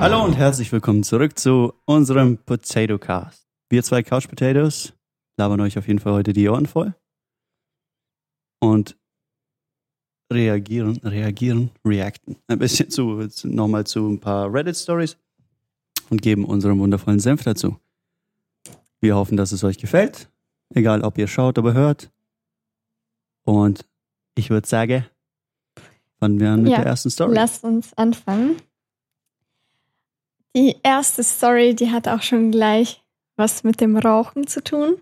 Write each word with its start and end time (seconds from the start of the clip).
Hallo 0.00 0.24
und 0.24 0.34
herzlich 0.34 0.70
willkommen 0.72 1.02
zurück 1.02 1.38
zu 1.38 1.74
unserem 1.84 2.38
Potato 2.38 2.98
Cast. 2.98 3.48
Wir 3.68 3.82
zwei 3.82 4.02
Couch 4.02 4.28
Potatoes 4.28 4.94
labern 5.36 5.60
euch 5.60 5.76
auf 5.76 5.86
jeden 5.86 5.98
Fall 5.98 6.12
heute 6.12 6.32
die 6.32 6.48
Ohren 6.48 6.66
voll 6.66 6.94
und 8.60 8.96
reagieren, 10.32 10.98
reagieren, 10.98 11.70
reacten 11.84 12.36
ein 12.46 12.58
bisschen 12.58 12.90
zu, 12.90 13.26
nochmal 13.44 13.84
zu 13.84 14.08
ein 14.08 14.20
paar 14.20 14.52
Reddit 14.52 14.76
Stories 14.76 15.16
und 16.10 16.22
geben 16.22 16.44
unseren 16.44 16.78
wundervollen 16.78 17.20
Senf 17.20 17.44
dazu. 17.44 17.76
Wir 19.00 19.16
hoffen, 19.16 19.36
dass 19.36 19.52
es 19.52 19.64
euch 19.64 19.78
gefällt, 19.78 20.30
egal 20.74 21.02
ob 21.02 21.18
ihr 21.18 21.28
schaut 21.28 21.58
oder 21.58 21.72
hört. 21.74 22.10
Und 23.48 23.86
ich 24.34 24.50
würde 24.50 24.68
sagen, 24.68 25.06
fangen 26.20 26.38
wir 26.38 26.50
an 26.50 26.62
mit 26.64 26.72
Ja, 26.72 26.78
der 26.78 26.86
ersten 26.88 27.08
Story. 27.08 27.34
Lasst 27.34 27.64
uns 27.64 27.96
anfangen. 27.96 28.56
Die 30.54 30.76
erste 30.82 31.22
Story, 31.24 31.74
die 31.74 31.90
hat 31.90 32.08
auch 32.08 32.20
schon 32.20 32.50
gleich 32.50 33.02
was 33.36 33.64
mit 33.64 33.80
dem 33.80 33.96
Rauchen 33.96 34.46
zu 34.46 34.62
tun, 34.62 34.96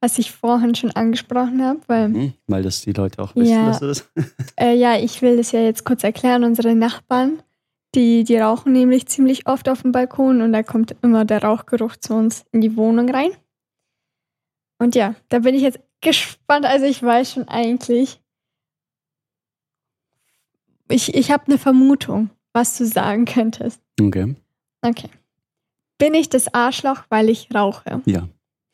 was 0.00 0.18
ich 0.18 0.30
vorhin 0.30 0.74
schon 0.74 0.90
angesprochen 0.90 1.64
habe, 1.64 1.80
weil 1.86 2.04
Hm, 2.12 2.32
weil 2.46 2.62
das 2.62 2.82
die 2.82 2.92
Leute 2.92 3.22
auch 3.22 3.34
wissen, 3.34 3.52
Ja. 3.54 3.66
dass 3.68 3.80
das 3.80 4.10
äh, 4.60 4.74
ja, 4.74 4.98
ich 4.98 5.22
will 5.22 5.38
das 5.38 5.52
ja 5.52 5.60
jetzt 5.60 5.86
kurz 5.86 6.04
erklären. 6.04 6.44
Unsere 6.44 6.74
Nachbarn, 6.74 7.42
die, 7.94 8.24
die 8.24 8.36
rauchen 8.36 8.72
nämlich 8.72 9.06
ziemlich 9.06 9.46
oft 9.48 9.70
auf 9.70 9.80
dem 9.80 9.92
Balkon 9.92 10.42
und 10.42 10.52
da 10.52 10.62
kommt 10.62 10.94
immer 11.00 11.24
der 11.24 11.42
Rauchgeruch 11.42 11.96
zu 11.96 12.12
uns 12.12 12.44
in 12.52 12.60
die 12.60 12.76
Wohnung 12.76 13.08
rein. 13.08 13.30
Und 14.78 14.94
ja, 14.94 15.14
da 15.30 15.38
bin 15.38 15.54
ich 15.54 15.62
jetzt 15.62 15.80
gespannt. 16.00 16.66
Also 16.66 16.86
ich 16.86 17.02
weiß 17.02 17.32
schon 17.32 17.48
eigentlich, 17.48 18.20
ich, 20.88 21.14
ich 21.14 21.30
habe 21.30 21.44
eine 21.46 21.58
Vermutung, 21.58 22.30
was 22.52 22.76
du 22.78 22.86
sagen 22.86 23.24
könntest. 23.24 23.80
Okay. 24.00 24.34
Okay. 24.82 25.08
Bin 25.98 26.14
ich 26.14 26.28
das 26.28 26.52
Arschloch, 26.52 27.04
weil 27.08 27.28
ich 27.30 27.48
rauche? 27.54 28.02
Ja. 28.06 28.28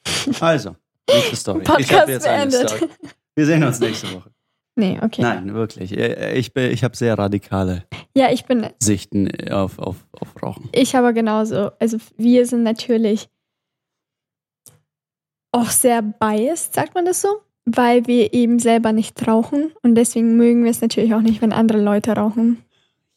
Also, 0.41 0.77
nächste 1.09 1.37
Story. 1.37 1.61
ich 1.61 1.65
Podcast 1.69 1.93
habe 2.01 2.13
jetzt 2.13 2.27
eine 2.27 2.51
beendet. 2.51 2.71
Story. 2.71 2.91
Wir 3.35 3.47
sehen 3.47 3.65
uns 3.65 3.81
nächste 3.81 4.13
Woche. 4.13 4.31
Nee, 4.75 4.99
okay. 5.03 5.23
Nein, 5.23 5.53
wirklich. 5.55 5.97
Äh, 5.97 6.35
Ich, 6.39 6.53
bin- 6.55 6.71
ich 6.73 6.83
habe 6.85 6.97
sehr 6.97 7.17
radikale 7.19 7.85
Ja, 8.17 8.31
ich 8.33 8.45
bin, 8.45 8.69
Sichten 8.81 9.29
auf, 9.51 9.79
auf, 9.79 9.97
auf 10.13 10.43
Rauchen. 10.43 10.69
ich 10.73 10.97
aber 10.97 11.13
genauso. 11.13 11.71
Also 11.79 11.99
wir 12.17 12.47
sind 12.47 12.63
natürlich 12.63 13.29
auch 15.53 15.71
sehr 15.71 16.03
biased, 16.03 16.75
sagt 16.75 16.95
man 16.95 17.05
das 17.05 17.23
so? 17.23 17.29
Weil 17.65 18.07
wir 18.07 18.35
eben 18.35 18.59
selber 18.59 18.93
nicht 18.93 19.27
rauchen 19.27 19.73
und 19.83 19.95
deswegen 19.95 20.37
mögen 20.37 20.65
wir 20.65 20.71
es 20.71 20.81
natürlich 20.81 21.15
auch 21.15 21.21
nicht, 21.21 21.41
wenn 21.43 21.53
andere 21.53 21.81
Leute 21.81 22.13
rauchen. 22.13 22.65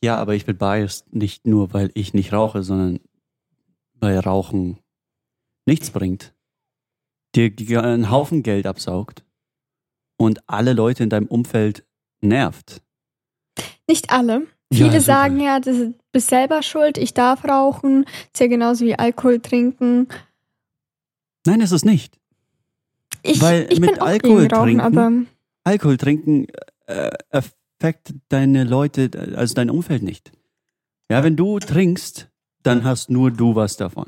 Ja, 0.03 0.17
aber 0.17 0.35
ich 0.35 0.45
bin 0.45 0.57
biased 0.57 1.11
nicht 1.13 1.47
nur, 1.47 1.73
weil 1.73 1.89
ich 1.95 2.13
nicht 2.13 2.31
rauche, 2.31 2.61
sondern 2.61 2.99
weil 3.99 4.19
Rauchen 4.19 4.77
nichts 5.65 5.89
bringt. 5.89 6.33
Dir 7.35 7.83
einen 7.83 8.11
Haufen 8.11 8.43
Geld 8.43 8.67
absaugt 8.67 9.23
und 10.17 10.47
alle 10.47 10.73
Leute 10.73 11.03
in 11.03 11.09
deinem 11.09 11.27
Umfeld 11.27 11.83
nervt. 12.21 12.81
Nicht 13.87 14.11
alle. 14.11 14.47
Ja, 14.71 14.77
Viele 14.77 15.01
super. 15.01 15.01
sagen 15.01 15.39
ja, 15.39 15.59
du 15.59 15.93
bist 16.11 16.29
selber 16.29 16.61
schuld, 16.63 16.97
ich 16.97 17.13
darf 17.13 17.43
rauchen. 17.45 18.05
Ist 18.33 18.39
ja 18.39 18.47
genauso 18.47 18.85
wie 18.85 18.97
Alkohol 18.97 19.39
trinken. 19.39 20.07
Nein, 21.45 21.61
ist 21.61 21.71
es 21.71 21.85
nicht. 21.85 22.19
Ich, 23.25 23.41
Weil 23.41 23.67
ich 23.71 23.79
mit 23.79 24.01
Alkohol 24.01 24.47
Rauchen, 24.47 24.77
trinken- 24.79 24.81
aber 24.81 25.11
Alkohol 25.63 25.97
trinken 25.97 26.47
äh, 26.87 27.11
affectet 27.31 28.17
deine 28.29 28.63
Leute, 28.63 29.09
also 29.35 29.53
dein 29.55 29.69
Umfeld 29.69 30.03
nicht. 30.03 30.31
Ja, 31.11 31.23
wenn 31.23 31.35
du 31.35 31.59
trinkst, 31.59 32.29
dann 32.63 32.83
hast 32.83 33.09
nur 33.09 33.31
du 33.31 33.55
was 33.55 33.77
davon. 33.77 34.07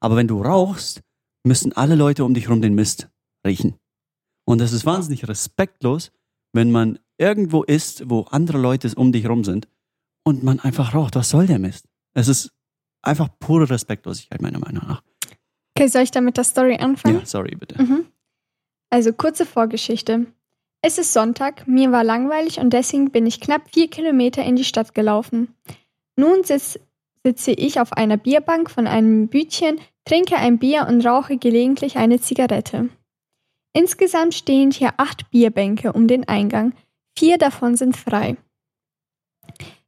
Aber 0.00 0.16
wenn 0.16 0.28
du 0.28 0.42
rauchst, 0.42 1.02
müssen 1.44 1.72
alle 1.72 1.94
Leute 1.94 2.24
um 2.24 2.34
dich 2.34 2.48
rum 2.48 2.60
den 2.62 2.74
Mist 2.74 3.08
riechen. 3.46 3.74
Und 4.46 4.60
das 4.60 4.72
ist 4.72 4.84
wahnsinnig 4.86 5.26
respektlos, 5.28 6.10
wenn 6.52 6.70
man 6.70 6.98
irgendwo 7.18 7.62
ist, 7.62 8.08
wo 8.10 8.22
andere 8.30 8.58
Leute 8.58 8.90
um 8.96 9.12
dich 9.12 9.26
rum 9.28 9.44
sind 9.44 9.68
und 10.24 10.42
man 10.42 10.60
einfach 10.60 10.94
raucht. 10.94 11.14
Was 11.16 11.30
soll 11.30 11.46
der 11.46 11.58
Mist? 11.58 11.86
Es 12.14 12.28
ist 12.28 12.50
einfach 13.02 13.28
pure 13.38 13.68
Respektlosigkeit, 13.70 14.40
meiner 14.42 14.58
Meinung 14.58 14.86
nach. 14.86 15.02
okay, 15.76 15.88
soll 15.88 16.02
ich 16.02 16.10
da 16.10 16.20
mit 16.20 16.36
der 16.36 16.44
Story 16.44 16.76
anfangen? 16.76 17.20
Ja, 17.20 17.26
sorry, 17.26 17.54
bitte. 17.56 17.82
Mhm. 17.82 18.06
Also 18.94 19.12
kurze 19.12 19.44
Vorgeschichte. 19.44 20.26
Es 20.80 20.98
ist 20.98 21.12
Sonntag, 21.12 21.66
mir 21.66 21.90
war 21.90 22.04
langweilig 22.04 22.60
und 22.60 22.72
deswegen 22.72 23.10
bin 23.10 23.26
ich 23.26 23.40
knapp 23.40 23.62
vier 23.72 23.90
Kilometer 23.90 24.44
in 24.44 24.54
die 24.54 24.62
Stadt 24.62 24.94
gelaufen. 24.94 25.52
Nun 26.14 26.44
sitz, 26.44 26.78
sitze 27.24 27.50
ich 27.50 27.80
auf 27.80 27.92
einer 27.94 28.16
Bierbank 28.16 28.70
von 28.70 28.86
einem 28.86 29.26
Bütchen, 29.26 29.80
trinke 30.04 30.36
ein 30.36 30.60
Bier 30.60 30.86
und 30.88 31.04
rauche 31.04 31.38
gelegentlich 31.38 31.96
eine 31.96 32.20
Zigarette. 32.20 32.88
Insgesamt 33.72 34.32
stehen 34.32 34.70
hier 34.70 34.92
acht 34.96 35.28
Bierbänke 35.32 35.92
um 35.92 36.06
den 36.06 36.28
Eingang, 36.28 36.72
vier 37.18 37.36
davon 37.36 37.76
sind 37.76 37.96
frei. 37.96 38.36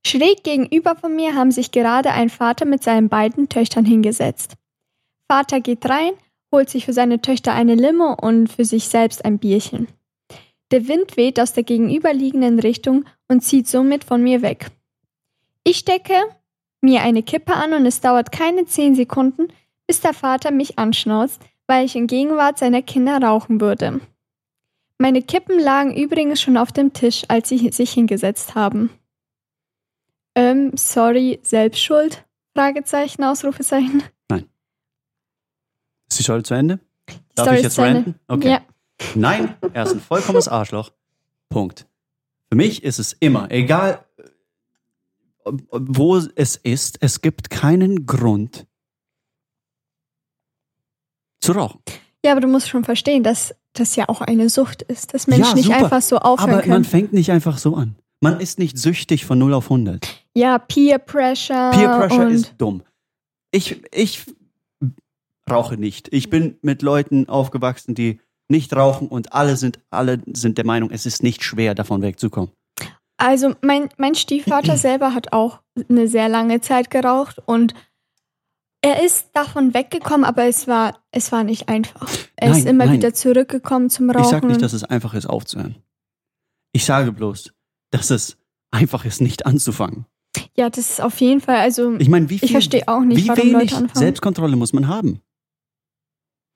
Schräg 0.04 0.42
gegenüber 0.42 0.96
von 0.96 1.14
mir 1.14 1.36
haben 1.36 1.52
sich 1.52 1.70
gerade 1.70 2.10
ein 2.10 2.28
Vater 2.28 2.64
mit 2.64 2.82
seinen 2.82 3.08
beiden 3.08 3.48
Töchtern 3.48 3.84
hingesetzt. 3.84 4.54
Vater 5.30 5.60
geht 5.60 5.88
rein, 5.88 6.14
holt 6.52 6.70
sich 6.70 6.84
für 6.84 6.92
seine 6.92 7.20
Töchter 7.20 7.52
eine 7.52 7.74
Limo 7.74 8.14
und 8.14 8.48
für 8.48 8.64
sich 8.64 8.88
selbst 8.88 9.24
ein 9.24 9.38
Bierchen. 9.38 9.88
Der 10.70 10.88
Wind 10.88 11.16
weht 11.16 11.38
aus 11.38 11.52
der 11.52 11.62
gegenüberliegenden 11.62 12.58
Richtung 12.58 13.04
und 13.28 13.42
zieht 13.42 13.68
somit 13.68 14.04
von 14.04 14.22
mir 14.22 14.42
weg. 14.42 14.70
Ich 15.64 15.78
stecke 15.78 16.14
mir 16.80 17.02
eine 17.02 17.22
Kippe 17.22 17.54
an 17.54 17.72
und 17.72 17.86
es 17.86 18.00
dauert 18.00 18.32
keine 18.32 18.66
zehn 18.66 18.94
Sekunden, 18.94 19.48
bis 19.86 20.00
der 20.00 20.14
Vater 20.14 20.50
mich 20.50 20.78
anschnauzt, 20.78 21.40
weil 21.66 21.84
ich 21.84 21.96
in 21.96 22.06
Gegenwart 22.06 22.58
seiner 22.58 22.82
Kinder 22.82 23.20
rauchen 23.20 23.60
würde. 23.60 24.00
Meine 24.98 25.22
Kippen 25.22 25.58
lagen 25.58 25.94
übrigens 25.94 26.40
schon 26.40 26.56
auf 26.56 26.72
dem 26.72 26.92
Tisch, 26.92 27.24
als 27.28 27.48
sie 27.48 27.70
sich 27.70 27.92
hingesetzt 27.92 28.54
haben. 28.54 28.90
Ähm, 30.34 30.72
sorry, 30.74 31.38
Selbstschuld? 31.42 32.24
Fragezeichen, 32.54 33.22
Ausrufezeichen. 33.24 34.02
Ist 36.08 36.18
die 36.18 36.22
Story 36.22 36.42
zu 36.42 36.54
Ende? 36.54 36.78
Darf 37.34 37.46
Story 37.46 37.56
ich 37.56 37.62
jetzt 37.64 37.74
zu 37.74 37.82
Ende. 37.82 37.96
ranten? 37.96 38.14
Okay. 38.28 38.48
Ja. 38.50 38.60
Nein, 39.14 39.54
er 39.72 39.84
ist 39.84 39.92
ein 39.92 40.00
vollkommenes 40.00 40.48
Arschloch. 40.48 40.90
Punkt. 41.48 41.86
Für 42.50 42.56
mich 42.56 42.82
ist 42.82 42.98
es 42.98 43.12
immer, 43.12 43.50
egal 43.50 44.04
wo 45.70 46.16
es 46.16 46.56
ist, 46.56 46.98
es 47.00 47.20
gibt 47.20 47.50
keinen 47.50 48.06
Grund 48.06 48.66
zu 51.40 51.52
rauchen. 51.52 51.80
Ja, 52.24 52.32
aber 52.32 52.40
du 52.40 52.48
musst 52.48 52.68
schon 52.68 52.82
verstehen, 52.84 53.22
dass 53.22 53.54
das 53.74 53.94
ja 53.94 54.08
auch 54.08 54.20
eine 54.22 54.48
Sucht 54.48 54.82
ist, 54.82 55.14
dass 55.14 55.26
Menschen 55.28 55.50
Ja, 55.50 55.54
nicht 55.54 55.70
einfach 55.72 56.02
so 56.02 56.18
aufhören 56.18 56.50
Aber 56.50 56.58
man 56.58 56.64
können. 56.64 56.84
fängt 56.84 57.12
nicht 57.12 57.30
einfach 57.30 57.58
so 57.58 57.76
an. 57.76 57.96
Man 58.20 58.40
ist 58.40 58.58
nicht 58.58 58.78
süchtig 58.78 59.24
von 59.26 59.38
0 59.38 59.52
auf 59.54 59.64
100. 59.66 60.24
Ja, 60.34 60.58
Peer 60.58 60.98
Pressure. 60.98 61.70
Peer 61.72 61.98
Pressure 61.98 62.28
ist 62.30 62.54
dumm. 62.58 62.82
Ich, 63.52 63.82
ich 63.94 64.24
rauche 65.50 65.76
nicht. 65.76 66.08
Ich 66.12 66.30
bin 66.30 66.58
mit 66.62 66.82
Leuten 66.82 67.28
aufgewachsen, 67.28 67.94
die 67.94 68.20
nicht 68.48 68.74
rauchen 68.74 69.08
und 69.08 69.32
alle 69.32 69.56
sind, 69.56 69.80
alle 69.90 70.20
sind 70.32 70.58
der 70.58 70.66
Meinung, 70.66 70.90
es 70.90 71.06
ist 71.06 71.22
nicht 71.22 71.42
schwer, 71.42 71.74
davon 71.74 72.02
wegzukommen. 72.02 72.50
Also 73.18 73.54
mein, 73.62 73.88
mein 73.96 74.14
Stiefvater 74.14 74.76
selber 74.76 75.14
hat 75.14 75.32
auch 75.32 75.60
eine 75.88 76.06
sehr 76.08 76.28
lange 76.28 76.60
Zeit 76.60 76.90
geraucht 76.90 77.40
und 77.46 77.74
er 78.82 79.04
ist 79.04 79.30
davon 79.32 79.74
weggekommen, 79.74 80.24
aber 80.24 80.44
es 80.44 80.68
war, 80.68 81.02
es 81.10 81.32
war 81.32 81.42
nicht 81.42 81.68
einfach. 81.68 82.08
Er 82.36 82.50
ist 82.50 82.58
Nein, 82.58 82.66
immer 82.66 82.86
nein. 82.86 82.96
wieder 82.96 83.14
zurückgekommen 83.14 83.90
zum 83.90 84.10
Rauchen. 84.10 84.24
Ich 84.24 84.30
sage 84.30 84.46
nicht, 84.46 84.62
dass 84.62 84.74
es 84.74 84.84
einfach 84.84 85.14
ist, 85.14 85.26
aufzuhören. 85.26 85.76
Ich 86.72 86.84
sage 86.84 87.10
bloß, 87.10 87.52
dass 87.90 88.10
es 88.10 88.36
einfach 88.70 89.04
ist, 89.04 89.20
nicht 89.20 89.46
anzufangen. 89.46 90.04
ja, 90.56 90.68
das 90.70 90.90
ist 90.90 91.00
auf 91.00 91.18
jeden 91.20 91.40
Fall, 91.40 91.56
also 91.56 91.96
Ich 91.96 92.08
meine, 92.08 92.28
wie 92.30 92.38
viel, 92.38 92.46
ich 92.46 92.52
verstehe 92.52 92.86
auch 92.86 93.00
nicht, 93.00 93.24
wie 93.24 93.28
warum 93.28 93.42
wenig 93.42 93.52
Leute 93.54 93.76
anfangen. 93.76 93.98
Selbstkontrolle 93.98 94.54
muss 94.56 94.72
man 94.72 94.86
haben? 94.86 95.20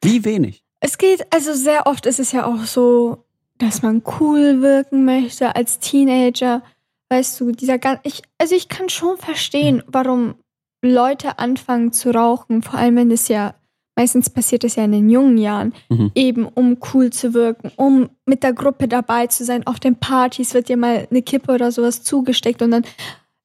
Wie 0.02 0.24
wenig? 0.24 0.64
Es 0.80 0.96
geht, 0.98 1.32
also 1.32 1.52
sehr 1.52 1.86
oft 1.86 2.06
ist 2.06 2.20
es 2.20 2.32
ja 2.32 2.46
auch 2.46 2.64
so, 2.64 3.24
dass 3.58 3.82
man 3.82 4.02
cool 4.20 4.62
wirken 4.62 5.04
möchte 5.04 5.54
als 5.54 5.78
Teenager. 5.78 6.62
Weißt 7.10 7.38
du, 7.40 7.52
dieser 7.52 7.78
ganz, 7.78 8.00
ich, 8.04 8.22
also 8.38 8.54
ich 8.54 8.68
kann 8.68 8.88
schon 8.88 9.18
verstehen, 9.18 9.82
warum 9.86 10.36
Leute 10.82 11.38
anfangen 11.38 11.92
zu 11.92 12.14
rauchen, 12.14 12.62
vor 12.62 12.78
allem 12.78 12.96
wenn 12.96 13.10
es 13.10 13.28
ja, 13.28 13.54
meistens 13.96 14.30
passiert 14.30 14.64
es 14.64 14.76
ja 14.76 14.84
in 14.84 14.92
den 14.92 15.10
jungen 15.10 15.36
Jahren, 15.36 15.74
Mhm. 15.90 16.12
eben 16.14 16.46
um 16.46 16.78
cool 16.94 17.10
zu 17.10 17.34
wirken, 17.34 17.70
um 17.76 18.08
mit 18.24 18.42
der 18.42 18.54
Gruppe 18.54 18.88
dabei 18.88 19.26
zu 19.26 19.44
sein. 19.44 19.66
Auf 19.66 19.80
den 19.80 19.96
Partys 19.96 20.54
wird 20.54 20.68
dir 20.70 20.78
mal 20.78 21.06
eine 21.10 21.20
Kippe 21.22 21.52
oder 21.52 21.70
sowas 21.72 22.02
zugesteckt 22.02 22.62
und 22.62 22.70
dann 22.70 22.86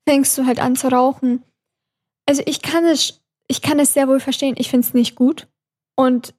fängst 0.08 0.38
du 0.38 0.46
halt 0.46 0.60
an 0.60 0.78
zu 0.78 0.88
rauchen. 0.88 1.44
Also 2.26 2.42
ich 2.46 2.62
kann 2.62 2.86
es, 2.86 3.20
ich 3.48 3.62
kann 3.62 3.80
es 3.80 3.94
sehr 3.94 4.08
wohl 4.08 4.22
verstehen. 4.22 4.56
Ich 4.58 4.70
finde 4.70 4.88
es 4.88 4.94
nicht 4.94 5.16
gut. 5.16 5.48
Und 5.98 6.34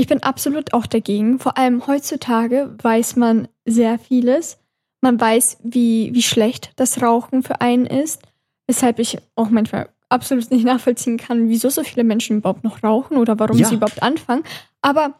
ich 0.00 0.06
bin 0.06 0.22
absolut 0.22 0.72
auch 0.72 0.86
dagegen. 0.86 1.38
Vor 1.38 1.58
allem 1.58 1.86
heutzutage 1.86 2.74
weiß 2.82 3.16
man 3.16 3.48
sehr 3.66 3.98
vieles. 3.98 4.56
man 5.02 5.18
weiß, 5.20 5.58
wie, 5.62 6.10
wie 6.14 6.22
schlecht 6.22 6.72
das 6.76 7.00
Rauchen 7.00 7.42
für 7.42 7.60
einen 7.62 7.86
ist. 7.86 8.22
Weshalb 8.66 8.98
ich 8.98 9.18
auch 9.34 9.48
manchmal 9.50 9.88
absolut 10.10 10.50
nicht 10.50 10.64
nachvollziehen 10.64 11.16
kann, 11.16 11.48
wieso 11.48 11.70
so 11.70 11.82
viele 11.84 12.04
Menschen 12.04 12.38
überhaupt 12.38 12.64
noch 12.64 12.82
rauchen 12.82 13.16
oder 13.16 13.38
warum 13.38 13.56
Ja. 13.58 13.66
sie 13.68 13.76
überhaupt 13.76 14.02
anfangen. 14.02 14.44
Aber 14.82 15.14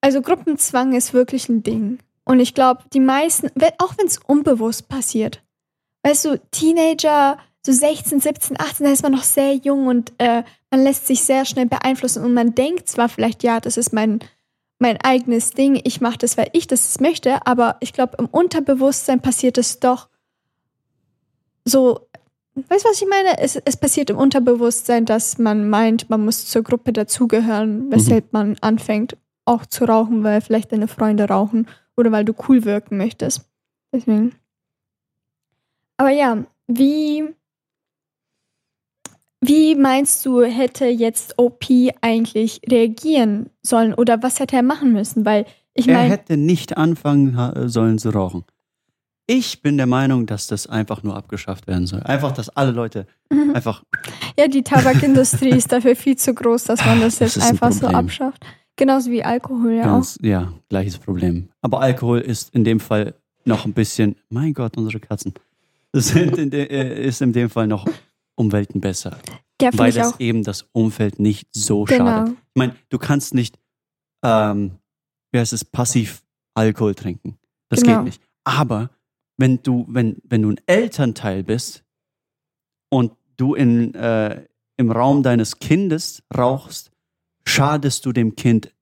also 0.00 0.20
Gruppenzwang 0.22 0.94
ist 0.94 1.12
wirklich 1.14 1.48
ein 1.48 1.62
Ding. 1.62 1.98
Und 2.24 2.40
ich 2.40 2.54
glaube, 2.54 2.82
die 2.92 3.00
meisten, 3.00 3.48
auch 3.78 3.96
wenn 3.98 4.06
es 4.06 4.18
unbewusst 4.18 4.88
passiert, 4.88 5.42
weißt 6.02 6.24
du, 6.26 6.40
Teenager, 6.50 7.38
so 7.64 7.72
16, 7.72 8.20
17, 8.20 8.60
18, 8.60 8.86
da 8.86 8.92
ist 8.92 9.02
man 9.02 9.12
noch 9.12 9.22
sehr 9.22 9.54
jung 9.54 9.86
und 9.86 10.12
äh, 10.18 10.42
man 10.74 10.82
lässt 10.82 11.06
sich 11.06 11.22
sehr 11.22 11.44
schnell 11.44 11.66
beeinflussen 11.66 12.24
und 12.24 12.34
man 12.34 12.56
denkt 12.56 12.88
zwar 12.88 13.08
vielleicht, 13.08 13.44
ja, 13.44 13.60
das 13.60 13.76
ist 13.76 13.92
mein, 13.92 14.18
mein 14.80 15.00
eigenes 15.00 15.52
Ding, 15.52 15.80
ich 15.84 16.00
mache 16.00 16.18
das, 16.18 16.36
weil 16.36 16.48
ich 16.52 16.66
das 16.66 16.98
möchte, 16.98 17.46
aber 17.46 17.76
ich 17.78 17.92
glaube, 17.92 18.16
im 18.18 18.26
Unterbewusstsein 18.26 19.20
passiert 19.20 19.56
es 19.56 19.78
doch 19.78 20.08
so, 21.64 22.08
weißt 22.56 22.84
du, 22.84 22.88
was 22.88 23.00
ich 23.00 23.08
meine? 23.08 23.38
Es, 23.38 23.54
es 23.54 23.76
passiert 23.76 24.10
im 24.10 24.18
Unterbewusstsein, 24.18 25.04
dass 25.04 25.38
man 25.38 25.70
meint, 25.70 26.10
man 26.10 26.24
muss 26.24 26.46
zur 26.46 26.64
Gruppe 26.64 26.92
dazugehören, 26.92 27.92
weshalb 27.92 28.32
man 28.32 28.56
anfängt 28.60 29.16
auch 29.44 29.66
zu 29.66 29.84
rauchen, 29.84 30.24
weil 30.24 30.40
vielleicht 30.40 30.72
deine 30.72 30.88
Freunde 30.88 31.28
rauchen 31.28 31.68
oder 31.96 32.10
weil 32.10 32.24
du 32.24 32.34
cool 32.48 32.64
wirken 32.64 32.96
möchtest. 32.96 33.48
Deswegen. 33.92 34.34
Aber 35.98 36.10
ja, 36.10 36.44
wie, 36.66 37.28
wie 39.46 39.74
meinst 39.74 40.24
du, 40.26 40.42
hätte 40.42 40.86
jetzt 40.86 41.38
OP 41.38 41.64
eigentlich 42.00 42.60
reagieren 42.70 43.50
sollen 43.62 43.94
oder 43.94 44.22
was 44.22 44.40
hätte 44.40 44.56
er 44.56 44.62
machen 44.62 44.92
müssen? 44.92 45.24
Weil 45.24 45.46
ich 45.74 45.88
er 45.88 45.94
meine, 45.94 46.10
hätte 46.10 46.36
nicht 46.36 46.76
anfangen 46.76 47.36
ha- 47.36 47.68
sollen 47.68 47.98
zu 47.98 48.10
rauchen. 48.10 48.44
Ich 49.26 49.62
bin 49.62 49.78
der 49.78 49.86
Meinung, 49.86 50.26
dass 50.26 50.46
das 50.48 50.66
einfach 50.66 51.02
nur 51.02 51.16
abgeschafft 51.16 51.66
werden 51.66 51.86
soll. 51.86 52.02
Einfach, 52.02 52.32
dass 52.32 52.50
alle 52.50 52.72
Leute 52.72 53.06
Mhm. 53.30 53.54
einfach. 53.54 53.82
ja, 54.38 54.48
die 54.48 54.62
Tabakindustrie 54.62 55.48
ist 55.50 55.72
dafür 55.72 55.96
viel 55.96 56.16
zu 56.16 56.34
groß, 56.34 56.64
dass 56.64 56.84
man 56.84 57.00
das 57.00 57.18
Das 57.18 57.34
jetzt 57.34 57.36
ist 57.38 57.42
ein 57.44 57.50
einfach 57.52 57.72
so 57.72 57.86
abschafft. 57.86 58.44
Genauso 58.76 59.10
wie 59.10 59.24
Alkohol 59.24 59.72
ja 59.72 59.82
auch. 59.84 59.94
Ganz, 59.94 60.18
ja, 60.20 60.52
gleiches 60.68 60.98
Problem. 60.98 61.48
Aber 61.62 61.80
Alkohol 61.80 62.20
ist 62.20 62.54
in 62.54 62.64
dem 62.64 62.80
Fall 62.80 63.14
noch 63.46 63.64
ein 63.64 63.72
bisschen, 63.72 64.16
mein 64.28 64.52
Gott, 64.52 64.76
unsere 64.76 65.00
Katzen. 65.00 65.32
Das 65.92 66.08
sind 66.08 66.36
in 66.36 66.50
de, 66.50 66.66
äh, 66.66 67.06
ist 67.06 67.22
in 67.22 67.32
dem 67.32 67.48
Fall 67.48 67.66
noch 67.66 67.86
um 68.36 68.52
Welten 68.52 68.80
besser. 68.80 69.18
Ja, 69.60 69.70
weil 69.74 69.92
das 69.92 70.18
eben 70.20 70.42
das 70.42 70.62
Umfeld 70.72 71.18
nicht 71.18 71.48
so 71.52 71.84
Genau. 71.84 72.04
schadet. 72.06 72.34
Ich 72.36 72.56
meine, 72.58 72.76
du 72.88 72.98
kannst 72.98 73.34
nicht, 73.34 73.58
ähm, 74.24 74.78
wie 75.32 75.38
heißt 75.38 75.52
es, 75.52 75.64
passiv 75.64 76.22
Alkohol 76.54 76.94
trinken. 76.94 77.38
Das 77.68 77.82
Genau. 77.82 77.96
geht 77.98 78.04
nicht. 78.06 78.22
Aber 78.44 78.90
wenn 79.36 79.62
du, 79.62 79.86
wenn, 79.88 80.16
wenn 80.24 80.42
du 80.42 80.50
ein 80.50 80.60
Elternteil 80.66 81.42
bist 81.44 81.84
und 82.90 83.12
du 83.36 83.54
in, 83.54 83.94
äh, 83.94 84.46
im 84.76 84.90
Raum 84.90 85.22
deines 85.22 85.58
Kindes 85.58 86.22
rauchst, 86.36 86.90
schadest 87.46 88.04
du 88.06 88.12
dem 88.12 88.36
Kind 88.36 88.72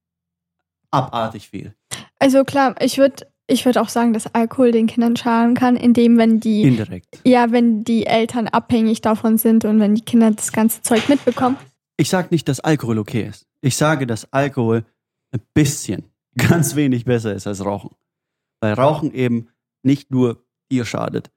abartig 0.90 1.48
viel. 1.48 1.75
Also 2.19 2.44
klar, 2.44 2.75
ich 2.81 2.98
würde 2.98 3.26
ich 3.47 3.65
würd 3.65 3.79
auch 3.79 3.89
sagen, 3.89 4.12
dass 4.12 4.35
Alkohol 4.35 4.73
den 4.73 4.87
Kindern 4.87 5.17
schaden 5.17 5.55
kann, 5.55 5.77
indem 5.77 6.17
wenn 6.17 6.41
die 6.41 6.62
Indirekt. 6.62 7.21
ja, 7.25 7.50
wenn 7.53 7.85
die 7.85 8.06
Eltern 8.06 8.49
abhängig 8.49 9.00
davon 9.00 9.39
sind 9.39 9.65
und 9.65 9.81
wenn 9.81 9.94
die 9.94 10.05
Kinder 10.05 10.31
das 10.31 10.53
ganze 10.53 10.83
Zeug 10.83 11.09
mitbekommen. 11.09 11.56
Ich 11.97 12.09
sage 12.09 12.29
nicht, 12.31 12.49
dass 12.49 12.61
Alkohol 12.61 12.99
okay 12.99 13.27
ist. 13.29 13.47
Ich 13.61 13.77
sage, 13.77 14.06
dass 14.06 14.33
Alkohol 14.33 14.85
ein 15.33 15.41
bisschen, 15.55 16.05
ganz 16.37 16.77
wenig 16.77 17.05
besser 17.05 17.35
ist 17.35 17.47
als 17.47 17.65
Rauchen. 17.65 17.91
Weil 18.61 18.75
Rauchen 18.75 19.12
eben 19.12 19.49
nicht 19.83 20.11
nur 20.11 20.44
dir 20.71 20.85
schadet, 20.85 21.31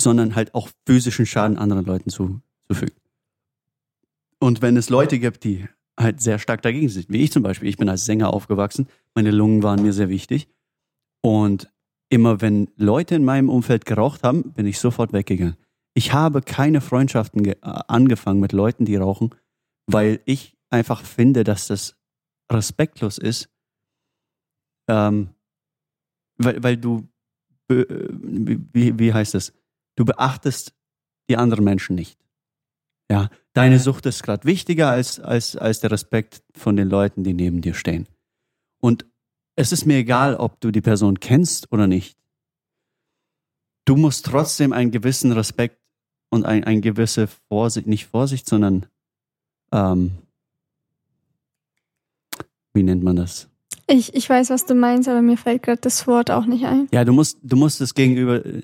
sondern 0.00 0.34
halt 0.34 0.54
auch 0.54 0.68
physischen 0.86 1.26
Schaden 1.26 1.58
anderen 1.58 1.84
Leuten 1.84 2.10
zu, 2.10 2.40
zufügt. 2.68 2.96
Und 4.38 4.62
wenn 4.62 4.76
es 4.76 4.90
Leute 4.90 5.18
gibt, 5.18 5.44
die 5.44 5.68
halt 5.98 6.20
sehr 6.20 6.38
stark 6.38 6.62
dagegen 6.62 6.88
sind, 6.88 7.10
wie 7.10 7.22
ich 7.22 7.32
zum 7.32 7.42
Beispiel, 7.42 7.68
ich 7.68 7.76
bin 7.76 7.88
als 7.88 8.06
Sänger 8.06 8.32
aufgewachsen, 8.32 8.88
meine 9.14 9.30
Lungen 9.30 9.62
waren 9.62 9.82
mir 9.82 9.92
sehr 9.92 10.08
wichtig. 10.08 10.48
Und 11.22 11.70
immer 12.08 12.40
wenn 12.40 12.70
Leute 12.76 13.14
in 13.14 13.24
meinem 13.24 13.48
Umfeld 13.48 13.84
geraucht 13.86 14.22
haben, 14.22 14.52
bin 14.52 14.66
ich 14.66 14.78
sofort 14.78 15.12
weggegangen. 15.12 15.56
Ich 15.94 16.12
habe 16.12 16.42
keine 16.42 16.80
Freundschaften 16.80 17.44
äh, 17.44 17.56
angefangen 17.60 18.40
mit 18.40 18.52
Leuten, 18.52 18.84
die 18.84 18.96
rauchen, 18.96 19.34
weil 19.86 20.20
ich 20.24 20.56
einfach 20.70 21.04
finde, 21.04 21.44
dass 21.44 21.66
das 21.66 21.96
respektlos 22.50 23.18
ist, 23.18 23.48
ähm, 24.88 25.30
weil, 26.36 26.62
weil 26.62 26.76
du, 26.76 27.08
äh, 27.70 27.84
wie, 27.88 28.98
wie 28.98 29.12
heißt 29.12 29.34
es, 29.34 29.52
du 29.96 30.04
beachtest 30.04 30.74
die 31.28 31.36
anderen 31.36 31.64
Menschen 31.64 31.96
nicht. 31.96 32.18
Ja, 33.10 33.28
deine 33.52 33.80
Sucht 33.80 34.06
ist 34.06 34.22
gerade 34.22 34.44
wichtiger 34.44 34.90
als, 34.90 35.18
als, 35.18 35.56
als 35.56 35.80
der 35.80 35.90
Respekt 35.90 36.42
von 36.54 36.76
den 36.76 36.88
Leuten, 36.88 37.24
die 37.24 37.34
neben 37.34 37.60
dir 37.60 37.74
stehen. 37.74 38.08
Und 38.80 39.04
es 39.60 39.72
ist 39.72 39.84
mir 39.86 39.98
egal, 39.98 40.36
ob 40.36 40.60
du 40.60 40.70
die 40.70 40.80
Person 40.80 41.20
kennst 41.20 41.70
oder 41.72 41.86
nicht. 41.86 42.16
Du 43.84 43.96
musst 43.96 44.26
trotzdem 44.26 44.72
einen 44.72 44.90
gewissen 44.90 45.32
Respekt 45.32 45.78
und 46.30 46.44
ein, 46.44 46.64
ein 46.64 46.80
gewisse 46.80 47.26
Vorsicht, 47.48 47.86
nicht 47.86 48.06
Vorsicht, 48.06 48.48
sondern 48.48 48.86
ähm, 49.72 50.12
wie 52.72 52.82
nennt 52.82 53.02
man 53.02 53.16
das? 53.16 53.48
Ich, 53.86 54.14
ich 54.14 54.28
weiß, 54.30 54.50
was 54.50 54.64
du 54.66 54.74
meinst, 54.74 55.08
aber 55.08 55.20
mir 55.20 55.36
fällt 55.36 55.64
gerade 55.64 55.80
das 55.80 56.06
Wort 56.06 56.30
auch 56.30 56.46
nicht 56.46 56.64
ein. 56.64 56.88
Ja, 56.92 57.04
du 57.04 57.12
musst, 57.12 57.38
du 57.42 57.56
musst 57.56 57.80
es 57.80 57.92
gegenüber 57.92 58.44
äh, 58.44 58.62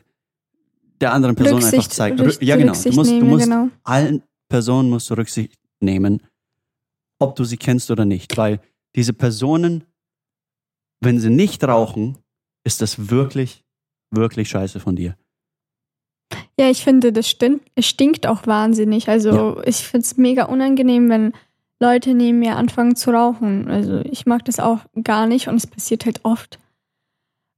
der 1.00 1.12
anderen 1.12 1.34
Person 1.34 1.56
einfach 1.56 1.72
Rücksicht, 1.72 1.92
zeigen. 1.92 2.18
Rück- 2.18 2.42
ja, 2.44 2.56
genau. 2.56 2.72
Du 2.72 2.78
Rücksicht 2.78 2.96
musst, 2.96 3.10
du 3.10 3.14
nehmen, 3.16 3.28
musst 3.28 3.44
genau. 3.44 3.68
allen 3.82 4.22
Personen 4.48 4.88
musst 4.88 5.10
du 5.10 5.14
Rücksicht 5.14 5.58
nehmen, 5.80 6.22
ob 7.18 7.34
du 7.34 7.44
sie 7.44 7.56
kennst 7.56 7.90
oder 7.90 8.04
nicht. 8.04 8.36
Weil 8.36 8.60
diese 8.94 9.12
Personen, 9.12 9.84
wenn 11.00 11.18
sie 11.20 11.30
nicht 11.30 11.62
rauchen, 11.64 12.18
ist 12.64 12.80
das 12.82 13.10
wirklich, 13.10 13.64
wirklich 14.10 14.48
scheiße 14.48 14.80
von 14.80 14.96
dir. 14.96 15.16
Ja, 16.58 16.70
ich 16.70 16.82
finde, 16.82 17.12
das 17.12 17.28
stinkt, 17.28 17.70
es 17.74 17.86
stinkt 17.86 18.26
auch 18.26 18.46
wahnsinnig. 18.46 19.08
Also 19.08 19.62
ich 19.64 19.76
finde 19.76 20.04
es 20.04 20.16
mega 20.16 20.44
unangenehm, 20.44 21.08
wenn 21.08 21.32
Leute 21.80 22.14
neben 22.14 22.38
mir 22.38 22.56
anfangen 22.56 22.96
zu 22.96 23.10
rauchen. 23.10 23.68
Also 23.70 24.00
ich 24.00 24.24
mag 24.26 24.44
das 24.46 24.58
auch 24.58 24.80
gar 25.04 25.26
nicht 25.26 25.48
und 25.48 25.56
es 25.56 25.66
passiert 25.66 26.06
halt 26.06 26.24
oft. 26.24 26.58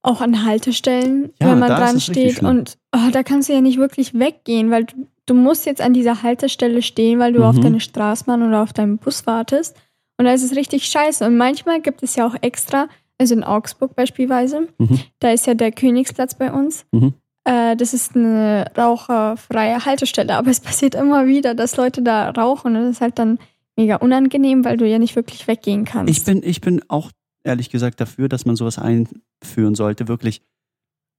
Auch 0.03 0.21
an 0.21 0.45
Haltestellen, 0.45 1.33
Ja, 1.41 1.51
wenn 1.51 1.59
man 1.61 1.69
dran 1.69 2.01
steht. 2.01 2.43
Und 2.43 2.77
oh, 2.95 3.11
da 3.13 3.23
kannst 3.23 3.49
du 3.49 3.53
ja 3.53 3.61
nicht 3.61 3.79
wirklich 3.79 4.15
weggehen, 4.15 4.71
weil 4.71 4.85
du, 4.85 5.07
du 5.27 5.35
musst 5.35 5.65
jetzt 5.67 5.81
an 5.81 5.93
dieser 5.93 6.23
Haltestelle 6.23 6.83
stehen, 6.83 7.19
weil 7.21 7.33
du 7.33 7.41
Mhm. 7.41 7.45
auf 7.47 7.61
deine 7.61 7.81
Straßenbahn 7.81 8.43
oder 8.43 8.63
auf 8.63 8.73
deinen 8.73 8.99
Bus 8.99 9.27
wartest. 9.27 9.77
Und 10.19 10.25
da 10.25 10.33
ist 10.33 10.43
es 10.43 10.57
richtig 10.57 10.87
scheiße. 10.87 11.25
Und 11.25 11.37
manchmal 11.37 11.81
gibt 11.81 12.03
es 12.03 12.17
ja 12.17 12.27
auch 12.27 12.35
extra, 12.41 12.89
also 13.19 13.35
in 13.35 13.45
Augsburg 13.45 13.95
beispielsweise, 13.97 14.69
Mhm. 14.79 15.01
da 15.19 15.31
ist 15.33 15.47
ja 15.47 15.55
der 15.55 15.73
Königsplatz 15.73 16.35
bei 16.35 16.53
uns. 16.53 16.87
Mhm. 16.93 17.15
Äh, 17.45 17.77
das 17.77 17.95
ist 17.95 18.15
eine 18.17 18.71
raucherfreie 18.77 19.85
Haltestelle, 19.85 20.35
aber 20.37 20.51
es 20.51 20.61
passiert 20.61 20.95
immer 20.95 21.27
wieder, 21.27 21.55
dass 21.55 21.77
Leute 21.77 22.03
da 22.03 22.31
rauchen 22.31 22.77
und 22.77 22.83
das 22.83 22.91
ist 22.97 23.01
halt 23.01 23.19
dann 23.19 23.39
mega 23.77 23.97
unangenehm, 23.97 24.65
weil 24.65 24.77
du 24.77 24.87
ja 24.89 24.99
nicht 24.99 25.17
wirklich 25.17 25.47
weggehen 25.47 25.85
kannst. 25.85 26.11
Ich 26.17 26.25
bin, 26.25 26.43
ich 26.43 26.61
bin 26.61 26.83
auch 26.89 27.11
ehrlich 27.45 27.71
gesagt 27.71 28.01
dafür, 28.01 28.29
dass 28.29 28.45
man 28.45 28.57
sowas 28.57 28.79
einführen 28.79 29.75
sollte. 29.75 30.09
Wirklich 30.09 30.43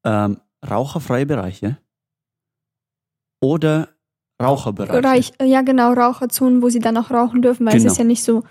ähm, 0.06 0.40
raucherfreie 0.70 1.26
Bereiche 1.26 1.78
oder 3.42 3.90
Raucherbereiche. 4.42 5.04
Reich, 5.04 5.32
ja, 5.44 5.62
genau, 5.64 5.92
Raucherzonen, 5.94 6.62
wo 6.62 6.70
sie 6.70 6.80
dann 6.80 6.96
auch 6.98 7.12
rauchen 7.12 7.42
dürfen, 7.42 7.66
weil 7.66 7.74
Genau. 7.74 7.86
es 7.88 7.92
ist 7.94 7.98
ja 7.98 8.06
nicht 8.06 8.24
so, 8.24 8.44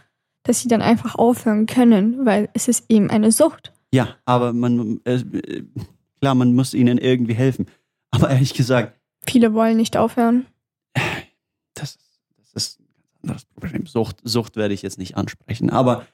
dass 0.49 0.61
sie 0.63 0.69
dann 0.69 0.83
einfach 0.83 1.15
aufhören 1.15 1.67
können, 1.67 2.25
weil 2.27 2.49
es 2.55 2.69
ist 2.69 2.87
eben 2.89 3.11
eine 3.11 3.31
Sucht. 3.33 3.73
Ja, 3.93 4.17
aber 4.25 4.53
man, 4.53 5.01
äh, 5.05 5.23
klar, 6.21 6.35
man 6.35 6.55
muss 6.55 6.75
ihnen 6.75 6.99
irgendwie 6.99 7.35
helfen. 7.35 7.67
Aber 8.11 8.31
ehrlich 8.31 8.55
gesagt, 8.55 8.95
Viele 9.27 9.53
wollen 9.53 9.77
nicht 9.77 9.97
aufhören. 9.97 10.47
das, 11.75 11.91
ist- 11.97 11.99
das 12.55 12.65
ist 12.65 12.81
ein 12.81 12.87
ganz 12.87 13.23
anderes 13.23 13.45
Problem. 13.47 13.87
Sucht, 13.87 14.17
Sucht 14.25 14.57
werde 14.57 14.75
ich 14.75 14.83
jetzt 14.83 14.99
nicht 14.99 15.17
ansprechen. 15.17 15.71
Aber 15.71 16.07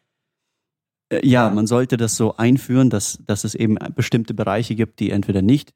äh, 1.10 1.26
ja, 1.26 1.50
man 1.50 1.66
sollte 1.66 1.96
das 1.96 2.16
so 2.16 2.36
einführen, 2.36 2.90
dass, 2.90 3.18
dass 3.26 3.44
es 3.44 3.54
eben 3.54 3.76
bestimmte 3.94 4.34
Bereiche 4.34 4.74
gibt, 4.74 5.00
die 5.00 5.10
entweder 5.10 5.42
nicht, 5.42 5.72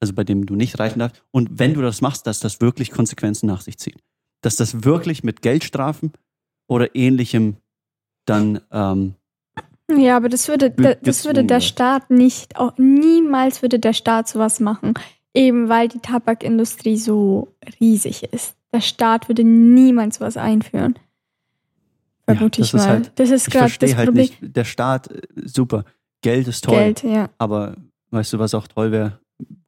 also 0.00 0.14
bei 0.14 0.24
denen 0.24 0.46
du 0.46 0.54
nicht 0.56 0.78
reichen 0.78 0.98
darfst. 0.98 1.22
Und 1.30 1.58
wenn 1.58 1.74
du 1.74 1.82
das 1.82 2.00
machst, 2.00 2.26
dass 2.26 2.40
das 2.40 2.60
wirklich 2.60 2.90
Konsequenzen 2.90 3.46
nach 3.46 3.60
sich 3.60 3.78
zieht. 3.78 4.00
Dass 4.40 4.56
das 4.56 4.84
wirklich 4.84 5.22
mit 5.24 5.42
Geldstrafen 5.42 6.12
oder 6.68 6.94
ähnlichem 6.94 7.56
dann 8.28 8.60
ähm, 8.72 9.14
Ja, 9.90 10.16
aber 10.16 10.28
das 10.28 10.48
würde, 10.48 10.70
Ge- 10.70 10.94
da- 10.94 11.00
das 11.02 11.24
würde 11.24 11.44
der. 11.44 11.60
Staat 11.60 12.10
nicht, 12.10 12.56
auch 12.56 12.72
niemals 12.78 13.62
würde 13.62 13.78
der 13.78 13.92
Staat 13.92 14.28
sowas 14.28 14.60
machen. 14.60 14.94
Eben 15.34 15.68
weil 15.68 15.88
die 15.88 16.00
Tabakindustrie 16.00 16.96
so 16.96 17.48
riesig 17.80 18.24
ist. 18.32 18.54
Der 18.72 18.80
Staat 18.80 19.28
würde 19.28 19.44
niemals 19.44 20.16
sowas 20.16 20.36
einführen. 20.36 20.94
Ja, 22.28 22.34
Vermute 22.34 22.60
das 22.60 22.68
ich 22.68 22.74
ist 22.74 22.80
mal. 22.80 22.88
halt- 22.88 23.12
das 23.16 23.30
ist 23.30 23.46
ich 23.48 23.52
gerade 23.52 23.64
das 23.66 23.72
verstehe 23.76 23.96
halt 23.96 24.06
Problem. 24.08 24.22
nicht, 24.22 24.56
der 24.56 24.64
Staat, 24.64 25.10
äh, 25.10 25.20
super, 25.44 25.84
Geld 26.22 26.48
ist 26.48 26.64
toll, 26.64 26.74
Geld, 26.76 27.02
ja. 27.04 27.30
aber 27.38 27.76
weißt 28.10 28.32
du, 28.32 28.38
was 28.38 28.52
auch 28.54 28.66
toll 28.66 28.90
wäre? 28.92 29.20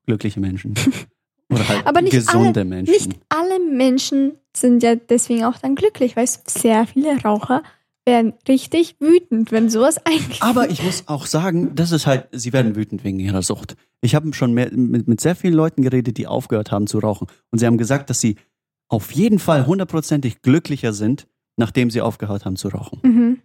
Glückliche 0.07 0.41
Menschen. 0.41 0.75
Oder 1.53 1.69
halt 1.69 1.87
Aber 1.87 2.01
nicht 2.03 2.13
gesunde 2.13 2.61
alle, 2.61 2.65
Menschen. 2.69 2.93
Nicht 2.93 3.13
alle 3.29 3.59
Menschen 3.61 4.33
sind 4.57 4.83
ja 4.83 4.95
deswegen 4.97 5.45
auch 5.45 5.59
dann 5.59 5.75
glücklich. 5.75 6.17
Weißt 6.17 6.47
du, 6.55 6.61
sehr 6.61 6.87
viele 6.87 7.21
Raucher 7.23 7.63
werden 8.11 8.35
richtig 8.49 8.97
wütend, 8.99 9.53
wenn 9.53 9.71
sowas 9.71 10.05
eingeführt 10.05 10.43
Aber 10.43 10.69
ich 10.69 10.83
muss 10.83 11.07
auch 11.07 11.27
sagen, 11.27 11.77
das 11.77 11.93
ist 11.93 12.07
halt, 12.07 12.27
sie 12.33 12.53
werden 12.53 12.75
wütend 12.75 13.05
wegen 13.05 13.21
ihrer 13.21 13.43
Sucht. 13.43 13.77
Ich 14.01 14.17
habe 14.17 14.35
schon 14.35 14.53
mehr, 14.53 14.73
mit, 14.73 15.07
mit 15.07 15.21
sehr 15.21 15.37
vielen 15.37 15.55
Leuten 15.55 15.83
geredet, 15.83 16.19
die 16.19 16.27
aufgehört 16.27 16.73
haben 16.73 16.89
zu 16.89 16.99
rauchen. 16.99 17.29
Und 17.51 17.61
sie 17.61 17.67
haben 17.67 17.79
gesagt, 17.79 18.11
dass 18.11 18.21
sie 18.21 18.37
auf 18.89 19.13
jeden 19.13 19.39
Fall 19.39 19.67
hundertprozentig 19.67 20.43
glücklicher 20.43 20.93
sind, 20.93 21.29
nachdem 21.57 21.91
sie 21.91 22.01
aufgehört 22.01 22.45
haben 22.45 22.57
zu 22.57 22.67
rauchen. 22.69 22.99
Mhm. 23.03 23.39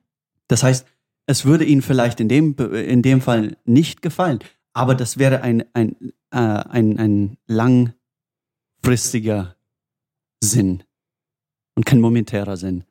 Das 0.47 0.63
heißt, 0.63 0.87
es 1.27 1.45
würde 1.45 1.65
ihnen 1.65 1.83
vielleicht 1.83 2.19
in 2.19 2.27
dem, 2.27 2.55
in 2.55 3.03
dem 3.03 3.21
Fall 3.21 3.57
nicht 3.65 4.01
gefallen, 4.01 4.39
aber 4.73 4.95
das 4.95 5.19
wäre 5.19 5.41
ein, 5.41 5.63
ein, 5.73 5.95
äh, 6.31 6.37
ein, 6.37 6.97
ein 6.97 7.37
langfristiger 7.47 9.55
Sinn 10.43 10.83
und 11.75 11.85
kein 11.85 12.01
momentärer 12.01 12.57
Sinn. 12.57 12.83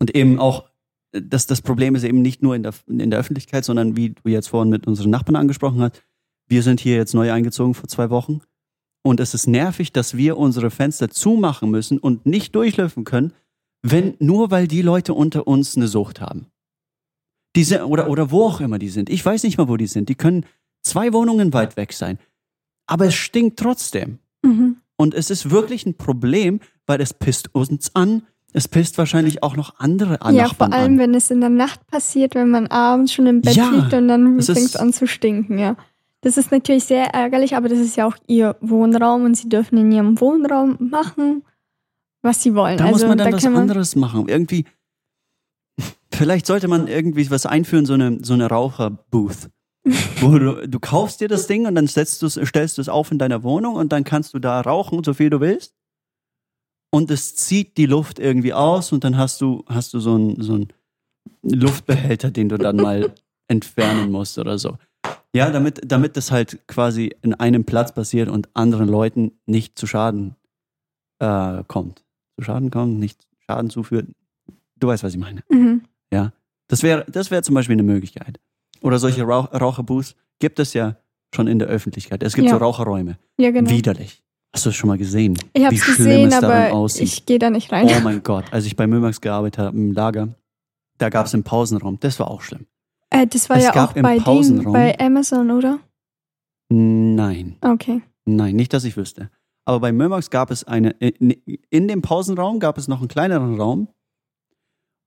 Und 0.00 0.14
eben 0.14 0.38
auch, 0.38 0.68
dass 1.12 1.46
das 1.46 1.62
Problem 1.62 1.94
ist 1.94 2.04
eben 2.04 2.22
nicht 2.22 2.42
nur 2.42 2.56
in 2.56 2.62
der, 2.62 2.74
in 2.88 3.10
der 3.10 3.20
Öffentlichkeit, 3.20 3.64
sondern 3.64 3.96
wie 3.96 4.10
du 4.10 4.28
jetzt 4.28 4.48
vorhin 4.48 4.70
mit 4.70 4.86
unseren 4.86 5.10
Nachbarn 5.10 5.36
angesprochen 5.36 5.80
hast. 5.80 6.02
Wir 6.46 6.62
sind 6.62 6.80
hier 6.80 6.96
jetzt 6.96 7.14
neu 7.14 7.32
eingezogen 7.32 7.74
vor 7.74 7.88
zwei 7.88 8.10
Wochen. 8.10 8.40
Und 9.02 9.20
es 9.20 9.34
ist 9.34 9.46
nervig, 9.46 9.92
dass 9.92 10.16
wir 10.16 10.38
unsere 10.38 10.70
Fenster 10.70 11.10
zumachen 11.10 11.70
müssen 11.70 11.98
und 11.98 12.26
nicht 12.26 12.54
durchlüften 12.54 13.04
können, 13.04 13.32
wenn, 13.82 14.14
nur 14.18 14.50
weil 14.50 14.66
die 14.66 14.82
Leute 14.82 15.12
unter 15.12 15.46
uns 15.46 15.76
eine 15.76 15.88
Sucht 15.88 16.20
haben. 16.20 16.46
Die 17.54 17.64
sind, 17.64 17.82
oder, 17.82 18.08
oder 18.08 18.30
wo 18.30 18.44
auch 18.44 18.60
immer 18.60 18.78
die 18.78 18.88
sind. 18.88 19.10
Ich 19.10 19.24
weiß 19.24 19.44
nicht 19.44 19.58
mal, 19.58 19.68
wo 19.68 19.76
die 19.76 19.86
sind. 19.86 20.08
Die 20.08 20.14
können 20.14 20.46
zwei 20.82 21.12
Wohnungen 21.12 21.52
weit 21.52 21.76
weg 21.76 21.92
sein. 21.92 22.18
Aber 22.86 23.06
es 23.06 23.14
stinkt 23.14 23.58
trotzdem. 23.58 24.18
Mhm. 24.42 24.76
Und 24.96 25.14
es 25.14 25.30
ist 25.30 25.50
wirklich 25.50 25.86
ein 25.86 25.94
Problem, 25.94 26.60
weil 26.86 27.00
es 27.00 27.12
pisst 27.12 27.54
uns 27.54 27.94
an. 27.94 28.22
Es 28.56 28.68
pisst 28.68 28.96
wahrscheinlich 28.98 29.42
auch 29.42 29.56
noch 29.56 29.80
andere 29.80 30.22
an. 30.22 30.32
Ja, 30.36 30.48
vor 30.48 30.72
allem, 30.72 30.96
wenn 30.96 31.12
es 31.12 31.28
in 31.32 31.40
der 31.40 31.50
Nacht 31.50 31.84
passiert, 31.88 32.36
wenn 32.36 32.50
man 32.50 32.68
abends 32.68 33.12
schon 33.12 33.26
im 33.26 33.40
Bett 33.40 33.56
Ja, 33.56 33.68
liegt 33.68 33.92
und 33.92 34.06
dann 34.06 34.40
fängt 34.40 34.58
es 34.58 34.76
an 34.76 34.92
zu 34.92 35.08
stinken, 35.08 35.58
ja. 35.58 35.76
Das 36.20 36.36
ist 36.36 36.52
natürlich 36.52 36.84
sehr 36.84 37.06
ärgerlich, 37.12 37.56
aber 37.56 37.68
das 37.68 37.80
ist 37.80 37.96
ja 37.96 38.06
auch 38.06 38.16
ihr 38.28 38.56
Wohnraum 38.60 39.24
und 39.24 39.36
sie 39.36 39.48
dürfen 39.48 39.76
in 39.76 39.90
ihrem 39.90 40.20
Wohnraum 40.20 40.76
machen, 40.78 41.42
was 42.22 42.44
sie 42.44 42.54
wollen. 42.54 42.78
Da 42.78 42.84
also 42.84 42.94
muss 42.94 43.08
man 43.08 43.18
dann 43.18 43.32
da 43.32 43.36
was 43.36 43.44
anderes 43.44 43.96
machen. 43.96 44.28
Irgendwie, 44.28 44.66
vielleicht 46.12 46.46
sollte 46.46 46.68
man 46.68 46.86
irgendwie 46.86 47.28
was 47.32 47.46
einführen, 47.46 47.86
so 47.86 47.94
eine, 47.94 48.20
so 48.22 48.34
eine 48.34 48.46
Raucherbooth. 48.46 49.50
Wo 50.20 50.38
du, 50.38 50.68
du 50.68 50.78
kaufst 50.78 51.20
dir 51.20 51.28
das 51.28 51.48
Ding 51.48 51.66
und 51.66 51.74
dann 51.74 51.88
setzt 51.88 52.22
du's, 52.22 52.40
stellst 52.42 52.78
du 52.78 52.82
es 52.82 52.88
auf 52.88 53.10
in 53.10 53.18
deiner 53.18 53.42
Wohnung 53.42 53.74
und 53.74 53.92
dann 53.92 54.04
kannst 54.04 54.32
du 54.32 54.38
da 54.38 54.60
rauchen, 54.60 55.02
so 55.02 55.12
viel 55.12 55.28
du 55.28 55.40
willst. 55.40 55.74
Und 56.94 57.10
es 57.10 57.34
zieht 57.36 57.76
die 57.76 57.86
Luft 57.86 58.18
irgendwie 58.18 58.52
aus 58.52 58.92
und 58.92 59.04
dann 59.04 59.16
hast 59.16 59.40
du, 59.40 59.64
hast 59.66 59.94
du 59.94 60.00
so 60.00 60.14
einen 60.14 60.40
so 60.40 60.54
einen 60.54 60.68
Luftbehälter, 61.42 62.30
den 62.30 62.48
du 62.48 62.56
dann 62.56 62.76
mal 62.76 63.12
entfernen 63.48 64.10
musst 64.12 64.38
oder 64.38 64.58
so. 64.58 64.78
Ja, 65.34 65.50
damit, 65.50 65.80
damit 65.84 66.16
das 66.16 66.30
halt 66.30 66.66
quasi 66.68 67.14
in 67.22 67.34
einem 67.34 67.64
Platz 67.64 67.92
passiert 67.92 68.28
und 68.28 68.48
anderen 68.54 68.88
Leuten 68.88 69.32
nicht 69.46 69.76
zu 69.78 69.86
Schaden 69.86 70.36
äh, 71.18 71.64
kommt. 71.66 72.04
Zu 72.36 72.44
Schaden 72.44 72.70
kommt, 72.70 73.00
nicht 73.00 73.26
Schaden 73.46 73.70
zuführt. 73.70 74.06
Du 74.76 74.86
weißt, 74.86 75.02
was 75.02 75.12
ich 75.14 75.20
meine. 75.20 75.42
Mhm. 75.50 75.82
Das 76.68 76.82
wäre 76.82 77.04
das 77.08 77.30
wär 77.30 77.42
zum 77.42 77.54
Beispiel 77.54 77.74
eine 77.74 77.82
Möglichkeit. 77.82 78.40
Oder 78.80 78.98
solche 78.98 79.22
Rauch 79.22 79.52
Raucherbooths 79.52 80.16
gibt 80.38 80.58
es 80.58 80.74
ja 80.74 80.96
schon 81.34 81.46
in 81.46 81.58
der 81.58 81.68
Öffentlichkeit. 81.68 82.22
Es 82.22 82.34
gibt 82.34 82.46
Ja. 82.48 82.54
so 82.54 82.58
Raucherräume. 82.58 83.18
Ja, 83.38 83.50
genau. 83.50 83.70
Widerlich. 83.70 84.22
Hast 84.54 84.64
du 84.66 84.68
das 84.70 84.76
schon 84.76 84.86
mal 84.86 84.98
gesehen? 84.98 85.36
Ich 85.52 85.64
habe 85.64 85.74
es 85.74 85.84
gesehen, 85.84 86.28
es 86.28 86.34
aber 86.34 86.86
ich 87.00 87.26
gehe 87.26 87.40
da 87.40 87.50
nicht 87.50 87.72
rein. 87.72 87.88
Oh 87.88 88.00
mein 88.04 88.22
Gott, 88.22 88.44
als 88.52 88.66
ich 88.66 88.76
bei 88.76 88.86
Mömax 88.86 89.20
gearbeitet 89.20 89.58
habe 89.58 89.76
im 89.76 89.92
Lager, 89.92 90.28
da 90.98 91.08
gab 91.08 91.26
es 91.26 91.34
einen 91.34 91.42
Pausenraum. 91.42 91.98
Das 91.98 92.20
war 92.20 92.30
auch 92.30 92.40
schlimm. 92.40 92.66
Äh, 93.10 93.26
das 93.26 93.50
war 93.50 93.56
Es 93.56 93.64
ja 93.64 93.84
auch 93.84 93.92
bei 93.94 94.18
Ding, 94.20 94.72
bei 94.72 94.96
Amazon, 95.00 95.50
oder? 95.50 95.80
Nein, 96.68 97.56
Okay. 97.62 98.02
nein, 98.26 98.54
nicht, 98.54 98.72
dass 98.72 98.84
ich 98.84 98.96
wüsste. 98.96 99.28
Aber 99.64 99.80
bei 99.80 99.92
Mömax 99.92 100.30
gab 100.30 100.52
es 100.52 100.62
eine, 100.62 100.90
in, 100.90 101.30
in 101.70 101.88
dem 101.88 102.00
Pausenraum 102.00 102.60
gab 102.60 102.78
es 102.78 102.86
noch 102.86 103.00
einen 103.00 103.08
kleineren 103.08 103.60
Raum 103.60 103.88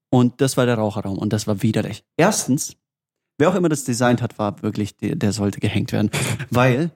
und 0.09 0.41
das 0.41 0.57
war 0.57 0.65
der 0.65 0.75
Raucherraum 0.75 1.17
und 1.17 1.31
das 1.31 1.47
war 1.47 1.61
widerlich. 1.61 2.03
Erstens, 2.17 2.75
wer 3.37 3.49
auch 3.49 3.55
immer 3.55 3.69
das 3.69 3.85
designt 3.85 4.21
hat, 4.21 4.37
war 4.39 4.61
wirklich, 4.61 4.97
der, 4.97 5.15
der 5.15 5.31
sollte 5.31 5.61
gehängt 5.61 5.93
werden, 5.93 6.11
weil 6.49 6.91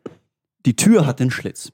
die 0.65 0.75
Tür 0.75 1.05
hat 1.05 1.19
den 1.21 1.31
Schlitz 1.31 1.71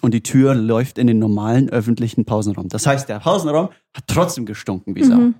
und 0.00 0.12
die 0.12 0.22
Tür 0.22 0.54
läuft 0.54 0.98
in 0.98 1.06
den 1.06 1.18
normalen 1.18 1.68
öffentlichen 1.70 2.24
Pausenraum. 2.24 2.68
Das 2.68 2.86
heißt, 2.86 3.08
der 3.08 3.20
Pausenraum 3.20 3.68
hat 3.94 4.04
trotzdem 4.06 4.46
gestunken 4.46 4.94
wie 4.94 5.04
Sau. 5.04 5.16
Mhm. 5.16 5.34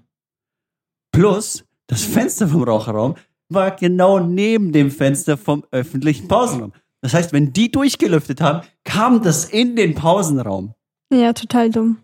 Plus, 1.13 1.65
das 1.87 2.03
Fenster 2.03 2.49
vom 2.49 2.63
Raucherraum 2.63 3.17
war 3.49 3.73
genau 3.73 4.21
neben 4.21 4.73
dem 4.73 4.91
Fenster 4.91 5.37
vom 5.37 5.65
öffentlichen 5.73 6.29
Pausenraum. 6.29 6.73
Das 7.03 7.15
heißt, 7.15 7.33
wenn 7.33 7.53
die 7.53 7.71
durchgelüftet 7.71 8.41
haben, 8.41 8.67
kam 8.85 9.23
das 9.23 9.47
in 9.47 9.75
den 9.75 9.95
Pausenraum. 9.95 10.75
Ja, 11.13 11.33
total 11.33 11.71
dumm. 11.71 11.99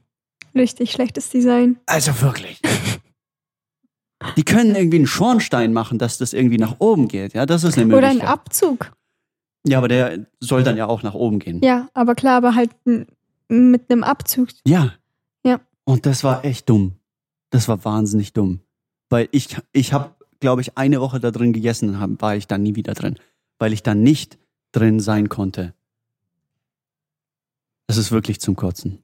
Richtig 0.55 0.91
schlechtes 0.91 1.29
Design. 1.29 1.79
Also 1.87 2.21
wirklich. 2.23 2.61
Die 4.37 4.43
können 4.43 4.75
irgendwie 4.75 4.97
einen 4.97 5.07
Schornstein 5.07 5.73
machen, 5.73 5.99
dass 5.99 6.19
das 6.19 6.33
irgendwie 6.33 6.59
nach 6.59 6.77
oben 6.79 7.09
geht. 7.09 7.35
Ja, 7.35 7.47
das 7.47 7.63
ist 7.63 7.77
eine 7.79 7.87
Oder 7.95 8.09
Möglichkeit. 8.09 8.23
ein 8.23 8.33
Abzug. 8.33 8.93
Ja, 9.67 9.79
aber 9.79 9.89
der 9.89 10.27
soll 10.41 10.63
dann 10.63 10.77
ja 10.77 10.87
auch 10.87 11.03
nach 11.03 11.15
oben 11.15 11.39
gehen. 11.39 11.61
Ja, 11.63 11.89
aber 11.93 12.15
klar, 12.15 12.37
aber 12.37 12.55
halt 12.55 12.71
mit 13.49 13.91
einem 13.91 14.05
Abzug. 14.05 14.49
Ja. 14.65 14.93
Ja. 15.45 15.61
Und 15.85 16.07
das 16.07 16.23
war 16.25 16.45
echt 16.45 16.69
dumm. 16.69 16.93
Das 17.51 17.69
war 17.69 17.85
wahnsinnig 17.85 18.33
dumm. 18.33 18.61
Weil 19.09 19.29
ich, 19.33 19.57
ich 19.73 19.93
habe, 19.93 20.15
glaube 20.41 20.61
ich, 20.61 20.77
eine 20.79 21.01
Woche 21.01 21.21
da 21.21 21.31
drin 21.31 21.53
gegessen 21.53 22.01
und 22.01 22.23
war 22.23 22.37
ich 22.37 22.47
dann 22.47 22.63
nie 22.63 22.77
wieder 22.77 22.95
drin. 22.95 23.17
Weil 23.59 23.73
ich 23.73 23.83
dann 23.83 24.03
nicht 24.03 24.39
drin 24.73 25.01
sein 25.01 25.29
konnte. 25.29 25.75
Das 27.87 27.97
ist 27.97 28.13
wirklich 28.13 28.41
zum 28.41 28.57
Kotzen. 28.57 28.99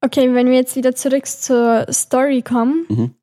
Okay, 0.00 0.32
wenn 0.34 0.46
wir 0.46 0.54
jetzt 0.54 0.76
wieder 0.76 0.94
zurück 0.94 1.26
zur 1.26 1.86
Story 1.90 2.42
kommen. 2.42 2.86
Mhm. 2.88 3.14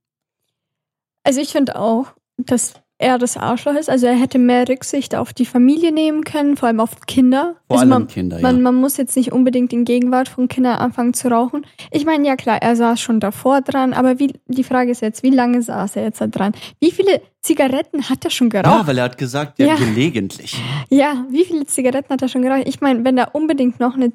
Also 1.24 1.40
ich 1.40 1.52
finde 1.52 1.80
auch, 1.80 2.14
dass 2.38 2.74
er 3.00 3.18
das 3.18 3.36
Arschloch 3.38 3.74
ist. 3.74 3.90
Also 3.90 4.06
er 4.06 4.14
hätte 4.16 4.38
mehr 4.40 4.68
Rücksicht 4.70 5.16
auf 5.16 5.34
die 5.34 5.46
Familie 5.46 5.92
nehmen 5.92 6.24
können, 6.24 6.56
vor 6.56 6.68
allem 6.68 6.80
auf 6.80 7.02
Kinder. 7.06 7.56
Vor 7.68 7.80
also 7.80 7.82
allem 7.82 7.90
man, 7.90 8.08
Kinder, 8.08 8.40
man, 8.40 8.56
ja. 8.58 8.62
man 8.62 8.76
muss 8.76 8.98
jetzt 8.98 9.18
nicht 9.18 9.32
unbedingt 9.32 9.74
in 9.74 9.84
Gegenwart 9.84 10.30
von 10.30 10.48
Kindern 10.48 10.78
anfangen 10.78 11.14
zu 11.14 11.28
rauchen. 11.30 11.66
Ich 11.92 12.06
meine, 12.06 12.26
ja 12.26 12.36
klar, 12.36 12.62
er 12.62 12.76
saß 12.76 13.02
schon 13.02 13.20
davor 13.20 13.62
dran, 13.62 13.94
aber 13.94 14.20
wie, 14.20 14.34
die 14.48 14.64
Frage 14.64 14.92
ist 14.92 15.02
jetzt, 15.02 15.24
wie 15.24 15.32
lange 15.32 15.62
saß 15.62 15.96
er 15.98 16.04
jetzt 16.04 16.22
da 16.22 16.28
dran? 16.28 16.54
Wie 16.80 16.92
viele 16.92 17.22
Zigaretten 17.42 18.10
hat 18.10 18.24
er 18.24 18.32
schon 18.32 18.50
Ja, 18.52 18.62
geraucht? 18.62 18.88
weil 18.88 18.98
er 18.98 19.04
hat 19.06 19.18
gesagt, 19.18 19.60
ja, 19.60 19.68
Ja. 19.68 19.76
gelegentlich. 19.76 20.56
Ja, 20.90 21.26
wie 21.30 21.44
viele 21.44 21.66
Zigaretten 21.66 22.14
hat 22.14 22.22
er 22.22 22.30
schon 22.30 22.42
geraucht? 22.44 22.64
Ich 22.68 22.80
meine, 22.80 23.04
wenn 23.04 23.18
er 23.18 23.36
unbedingt 23.36 23.80
noch 23.80 23.96
eine. 23.96 24.14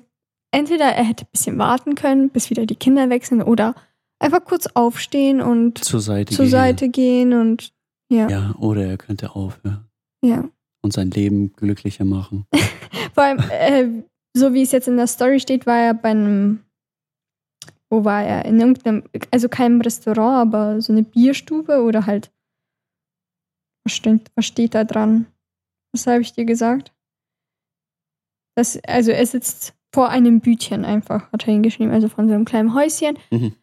Entweder 0.50 0.86
er 0.86 1.04
hätte 1.04 1.24
ein 1.24 1.30
bisschen 1.30 1.58
warten 1.58 1.94
können, 1.94 2.30
bis 2.30 2.48
wieder 2.48 2.64
die 2.64 2.76
Kinder 2.76 3.10
wechseln, 3.10 3.42
oder 3.42 3.74
einfach 4.18 4.42
kurz 4.44 4.66
aufstehen 4.72 5.42
und 5.42 5.84
Zur 5.84 6.00
Seite 6.00 6.34
zur 6.34 6.46
gehen. 6.46 6.50
Seite 6.52 6.88
gehen 6.88 7.32
und 7.34 7.70
ja, 8.08 8.28
Ja, 8.28 8.54
oder 8.58 8.86
er 8.86 8.96
könnte 8.96 9.34
aufhören 9.34 9.88
ja. 10.22 10.48
und 10.82 10.92
sein 10.92 11.10
Leben 11.10 11.52
glücklicher 11.52 12.04
machen. 12.04 12.46
Vor 13.14 13.24
allem, 13.24 13.38
äh, 13.50 14.02
so 14.34 14.54
wie 14.54 14.62
es 14.62 14.72
jetzt 14.72 14.88
in 14.88 14.96
der 14.96 15.06
Story 15.06 15.40
steht, 15.40 15.66
war 15.66 15.78
er 15.78 15.94
bei 15.94 16.10
einem. 16.10 16.64
Wo 17.90 18.04
war 18.04 18.22
er? 18.22 18.44
In 18.44 18.60
irgendeinem, 18.60 19.04
also 19.30 19.48
keinem 19.48 19.80
Restaurant, 19.80 20.54
aber 20.54 20.80
so 20.80 20.92
eine 20.92 21.02
Bierstube 21.02 21.82
oder 21.82 22.06
halt. 22.06 22.30
Was 23.84 23.94
steht, 23.94 24.30
was 24.34 24.44
steht 24.44 24.74
da 24.74 24.84
dran? 24.84 25.26
Was 25.92 26.06
habe 26.06 26.20
ich 26.20 26.34
dir 26.34 26.44
gesagt? 26.44 26.92
Das, 28.54 28.78
also 28.86 29.10
er 29.10 29.24
sitzt 29.24 29.74
vor 29.94 30.10
einem 30.10 30.40
Bütchen 30.40 30.84
einfach, 30.84 31.32
hat 31.32 31.46
er 31.46 31.52
hingeschrieben, 31.52 31.92
also 31.92 32.08
von 32.08 32.28
so 32.28 32.34
einem 32.34 32.44
kleinen 32.44 32.74
Häuschen. 32.74 33.18
Mhm. 33.30 33.54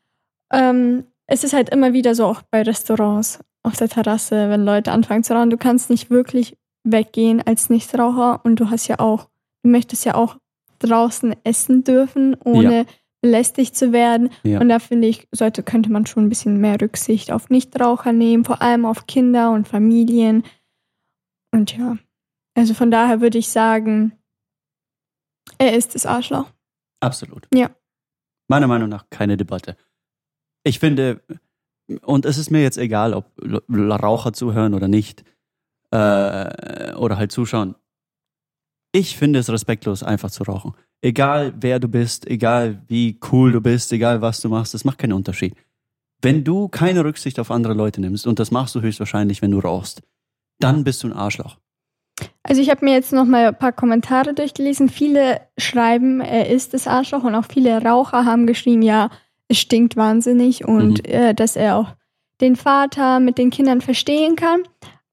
Ähm, 0.52 1.04
es 1.28 1.44
ist 1.44 1.54
halt 1.54 1.70
immer 1.70 1.94
wieder 1.94 2.16
so 2.16 2.26
auch 2.26 2.42
bei 2.44 2.64
Restaurants 2.64 3.44
auf 3.66 3.76
der 3.76 3.90
Terrasse, 3.90 4.50
wenn 4.50 4.64
Leute 4.64 4.92
anfangen 4.92 5.24
zu 5.24 5.34
rauchen, 5.34 5.50
du 5.50 5.58
kannst 5.58 5.90
nicht 5.90 6.10
wirklich 6.10 6.58
weggehen 6.84 7.42
als 7.46 7.70
Nichtraucher 7.70 8.44
und 8.44 8.60
du 8.60 8.70
hast 8.70 8.88
ja 8.88 9.00
auch, 9.00 9.28
du 9.64 9.70
möchtest 9.70 10.06
ja 10.06 10.16
auch 10.16 10.38
draußen 10.80 11.36
essen 11.44 11.84
dürfen, 11.84 12.36
ohne 12.44 12.86
belästigt 13.22 13.76
zu 13.76 13.92
werden. 13.92 14.30
Ja. 14.44 14.60
Und 14.60 14.70
da 14.70 14.78
finde 14.78 15.08
ich, 15.08 15.28
sollte, 15.32 15.64
könnte 15.64 15.92
man 15.92 16.06
schon 16.06 16.26
ein 16.26 16.30
bisschen 16.30 16.62
mehr 16.62 16.80
Rücksicht 16.80 17.32
auf 17.32 17.50
Nichtraucher 17.50 18.14
nehmen, 18.14 18.46
vor 18.46 18.62
allem 18.62 18.86
auf 18.86 19.08
Kinder 19.08 19.52
und 19.52 19.68
Familien. 19.68 20.44
Und 21.52 21.76
ja, 21.76 21.98
also 22.54 22.76
von 22.76 22.92
daher 22.92 23.22
würde 23.22 23.40
ich 23.40 23.50
sagen, 23.50 24.14
er 25.58 25.76
ist 25.76 25.96
das 25.96 26.06
Arschloch. 26.06 26.52
Absolut. 27.00 27.48
Ja. 27.54 27.72
Meiner 28.48 28.68
Meinung 28.68 28.90
nach 28.90 29.10
keine 29.10 29.38
Debatte. 29.38 29.76
Ich 30.64 30.80
finde, 30.80 31.22
und 32.02 32.26
es 32.26 32.38
ist 32.38 32.52
mir 32.52 32.62
jetzt 32.62 32.78
egal, 32.78 33.14
ob 33.14 33.32
Raucher 33.70 34.34
zuhören 34.34 34.74
oder 34.74 34.88
nicht. 34.88 35.24
äh, 35.96 36.94
oder 36.96 37.18
halt 37.18 37.32
zuschauen. 37.32 37.76
Ich 38.92 39.18
finde 39.18 39.40
es 39.40 39.50
respektlos, 39.50 40.04
einfach 40.04 40.32
zu 40.32 40.44
rauchen. 40.44 40.74
Egal 41.02 41.54
wer 41.60 41.80
du 41.80 41.88
bist, 41.88 42.28
egal 42.28 42.84
wie 42.88 43.20
cool 43.32 43.52
du 43.52 43.62
bist, 43.62 43.92
egal 43.92 44.22
was 44.22 44.42
du 44.42 44.50
machst, 44.50 44.74
das 44.74 44.86
macht 44.86 44.98
keinen 44.98 45.14
Unterschied. 45.14 45.56
Wenn 46.22 46.44
du 46.44 46.68
keine 46.70 47.04
Rücksicht 47.04 47.40
auf 47.40 47.52
andere 47.52 47.74
Leute 47.74 48.02
nimmst, 48.02 48.26
und 48.26 48.40
das 48.40 48.52
machst 48.52 48.74
du 48.74 48.82
höchstwahrscheinlich, 48.82 49.42
wenn 49.42 49.52
du 49.52 49.60
rauchst, 49.60 50.02
dann 50.60 50.84
bist 50.84 51.04
du 51.04 51.08
ein 51.08 51.14
Arschloch. 51.14 51.58
Also 52.44 52.62
ich 52.62 52.70
habe 52.70 52.86
mir 52.86 52.94
jetzt 52.94 53.12
noch 53.12 53.26
mal 53.26 53.48
ein 53.48 53.58
paar 53.58 53.74
Kommentare 53.74 54.34
durchgelesen. 54.34 54.88
Viele 54.88 55.42
schreiben, 55.58 56.22
er 56.22 56.50
ist 56.50 56.74
das 56.74 56.88
Arschloch 56.88 57.24
und 57.24 57.36
auch 57.36 57.46
viele 57.46 57.84
Raucher 57.84 58.24
haben 58.24 58.48
geschrieben, 58.48 58.82
ja, 58.82 59.10
es 59.48 59.60
stinkt 59.60 59.96
wahnsinnig 59.96 60.66
und 60.66 61.00
Mhm. 61.06 61.12
äh, 61.12 61.34
dass 61.34 61.56
er 61.56 61.78
auch 61.78 61.96
den 62.42 62.56
Vater 62.56 63.20
mit 63.20 63.38
den 63.38 63.50
Kindern 63.50 63.82
verstehen 63.82 64.36
kann. 64.36 64.64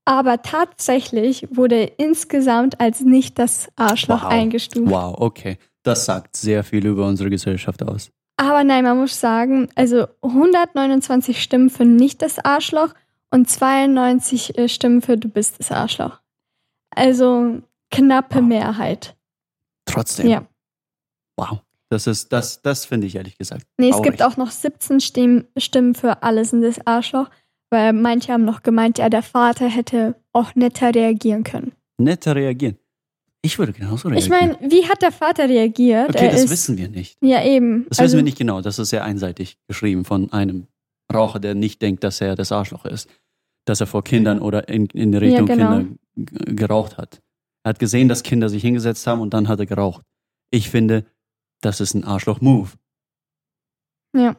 Aber 0.05 0.43
tatsächlich 0.43 1.47
wurde 1.51 1.77
er 1.77 1.99
insgesamt 2.01 2.81
als 2.81 3.01
nicht 3.03 3.39
das 3.39 3.69
Arschloch 3.77 4.25
Wow. 4.25 4.31
eingestuft. 4.31 4.91
Wow, 4.91 5.15
okay. 5.19 5.59
Das 5.85 6.05
sagt 6.05 6.37
sehr 6.37 6.65
viel 6.65 6.87
über 6.87 7.07
unsere 7.07 7.31
Gesellschaft 7.31 7.83
aus. 7.83 8.11
Aber 8.37 8.65
nein, 8.65 8.83
man 8.83 8.97
muss 8.99 9.21
sagen, 9.21 9.69
also 9.77 10.07
129 10.23 11.41
Stimmen 11.41 11.71
für 11.71 11.85
nicht 11.85 12.23
das 12.23 12.39
Arschloch 12.45 12.95
und 13.31 13.49
92 13.49 14.59
äh, 14.59 14.69
Stimmen 14.69 15.03
für 15.03 15.17
du 15.17 15.29
bist 15.29 15.61
das 15.61 15.71
Arschloch. 15.71 16.19
Also 16.91 17.63
knappe 17.91 18.37
Wow. 18.41 18.45
Mehrheit. 18.45 19.17
Trotzdem. 19.85 20.29
Ja. 20.29 20.45
Wow. 21.37 21.61
Das 21.93 22.07
ist, 22.07 22.33
das, 22.33 22.63
das 22.63 22.87
finde 22.87 23.07
ich 23.07 23.17
ehrlich 23.17 23.37
gesagt. 23.37 23.67
Nee, 23.77 23.91
es 23.91 23.97
traurig. 23.97 24.13
gibt 24.13 24.23
auch 24.23 24.39
noch 24.39 24.51
17 24.51 25.01
Stimmen, 25.01 25.45
Stimmen 25.59 25.95
für 25.95 26.23
alle 26.23 26.43
sind 26.47 26.63
das 26.63 26.87
Arschloch, 26.87 27.29
weil 27.69 27.93
manche 27.93 28.33
haben 28.33 28.47
noch 28.47 28.63
gemeint, 28.63 28.97
ja, 28.97 29.11
der 29.11 29.23
Vater 29.23 29.69
hätte 29.69 30.15
auch 30.33 30.55
netter 30.55 30.95
reagieren 30.95 31.45
können. 31.45 31.73
Netter 31.99 32.35
reagieren. 32.35 32.79
Ich 33.43 33.59
würde 33.59 33.75
genauso 33.75 34.09
reagieren. 34.09 34.25
Ich 34.25 34.31
meine, 34.31 34.73
wie 34.73 34.89
hat 34.89 35.03
der 35.03 35.13
Vater 35.13 35.51
reagiert? 35.51 36.09
okay, 36.09 36.25
er 36.25 36.33
das 36.33 36.45
ist, 36.45 36.51
wissen 36.51 36.79
wir 36.79 36.89
nicht. 36.89 37.19
Ja, 37.21 37.45
eben. 37.45 37.85
Das 37.91 37.99
also, 37.99 38.13
wissen 38.13 38.17
wir 38.21 38.23
nicht 38.23 38.39
genau. 38.39 38.63
Das 38.63 38.79
ist 38.79 38.89
sehr 38.89 39.05
einseitig 39.05 39.59
geschrieben 39.69 40.07
von 40.07 40.33
einem 40.33 40.69
Raucher, 41.13 41.41
der 41.41 41.55
nicht 41.55 41.83
denkt, 41.83 42.05
dass 42.05 42.23
er 42.23 42.37
das 42.37 42.53
Arschloch 42.53 42.87
ist. 42.87 43.07
Dass 43.67 43.83
er 43.83 43.87
vor 43.87 44.03
Kindern 44.03 44.39
oder 44.39 44.67
in, 44.71 44.87
in 44.87 45.15
Richtung 45.15 45.47
Ja, 45.47 45.55
genau. 45.55 45.77
Kinder 45.77 46.55
geraucht 46.55 46.97
hat. 46.97 47.21
Er 47.65 47.71
hat 47.71 47.79
gesehen, 47.79 48.09
dass 48.09 48.23
Kinder 48.23 48.49
sich 48.49 48.63
hingesetzt 48.63 49.07
haben 49.07 49.21
und 49.21 49.35
dann 49.35 49.47
hat 49.47 49.61
er 49.61 49.67
geraucht. 49.67 50.03
Ich 50.51 50.71
finde, 50.71 51.05
das 51.63 51.81
ist 51.81 51.95
ein 51.95 52.05
Arschloch-Move. 52.05 52.69
Ja. 54.15 54.37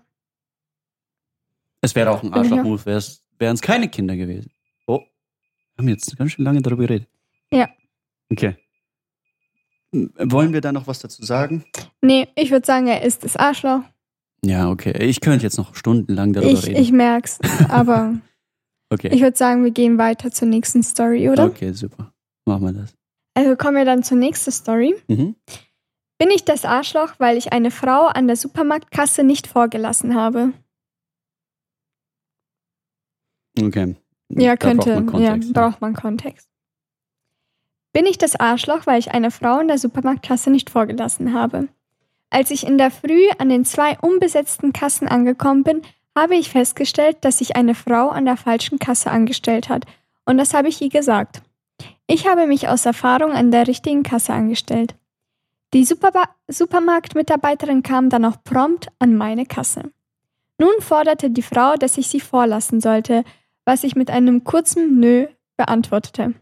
Es 1.82 1.96
wäre 1.96 2.12
auch 2.12 2.22
ein. 2.24 2.32
Arschloch-Move, 2.34 2.86
wären 2.86 3.56
es 3.56 3.62
keine 3.62 3.90
Kinder 3.90 4.16
gewesen. 4.16 4.52
Oh, 4.86 5.00
wir 5.00 5.80
haben 5.84 5.90
jetzt 5.90 6.16
ganz 6.18 6.32
schön 6.32 6.46
lange 6.46 6.62
darüber 6.62 6.84
geredet. 6.84 7.10
Ja. 7.52 7.70
Okay. 8.32 8.56
M- 9.92 10.14
Wollen 10.18 10.54
wir 10.54 10.62
da 10.62 10.72
noch 10.72 10.88
was 10.88 11.00
dazu 11.00 11.24
sagen? 11.24 11.66
Nee, 12.02 12.28
ich 12.36 12.52
würde 12.52 12.66
sagen, 12.66 12.88
er 12.88 13.02
ist 13.04 13.24
das 13.24 13.36
Arschloch. 13.36 13.82
Ja, 14.46 14.70
okay. 14.70 14.94
Ich 15.06 15.22
könnte 15.22 15.44
jetzt 15.44 15.58
noch 15.58 15.76
stundenlang 15.76 16.34
darüber 16.34 16.52
Ich, 16.52 16.66
reden. 16.68 16.82
ich 16.82 16.92
merk's. 16.92 17.40
Aber 17.70 18.16
okay. 18.90 19.10
ich 19.14 19.22
würde 19.22 19.38
sagen, 19.38 19.64
wir 19.64 19.72
gehen 19.72 19.98
weiter 19.98 20.32
zur 20.32 20.48
nächsten 20.48 20.84
Story, 20.84 21.30
oder? 21.30 21.46
Okay, 21.46 21.72
super. 21.74 22.14
Machen 22.46 22.64
wir 22.66 22.74
das. 22.74 22.94
Also 23.36 23.56
kommen 23.56 23.78
wir 23.78 23.86
dann 23.86 24.04
zur 24.04 24.18
nächsten 24.18 24.52
Story. 24.52 24.96
Mhm. 25.08 25.36
Bin 26.24 26.32
ich 26.32 26.46
das 26.46 26.64
Arschloch, 26.64 27.16
weil 27.18 27.36
ich 27.36 27.52
eine 27.52 27.70
Frau 27.70 28.06
an 28.06 28.28
der 28.28 28.38
Supermarktkasse 28.38 29.26
nicht 29.26 29.46
vorgelassen 29.46 30.16
habe? 30.16 30.54
Okay. 33.60 33.98
Ja, 34.30 34.56
Da 34.56 34.56
könnte. 34.56 35.02
braucht 35.02 35.08
Kontext, 35.08 35.50
ja, 35.50 35.54
braucht 35.54 35.82
man 35.82 35.94
Kontext. 35.94 36.48
Bin 37.92 38.06
ich 38.06 38.18
das 38.18 38.38
Arschloch, 38.38 38.88
weil 38.88 39.00
ich 39.00 39.12
eine 39.12 39.32
Frau 39.32 39.60
in 39.60 39.68
der 39.68 39.78
Supermarktkasse 39.78 40.50
nicht 40.50 40.70
vorgelassen 40.70 41.34
habe? 41.34 41.68
Als 42.30 42.52
ich 42.52 42.66
in 42.66 42.78
der 42.78 42.90
Früh 42.90 43.28
an 43.38 43.50
den 43.50 43.66
zwei 43.66 44.00
unbesetzten 44.00 44.72
Kassen 44.72 45.10
angekommen 45.10 45.64
bin, 45.64 45.82
habe 46.18 46.38
ich 46.38 46.50
festgestellt, 46.50 47.18
dass 47.20 47.40
sich 47.40 47.58
eine 47.58 47.76
Frau 47.76 48.08
an 48.08 48.24
der 48.24 48.38
falschen 48.38 48.80
Kasse 48.80 49.12
angestellt 49.12 49.68
hat. 49.68 49.84
Und 50.24 50.38
das 50.38 50.54
habe 50.54 50.70
ich 50.70 50.82
ihr 50.82 50.88
gesagt. 50.88 51.42
Ich 52.08 52.26
habe 52.30 52.48
mich 52.48 52.70
aus 52.70 52.86
Erfahrung 52.86 53.34
an 53.34 53.52
der 53.52 53.68
richtigen 53.68 54.04
Kasse 54.04 54.32
angestellt. 54.32 54.96
Die 55.74 55.86
Superba 55.86 56.30
Supermarktmitarbeiterin 56.48 57.82
kam 57.82 58.10
dann 58.10 58.26
auch 58.26 58.44
prompt 58.44 58.90
an 59.00 59.16
meine 59.16 59.46
Kasse. 59.46 59.92
Nun 60.60 60.74
forderte 60.80 61.32
die 61.32 61.42
Frau, 61.42 61.76
dass 61.76 61.98
ich 61.98 62.08
sie 62.08 62.20
vorlassen 62.20 62.80
sollte, 62.80 63.24
was 63.66 63.84
ich 63.84 63.96
mit 63.96 64.12
einem 64.12 64.44
kurzen 64.44 65.00
Nö 65.00 65.26
beantwortete. 65.58 66.36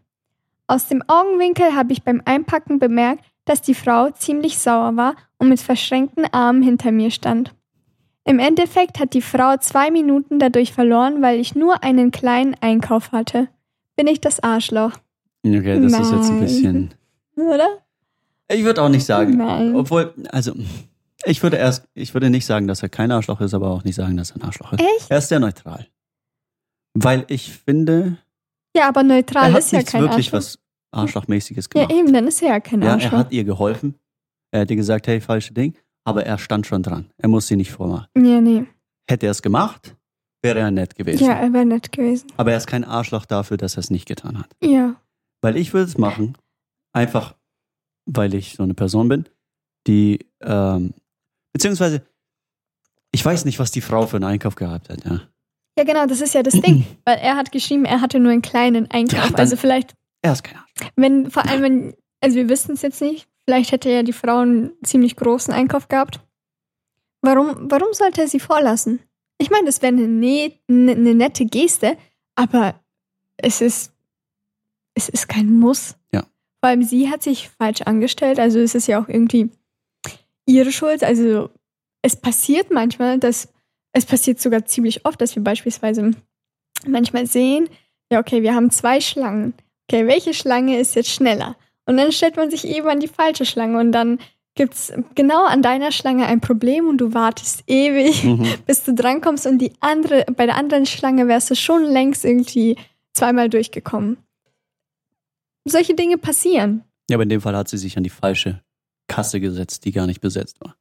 Aus 0.68 0.90
dem 0.90 1.02
Augenwinkel 1.08 1.76
habe 1.76 1.94
ich 1.94 2.04
beim 2.04 2.22
Einpacken 2.26 2.78
bemerkt, 2.78 3.24
dass 3.46 3.62
die 3.62 3.74
Frau 3.74 4.10
ziemlich 4.12 4.58
sauer 4.58 4.98
war 4.98 5.16
und 5.38 5.48
mit 5.50 5.62
verschränkten 5.62 6.26
Armen 6.34 6.62
hinter 6.62 6.92
mir 6.92 7.10
stand. 7.10 7.56
Im 8.26 8.38
Endeffekt 8.38 9.00
hat 9.00 9.14
die 9.14 9.22
Frau 9.22 9.58
zwei 9.58 9.92
Minuten 9.92 10.40
dadurch 10.40 10.74
verloren, 10.74 11.22
weil 11.22 11.40
ich 11.40 11.56
nur 11.56 11.84
einen 11.84 12.12
kleinen 12.12 12.56
Einkauf 12.60 13.12
hatte. 13.12 13.48
Bin 13.96 14.08
ich 14.08 14.20
das 14.22 14.42
Arschloch, 14.42 14.94
Okay, 15.44 15.82
das 15.82 15.94
ist 15.94 16.12
jetzt 16.12 16.30
ein 16.30 16.36
Nein. 16.36 16.40
bisschen. 16.42 16.94
oder? 17.36 17.82
Ich 18.54 18.64
würde 18.64 18.82
auch 18.82 18.90
nicht 18.90 19.06
sagen. 19.06 19.38
Nein. 19.38 19.76
Obwohl, 19.76 20.14
also, 20.30 20.54
ich 21.26 21.42
würde 21.44 21.58
erst, 21.58 21.88
ich 21.94 22.14
würde 22.14 22.30
nicht 22.30 22.46
sagen, 22.46 22.68
dass 22.68 22.82
er 22.84 22.90
kein 22.90 23.12
Arschloch 23.12 23.42
ist, 23.42 23.54
aber 23.54 23.70
auch 23.70 23.84
nicht 23.84 23.96
sagen, 23.96 24.18
dass 24.18 24.32
er 24.32 24.38
ein 24.38 24.42
Arschloch 24.44 24.74
ist. 24.74 24.82
Echt? 24.82 25.10
Er 25.12 25.18
ist 25.20 25.30
sehr 25.30 25.40
neutral. 25.40 25.88
Weil 26.94 27.26
ich 27.30 27.52
finde, 27.54 28.18
Ja, 28.76 28.88
aber 28.90 29.04
neutral 29.04 29.50
er 29.50 29.54
hat 29.54 29.60
ist 29.60 29.72
ja 29.72 29.84
kein 29.84 30.02
wirklich 30.02 30.34
Arschloch. 30.34 30.56
was 30.56 30.60
Arschlochmäßiges 30.92 31.70
ja, 31.74 31.86
gemacht. 31.86 32.00
eben, 32.00 32.14
dann 32.14 32.28
ist 32.28 32.42
er 32.42 32.50
ja 32.50 32.60
kein 32.60 32.82
Ja, 32.82 32.90
er 32.90 32.94
Arschloch. 32.96 33.12
hat 33.20 33.32
ihr 33.32 33.44
geholfen. 33.44 33.96
Er 34.52 34.62
hat 34.62 34.70
ihr 34.72 34.76
gesagt, 34.76 35.08
hey, 35.08 35.22
falsche 35.22 35.54
Ding. 35.54 35.76
Aber 36.04 36.26
er 36.26 36.38
stand 36.38 36.66
schon 36.68 36.84
dran. 36.84 37.06
Er 37.18 37.30
muss 37.30 37.48
sie 37.48 37.56
nicht 37.56 37.72
vormachen. 37.72 38.08
ja, 38.18 38.42
nee. 38.42 38.66
Hätte 39.10 39.26
er 39.28 39.32
es 39.32 39.42
gemacht, 39.42 39.96
wäre 40.42 40.60
er 40.60 40.72
nett 40.72 40.96
gewesen. 40.96 41.24
Ja, 41.26 41.34
er 41.34 41.52
wäre 41.54 41.66
nett 41.66 41.92
gewesen. 41.92 42.28
Aber 42.38 42.52
er 42.52 42.58
ist 42.58 42.68
kein 42.68 42.84
Arschloch 42.84 43.26
dafür, 43.26 43.58
dass 43.58 43.76
er 43.76 43.80
es 43.80 43.90
nicht 43.90 44.08
getan 44.08 44.40
hat. 44.40 44.50
Ja. 44.64 44.96
Weil 45.42 45.58
ich 45.58 45.74
würde 45.74 45.86
es 45.90 45.98
machen, 45.98 46.38
einfach 46.94 47.36
weil 48.14 48.34
ich 48.34 48.54
so 48.56 48.64
eine 48.64 48.74
Person 48.74 49.08
bin, 49.10 49.26
die, 49.88 50.20
ähm, 50.42 50.94
beziehungsweise, 51.54 52.04
ich 53.12 53.24
weiß 53.24 53.46
nicht, 53.46 53.60
was 53.60 53.72
die 53.72 53.82
Frau 53.82 54.06
für 54.08 54.18
einen 54.18 54.26
Einkauf 54.26 54.56
gehabt 54.56 54.90
hat. 54.90 55.04
Ja. 55.06 55.22
Ja, 55.78 55.84
genau, 55.86 56.06
das 56.06 56.22
ist 56.22 56.34
ja 56.34 56.44
das 56.44 56.54
Ding. 56.54 56.86
Weil 57.06 57.18
er 57.20 57.36
hat 57.36 57.52
geschrieben, 57.52 57.86
er 57.86 58.02
hatte 58.02 58.20
nur 58.20 58.32
einen 58.32 58.42
kleinen 58.42 58.90
Einkauf. 58.92 59.20
Ja, 59.20 59.26
dann- 59.28 59.36
also 59.36 59.56
vielleicht, 59.56 59.96
Er 60.22 60.34
ist 60.34 60.44
kein 60.44 60.58
Arschloch. 60.58 60.92
wenn, 60.96 61.32
vor 61.32 61.46
allem, 61.48 61.62
wenn, 61.64 61.96
also 62.20 62.36
wir 62.36 62.50
wissen 62.50 62.74
es 62.74 62.82
jetzt 62.82 63.02
nicht, 63.02 63.28
vielleicht 63.46 63.72
hätte 63.72 63.90
ja 63.90 64.04
die 64.04 64.14
Frau 64.14 64.40
einen 64.40 64.72
ziemlich 64.84 65.16
großen 65.16 65.54
Einkauf 65.54 65.88
gehabt. 65.88 66.20
Warum, 67.22 67.70
warum 67.72 67.94
sollte 67.94 68.22
er 68.22 68.28
sie 68.28 68.40
vorlassen? 68.40 69.00
Ich 69.38 69.50
meine, 69.50 69.66
das 69.66 69.82
wäre 69.82 69.94
eine, 69.94 70.08
ne, 70.08 70.54
ne, 70.68 70.92
eine 70.92 71.16
nette 71.16 71.46
Geste, 71.46 71.98
aber 72.36 72.76
es 73.38 73.62
ist, 73.62 73.94
es 74.94 75.10
ist 75.10 75.28
kein 75.30 75.58
Muss. 75.58 75.96
Ja. 76.14 76.24
Vor 76.62 76.70
allem 76.70 76.84
sie 76.84 77.10
hat 77.10 77.24
sich 77.24 77.50
falsch 77.50 77.82
angestellt, 77.82 78.40
also 78.40 78.60
es 78.60 78.76
ist 78.76 78.88
ja 78.88 79.02
auch 79.02 79.08
irgendwie 79.08 79.50
ihre 80.46 80.72
Schuld. 80.72 81.04
Also 81.04 81.50
es 82.02 82.16
passiert 82.16 82.72
manchmal, 82.72 83.18
dass 83.18 83.50
es 83.94 84.06
passiert 84.06 84.40
sogar 84.40 84.66
ziemlich 84.66 85.06
oft, 85.06 85.20
dass 85.20 85.36
wir 85.36 85.44
beispielsweise 85.44 86.12
manchmal 86.88 87.26
sehen, 87.26 87.68
ja, 88.12 88.20
okay, 88.20 88.42
wir 88.44 88.54
haben 88.56 88.72
zwei 88.72 89.02
Schlangen. 89.02 89.54
Okay, 89.90 90.08
welche 90.08 90.34
Schlange 90.34 90.80
ist 90.80 90.96
jetzt 90.96 91.10
schneller? 91.10 91.56
Und 91.86 91.98
dann 91.98 92.12
stellt 92.12 92.38
man 92.38 92.52
sich 92.52 92.68
eben 92.68 92.88
an 92.88 93.00
die 93.00 93.08
falsche 93.08 93.46
Schlange 93.46 93.80
und 93.80 93.92
dann 93.92 94.20
gibt 94.56 94.74
es 94.74 94.94
genau 95.16 95.46
an 95.46 95.62
deiner 95.62 95.92
Schlange 95.92 96.26
ein 96.26 96.42
Problem 96.42 96.88
und 96.88 96.98
du 96.98 97.14
wartest 97.14 97.64
ewig, 97.68 98.24
Mhm. 98.24 98.46
bis 98.68 98.84
du 98.84 98.94
drankommst 98.94 99.48
und 99.48 99.58
die 99.60 99.74
andere, 99.80 100.26
bei 100.36 100.46
der 100.46 100.56
anderen 100.56 100.86
Schlange 100.86 101.28
wärst 101.28 101.50
du 101.50 101.56
schon 101.56 101.84
längst 101.84 102.26
irgendwie 102.26 102.76
zweimal 103.14 103.50
durchgekommen. 103.50 104.18
Solche 105.66 105.94
Dinge 105.96 106.18
passieren. 106.18 106.84
Ja, 107.10 107.16
aber 107.18 107.24
in 107.24 107.30
dem 107.30 107.42
Fall 107.42 107.56
hat 107.56 107.68
sie 107.70 107.78
sich 107.78 107.98
an 107.98 108.04
die 108.04 108.10
falsche 108.10 108.62
Kasse 109.08 109.40
gesetzt, 109.40 109.86
die 109.86 109.92
gar 109.92 110.08
nicht 110.08 110.22
besetzt 110.22 110.60
war. 110.62 110.76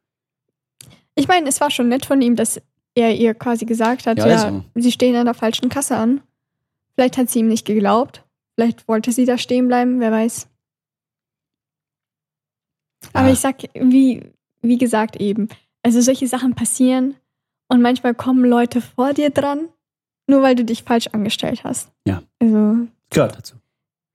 Ich 1.15 1.29
meine, 1.29 1.49
es 1.49 1.61
war 1.61 1.71
schon 1.71 1.89
nett 1.89 2.07
von 2.07 2.23
ihm, 2.23 2.37
dass 2.37 2.61
er 2.95 3.15
ihr 3.15 3.35
quasi 3.35 3.65
gesagt 3.67 4.07
hat, 4.07 4.19
Ja, 4.19 4.27
ja, 4.29 4.45
also. 4.45 4.65
sie 4.75 4.93
stehen 4.93 5.17
an 5.17 5.27
der 5.27 5.35
falschen 5.35 5.69
Kasse 5.69 5.97
an. 5.97 6.21
Vielleicht 6.95 7.19
hat 7.19 7.31
sie 7.31 7.41
ihm 7.41 7.49
nicht 7.49 7.67
geglaubt. 7.67 8.25
Vielleicht 8.55 8.87
wollte 8.89 9.13
sie 9.13 9.25
da 9.27 9.39
stehen 9.39 9.69
bleiben, 9.69 10.01
wer 10.01 10.13
weiß. 10.13 10.49
Aber 13.13 13.29
Ja. 13.29 13.33
ich 13.33 13.41
sag, 13.41 13.63
wie, 13.75 14.23
wie 14.63 14.79
gesagt 14.79 15.17
eben, 15.17 15.49
also 15.83 16.01
solche 16.01 16.27
Sachen 16.27 16.55
passieren 16.55 17.17
und 17.69 17.81
manchmal 17.83 18.15
kommen 18.15 18.45
Leute 18.45 18.81
vor 18.81 19.15
dir 19.15 19.31
dran, 19.31 19.69
nur 20.27 20.43
weil 20.43 20.55
du 20.55 20.65
dich 20.65 20.83
falsch 20.83 21.09
angestellt 21.09 21.65
hast. 21.65 21.91
Ja. 22.07 22.23
Also 22.41 22.87
Gehört 23.11 23.37
dazu. 23.37 23.57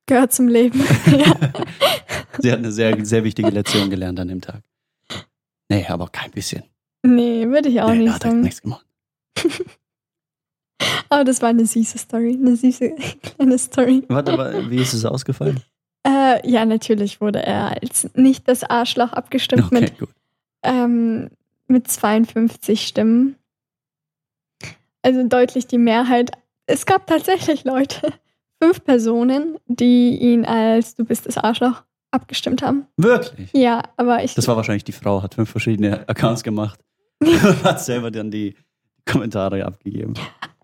Gehört 0.06 0.34
zum 0.34 0.48
Leben. 0.48 0.80
Sie 2.40 2.52
hat 2.52 2.60
eine 2.60 2.72
sehr, 2.72 3.04
sehr 3.06 3.24
wichtige 3.24 3.50
Lektion 3.50 3.90
gelernt 3.90 4.20
an 4.20 4.28
dem 4.28 4.42
Tag. 4.42 4.62
Nee, 5.70 5.86
aber 5.88 6.08
kein 6.10 6.32
bisschen. 6.32 6.64
Nee, 7.04 7.48
würde 7.48 7.70
ich 7.70 7.82
auch 7.82 7.90
nee, 7.90 7.98
da 7.98 8.04
nicht 8.04 8.14
hat 8.14 8.24
er 8.24 8.30
sagen. 8.32 8.42
nichts 8.42 8.62
gemacht. 8.62 8.86
Aber 11.10 11.24
das 11.24 11.42
war 11.42 11.50
eine 11.50 11.66
süße 11.66 11.98
Story, 11.98 12.38
eine 12.40 12.56
süße 12.56 12.92
kleine 13.22 13.58
Story. 13.58 14.04
Warte, 14.08 14.34
aber 14.34 14.70
wie 14.70 14.82
ist 14.82 14.94
es 14.94 15.06
ausgefallen? 15.06 15.62
Äh, 16.06 16.48
ja, 16.50 16.66
natürlich 16.66 17.22
wurde 17.22 17.42
er 17.42 17.82
als 17.82 18.10
nicht 18.16 18.48
das 18.48 18.64
Arschloch 18.64 19.14
abgestimmt 19.14 19.66
Okay, 19.66 19.82
mit, 19.82 19.94
ähm, 20.64 21.30
mit 21.68 21.88
52 21.88 22.88
Stimmen. 22.88 23.36
Also 25.02 25.28
deutlich 25.28 25.68
die 25.68 25.78
Mehrheit. 25.78 26.32
Es 26.66 26.86
gab 26.86 27.08
tatsächlich 27.08 27.64
Leute, 27.64 28.12
fünf 28.62 28.84
Personen, 28.84 29.58
die 29.68 30.18
ihn 30.18 30.46
als 30.46 30.96
du 30.96 31.06
bist 31.06 31.26
das 31.26 31.38
Arschloch 31.38 31.84
abgestimmt 32.12 32.62
haben. 32.62 32.88
Wirklich? 32.98 33.50
Ja, 33.54 33.84
aber 33.98 34.24
ich. 34.24 34.36
Das 34.36 34.48
war 34.48 34.56
wahrscheinlich 34.56 34.84
die 34.86 34.92
Frau, 34.94 35.22
hat 35.22 35.36
fünf 35.36 35.50
verschiedene 35.50 36.08
Accounts 36.08 36.44
gemacht 36.44 36.80
und 37.22 37.34
hat 37.64 37.82
selber 37.84 38.12
dann 38.12 38.32
die 38.32 38.56
Kommentare 39.06 39.66
abgegeben. 39.66 40.14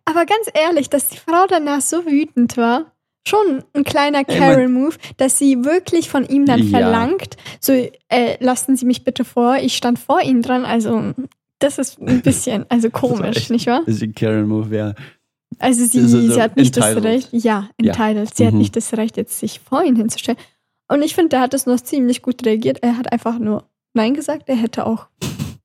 Aber 0.06 0.26
ganz 0.26 0.50
ehrlich, 0.54 0.90
dass 0.90 1.10
die 1.10 1.18
Frau 1.18 1.46
danach 1.48 1.82
so 1.82 2.06
wütend 2.06 2.58
war, 2.58 2.92
schon 3.28 3.64
ein 3.74 3.84
kleiner 3.84 4.24
Ey, 4.28 4.40
Karen-Move, 4.40 4.96
dass 5.18 5.38
sie 5.38 5.64
wirklich 5.64 6.10
von 6.10 6.26
ihm 6.26 6.46
dann 6.46 6.64
Ja. 6.64 6.80
verlangt, 6.80 7.38
so, 7.60 7.72
äh, 8.10 8.44
lassen 8.44 8.76
Sie 8.76 8.86
mich 8.86 9.04
bitte 9.04 9.24
vor, 9.26 9.58
ich 9.58 9.78
stand 9.78 10.00
vor 10.00 10.22
Ihnen 10.22 10.42
dran, 10.42 10.66
also 10.66 11.14
das 11.60 11.78
ist 11.78 12.00
ein 12.02 12.22
bisschen, 12.24 12.66
also 12.70 12.90
komisch, 12.92 13.50
nicht 13.52 13.68
wahr? 13.68 13.84
Das 13.86 13.96
ist 13.98 14.02
ein 14.04 14.16
Karen-Move, 14.16 14.76
ja. 14.76 14.94
Also 15.60 15.86
sie, 15.86 16.02
so- 16.08 16.20
so 16.22 16.34
sie 16.34 16.42
hat 16.42 16.56
nicht 16.58 16.76
entitled. 16.78 16.98
das 16.98 17.04
Recht, 17.04 17.30
ja, 17.34 17.70
Ja. 17.80 17.92
entitled, 17.94 18.36
sie 18.36 18.46
hat 18.48 18.54
Mhm. 18.54 18.60
nicht 18.60 18.76
das 18.76 18.94
Recht, 18.94 19.18
jetzt 19.18 19.38
sich 19.40 19.60
vor 19.60 19.84
ihn 19.84 19.96
hinzustellen. 19.96 20.40
Und 20.88 21.02
ich 21.04 21.14
finde, 21.16 21.30
der 21.30 21.42
hat 21.42 21.54
das 21.54 21.66
noch 21.66 21.80
ziemlich 21.80 22.22
gut 22.22 22.46
reagiert. 22.46 22.80
Er 22.82 22.98
hat 22.98 23.12
einfach 23.12 23.38
nur 23.40 23.66
Nein 23.94 24.14
gesagt, 24.14 24.48
er 24.50 24.56
hätte 24.56 24.86
auch 24.86 25.08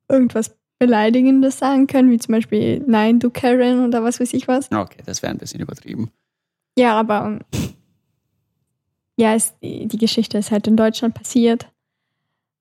irgendwas 0.09 0.57
Beleidigendes 0.79 1.59
sagen 1.59 1.87
können, 1.87 2.11
wie 2.11 2.19
zum 2.19 2.33
Beispiel 2.35 2.83
Nein, 2.87 3.19
du 3.21 3.31
Karen 3.31 3.85
oder 3.87 4.03
was 4.05 4.21
weiß 4.21 4.35
ich 4.35 4.47
was. 4.49 4.71
Okay, 4.71 5.03
das 5.07 5.23
wäre 5.23 5.33
ein 5.33 5.39
bisschen 5.39 5.61
übertrieben. 5.61 6.11
Ja, 6.79 6.99
aber 6.99 7.39
ja, 9.17 9.35
es, 9.35 9.59
die, 9.61 9.87
die 9.89 9.99
Geschichte 9.99 10.37
ist 10.39 10.51
halt 10.51 10.67
in 10.67 10.77
Deutschland 10.77 11.15
passiert. 11.15 11.69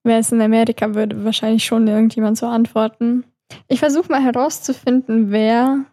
Wäre 0.03 0.19
es 0.19 0.31
in 0.31 0.41
Amerika, 0.41 0.93
würde 0.93 1.25
wahrscheinlich 1.25 1.65
schon 1.65 1.87
irgendjemand 1.87 2.37
so 2.37 2.45
antworten. 2.45 3.25
Ich 3.67 3.79
versuche 3.79 4.11
mal 4.11 4.21
herauszufinden, 4.23 5.31
wer 5.31 5.85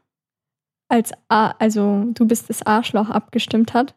als 0.93 1.13
A, 1.29 1.49
also 1.59 2.05
du 2.15 2.27
bist 2.27 2.49
das 2.51 2.65
Arschloch 2.65 3.09
abgestimmt 3.11 3.75
hat. 3.75 3.95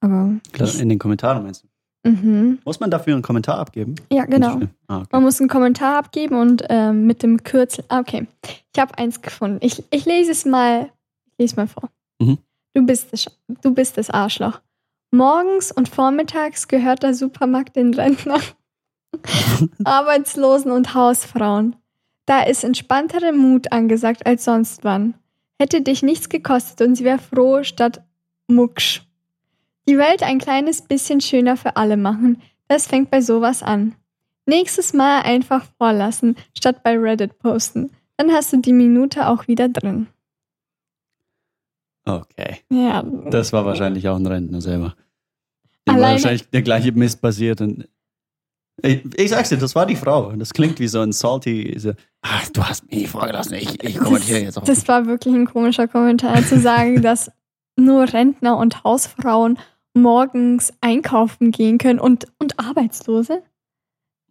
Aber 0.00 0.34
Klar, 0.52 0.68
In 0.78 0.88
den 0.90 0.98
Kommentaren 0.98 1.42
meinst 1.42 1.64
du? 1.64 2.10
mhm. 2.10 2.58
Muss 2.64 2.78
man 2.78 2.90
dafür 2.90 3.14
einen 3.14 3.22
Kommentar 3.22 3.58
abgeben? 3.58 3.94
ja, 4.12 4.24
genau. 4.26 4.60
Ah, 4.86 4.98
okay. 4.98 5.08
Man 5.12 5.22
muss 5.22 5.40
einen 5.40 5.48
Kommentar 5.48 5.96
abgeben 5.96 6.36
und 6.36 6.62
ähm, 6.68 7.06
mit 7.06 7.22
dem 7.22 7.42
Kürzel. 7.42 7.84
Ah, 7.88 8.00
okay. 8.00 8.26
Ich 8.74 8.80
habe 8.80 8.96
eins 8.98 9.22
gefunden. 9.22 9.58
Ich, 9.62 9.82
ich 9.90 10.04
lese 10.04 10.30
es 10.32 10.44
mal. 10.44 10.90
Ich 11.26 11.38
lese 11.38 11.56
mal 11.56 11.66
vor. 11.66 11.88
Mhm. 12.20 12.38
Du, 12.74 12.84
bist 12.84 13.12
das, 13.12 13.26
du 13.62 13.72
bist 13.74 13.96
das 13.96 14.10
Arschloch. 14.10 14.60
Morgens 15.10 15.72
und 15.72 15.88
vormittags 15.88 16.68
gehört 16.68 17.02
der 17.02 17.14
Supermarkt 17.14 17.76
den 17.76 17.94
Rentnern, 17.94 18.42
Arbeitslosen 19.84 20.70
und 20.70 20.92
Hausfrauen. 20.94 21.76
Da 22.26 22.42
ist 22.42 22.64
entspanntere 22.64 23.32
Mut 23.32 23.70
angesagt 23.72 24.26
als 24.26 24.44
sonst 24.44 24.82
wann. 24.84 25.14
Hätte 25.58 25.82
dich 25.82 26.02
nichts 26.02 26.28
gekostet 26.28 26.86
und 26.86 26.96
sie 26.96 27.04
wäre 27.04 27.18
froh 27.18 27.62
statt 27.62 28.02
Mucksch. 28.48 29.02
Die 29.88 29.98
Welt 29.98 30.22
ein 30.22 30.38
kleines 30.38 30.82
bisschen 30.82 31.20
schöner 31.20 31.56
für 31.56 31.76
alle 31.76 31.96
machen. 31.96 32.42
Das 32.68 32.86
fängt 32.86 33.10
bei 33.10 33.20
sowas 33.20 33.62
an. 33.62 33.94
Nächstes 34.46 34.92
Mal 34.92 35.22
einfach 35.22 35.64
vorlassen, 35.78 36.36
statt 36.56 36.82
bei 36.82 36.98
Reddit 36.98 37.38
posten. 37.38 37.90
Dann 38.16 38.32
hast 38.32 38.52
du 38.52 38.58
die 38.58 38.72
Minute 38.72 39.28
auch 39.28 39.48
wieder 39.48 39.68
drin. 39.68 40.06
okay. 42.04 42.58
Ja. 42.70 43.02
Das 43.02 43.52
war 43.52 43.64
wahrscheinlich 43.64 44.08
auch 44.08 44.16
ein 44.16 44.26
Rentner 44.26 44.60
selber. 44.60 44.94
Dem 45.86 45.96
war 45.96 46.12
wahrscheinlich 46.12 46.48
der 46.50 46.62
gleiche 46.62 46.92
Mist 46.92 47.20
passiert. 47.20 47.60
Und 47.60 47.88
ich, 48.82 49.02
ich 49.16 49.30
sag's 49.30 49.48
dir, 49.48 49.58
das 49.58 49.74
war 49.74 49.86
die 49.86 49.96
Frau. 49.96 50.28
Und 50.28 50.38
Das 50.38 50.52
klingt 50.52 50.78
wie 50.80 50.88
so 50.88 51.00
ein 51.00 51.12
salty. 51.12 51.74
So, 51.78 51.92
Ach, 52.22 52.48
du 52.50 52.62
hast 52.64 52.90
mich 52.90 53.08
vorgelassen. 53.08 53.54
Ich, 53.54 53.82
ich 53.82 53.98
kommentiere 53.98 54.40
jetzt 54.40 54.58
auch. 54.58 54.64
Das 54.64 54.86
war 54.88 55.06
wirklich 55.06 55.34
ein 55.34 55.46
komischer 55.46 55.88
Kommentar, 55.88 56.42
zu 56.44 56.58
sagen, 56.58 57.02
dass 57.02 57.30
nur 57.76 58.12
Rentner 58.12 58.56
und 58.56 58.84
Hausfrauen 58.84 59.58
morgens 59.94 60.72
einkaufen 60.80 61.50
gehen 61.50 61.78
können 61.78 62.00
und, 62.00 62.26
und 62.38 62.58
Arbeitslose. 62.58 63.42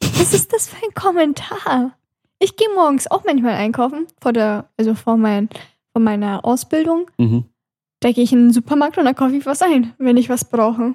Was 0.02 0.34
ist 0.34 0.52
das 0.54 0.68
für 0.68 0.84
ein 0.86 0.94
Kommentar? 0.94 1.98
Ich 2.40 2.58
gehe 2.58 2.68
morgens 2.76 3.10
auch 3.10 3.24
manchmal 3.24 3.54
einkaufen, 3.54 4.08
vor 4.22 4.34
der, 4.34 4.70
also 4.78 4.96
vor, 4.96 5.16
mein, 5.16 5.50
vor 5.94 6.02
meiner 6.02 6.44
Ausbildung. 6.44 7.10
Mhm. 7.18 7.46
Da 8.02 8.12
gehe 8.12 8.26
ich 8.26 8.34
in 8.34 8.48
den 8.48 8.54
Supermarkt 8.54 8.98
und 8.98 9.06
da 9.06 9.14
kaufe 9.14 9.36
ich 9.36 9.46
was 9.46 9.62
ein, 9.62 9.94
wenn 9.98 10.18
ich 10.18 10.28
was 10.28 10.44
brauche. 10.44 10.94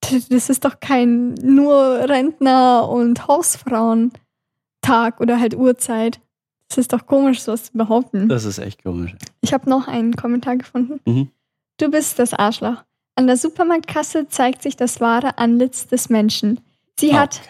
Das 0.00 0.48
ist 0.48 0.64
doch 0.64 0.80
kein 0.80 1.34
nur 1.34 1.74
Rentner- 2.08 2.88
und 2.88 3.28
Hausfrauen-Tag 3.28 5.20
oder 5.20 5.38
halt 5.38 5.54
Uhrzeit. 5.54 6.20
Das 6.68 6.78
ist 6.78 6.92
doch 6.92 7.06
komisch, 7.06 7.42
sowas 7.42 7.64
zu 7.64 7.72
behaupten. 7.72 8.28
Das 8.28 8.44
ist 8.44 8.58
echt 8.58 8.82
komisch. 8.82 9.14
Ich 9.40 9.52
habe 9.52 9.68
noch 9.68 9.88
einen 9.88 10.14
Kommentar 10.14 10.56
gefunden. 10.56 11.00
Mhm. 11.04 11.30
Du 11.78 11.90
bist 11.90 12.18
das 12.18 12.32
Arschloch. 12.32 12.84
An 13.16 13.26
der 13.26 13.36
Supermarktkasse 13.36 14.28
zeigt 14.28 14.62
sich 14.62 14.76
das 14.76 15.00
wahre 15.00 15.38
Antlitz 15.38 15.86
des 15.88 16.08
Menschen. 16.08 16.60
Sie 16.98 17.14
hat, 17.16 17.40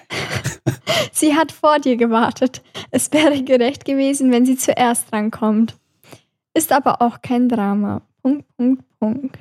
sie 1.12 1.34
hat 1.34 1.52
vor 1.52 1.78
dir 1.78 1.96
gewartet. 1.96 2.62
Es 2.90 3.12
wäre 3.12 3.42
gerecht 3.42 3.84
gewesen, 3.84 4.32
wenn 4.32 4.46
sie 4.46 4.56
zuerst 4.56 5.12
rankommt. 5.12 5.76
Ist 6.54 6.72
aber 6.72 7.02
auch 7.02 7.20
kein 7.20 7.48
Drama. 7.48 8.02
Punkt, 8.22 8.46
Punkt, 8.56 8.84
Punkt. 8.98 9.38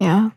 Ja. 0.00 0.32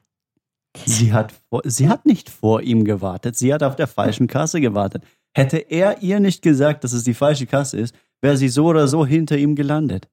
Sie 0.86 1.12
hat, 1.14 1.34
vor, 1.50 1.62
sie 1.66 1.90
hat 1.90 2.06
nicht 2.06 2.30
vor 2.30 2.62
ihm 2.62 2.86
gewartet. 2.86 3.36
Sie 3.36 3.54
hat 3.54 3.62
auf 3.64 3.76
der 3.76 3.88
falschen 3.88 4.28
Kasse 4.28 4.62
gewartet. 4.62 5.04
Hätte 5.36 5.58
er 5.58 6.02
ihr 6.02 6.20
nicht 6.20 6.42
gesagt, 6.42 6.84
dass 6.84 6.94
es 6.94 7.04
die 7.04 7.14
falsche 7.14 7.46
Kasse 7.46 7.78
ist, 7.78 7.96
wäre 8.22 8.38
sie 8.38 8.50
so 8.50 8.66
oder 8.66 8.88
so 8.88 9.06
hinter 9.06 9.38
ihm 9.38 9.56
gelandet. 9.56 10.08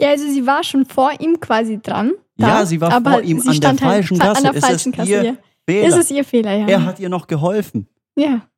Ja, 0.00 0.08
also 0.10 0.24
sie 0.28 0.46
war 0.46 0.64
schon 0.64 0.86
vor 0.86 1.12
ihm 1.20 1.38
quasi 1.40 1.78
dran. 1.80 2.12
Ja, 2.36 2.64
sie 2.66 2.80
war 2.80 2.90
vor 3.02 3.20
ihm 3.22 3.40
an 3.46 3.60
der 3.60 3.70
halt 3.70 3.80
falschen 3.80 4.16
fa- 4.16 4.24
Kasse. 4.28 4.36
An 4.38 4.42
der 4.44 4.54
Ist 4.54 4.66
falschen 4.66 4.92
es 4.92 4.96
Kasse, 4.96 5.10
ihr 5.10 5.24
ja. 5.24 5.34
Fehler. 5.68 5.88
Ist 5.88 5.96
es 5.96 6.10
ihr 6.10 6.24
Fehler, 6.24 6.52
ja. 6.56 6.66
Er 6.66 6.84
hat 6.84 6.98
ihr 7.00 7.08
noch 7.08 7.26
geholfen. 7.26 7.86
Ja. 8.16 8.48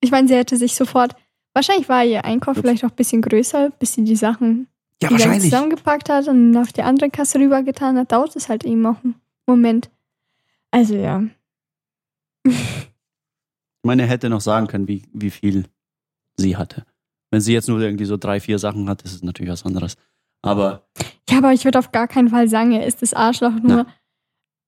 Ich 0.00 0.10
meine, 0.10 0.28
sie 0.28 0.34
hätte 0.36 0.56
sich 0.56 0.74
sofort. 0.74 1.16
Wahrscheinlich 1.54 1.88
war 1.88 2.04
ihr 2.04 2.24
Einkauf 2.24 2.56
vielleicht 2.58 2.84
auch 2.84 2.90
ein 2.90 2.96
bisschen 2.96 3.22
größer, 3.22 3.70
bis 3.78 3.94
sie 3.94 4.04
die 4.04 4.16
Sachen 4.16 4.68
Ja, 5.02 5.08
wieder 5.08 5.18
wahrscheinlich. 5.18 5.50
zusammengepackt 5.50 6.08
hat 6.08 6.28
und 6.28 6.56
auf 6.56 6.72
die 6.72 6.82
andere 6.82 7.10
Kasse 7.10 7.38
rübergetan 7.38 7.96
hat. 7.98 8.12
Dauert 8.12 8.36
es 8.36 8.48
halt 8.48 8.64
eben 8.64 8.84
auch 8.86 9.02
einen 9.02 9.14
Moment. 9.46 9.90
Also 10.74 10.96
ja. 10.96 11.22
Ich 12.44 12.52
meine, 13.84 14.02
er 14.02 14.08
hätte 14.08 14.28
noch 14.28 14.40
sagen 14.40 14.66
können, 14.66 14.88
wie, 14.88 15.04
wie 15.12 15.30
viel 15.30 15.66
sie 16.36 16.56
hatte. 16.56 16.84
Wenn 17.30 17.40
sie 17.40 17.52
jetzt 17.52 17.68
nur 17.68 17.80
irgendwie 17.80 18.06
so 18.06 18.16
drei, 18.16 18.40
vier 18.40 18.58
Sachen 18.58 18.88
hat, 18.88 19.02
ist 19.02 19.14
es 19.14 19.22
natürlich 19.22 19.52
was 19.52 19.64
anderes. 19.64 19.96
Aber 20.42 20.88
Ja, 21.30 21.38
aber 21.38 21.52
ich 21.52 21.64
würde 21.64 21.78
auf 21.78 21.92
gar 21.92 22.08
keinen 22.08 22.28
Fall 22.28 22.48
sagen, 22.48 22.72
er 22.72 22.86
ist 22.86 23.02
das 23.02 23.14
Arschloch 23.14 23.54
nur. 23.62 23.86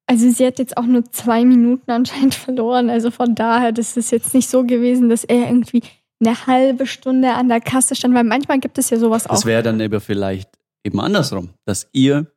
Also 0.09 0.31
sie 0.31 0.47
hat 0.47 0.61
jetzt 0.61 0.77
auch 0.77 0.85
nur 0.85 1.05
zwei 1.11 1.45
Minuten 1.45 1.91
anscheinend 1.91 2.35
verloren. 2.47 2.89
Also 2.89 3.11
von 3.11 3.35
daher, 3.35 3.73
das 3.73 3.97
ist 3.97 4.13
jetzt 4.13 4.33
nicht 4.33 4.49
so 4.49 4.63
gewesen, 4.63 5.09
dass 5.09 5.25
er 5.25 5.49
irgendwie 5.49 5.83
eine 6.21 6.47
halbe 6.47 6.87
Stunde 6.87 7.33
an 7.33 7.49
der 7.49 7.61
Kasse 7.61 7.97
stand, 7.97 8.15
weil 8.15 8.23
manchmal 8.23 8.61
gibt 8.61 8.79
es 8.79 8.91
ja 8.91 8.99
sowas 8.99 9.27
auch. 9.27 9.35
es 9.35 9.45
wäre 9.45 9.65
dann 9.65 9.81
eben 9.81 10.01
vielleicht 10.01 10.51
eben 10.85 11.01
andersrum, 11.01 11.51
dass 11.65 11.89
ihr 11.93 12.31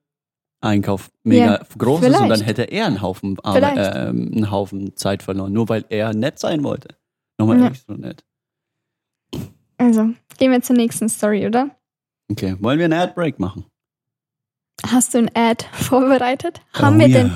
Einkauf 0.61 1.09
mega 1.23 1.45
Ja, 1.57 1.61
groß 1.77 2.01
ist 2.01 2.07
und 2.07 2.13
dann 2.13 2.23
vielleicht. 2.23 2.45
hätte 2.47 2.63
er 2.63 2.85
einen 2.87 3.01
Haufen, 3.01 3.37
Arbe- 3.43 3.59
Vielleicht. 3.59 3.95
ähm, 3.95 4.31
einen 4.35 4.51
Haufen 4.51 4.95
Zeit 4.97 5.23
verloren, 5.23 5.53
nur 5.53 5.69
weil 5.69 5.85
er 5.89 6.13
nett 6.13 6.37
sein 6.39 6.63
wollte. 6.63 6.89
Nochmal 7.39 7.59
Ja. 7.61 7.67
extra 7.67 7.95
nett. 7.95 8.23
Also, 9.77 10.09
gehen 10.37 10.51
wir 10.51 10.61
zur 10.61 10.75
nächsten 10.75 11.07
Story, 11.07 11.45
oder? 11.47 11.69
Okay, 12.31 12.55
wollen 12.59 12.77
wir 12.77 12.85
einen 12.85 12.99
Ad-Break 12.99 13.39
machen? 13.39 13.65
Hast 14.85 15.13
du 15.13 15.19
ein 15.19 15.31
Ad 15.35 15.65
vorbereitet? 15.73 16.61
Haben 16.73 16.97
Oh 16.97 16.99
wir 16.99 17.07
ja. 17.07 17.17
denn 17.23 17.31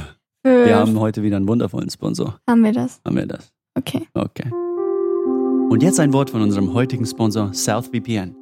für, 0.46 0.66
Wir 0.66 0.76
haben 0.78 1.00
heute 1.00 1.24
wieder 1.24 1.38
einen 1.38 1.48
wundervollen 1.48 1.90
Sponsor. 1.90 2.40
haben 2.50 2.64
wir 2.64 2.74
das? 2.74 3.02
Haben 3.06 3.16
wir 3.16 3.26
das? 3.26 3.54
Okay. 3.76 4.08
Okay. 4.14 4.50
Und 5.70 5.82
jetzt 5.82 6.00
ein 6.00 6.12
Wort 6.14 6.30
von 6.30 6.42
unserem 6.42 6.74
heutigen 6.74 7.06
Sponsor 7.06 7.54
SouthVPN. 7.54 8.36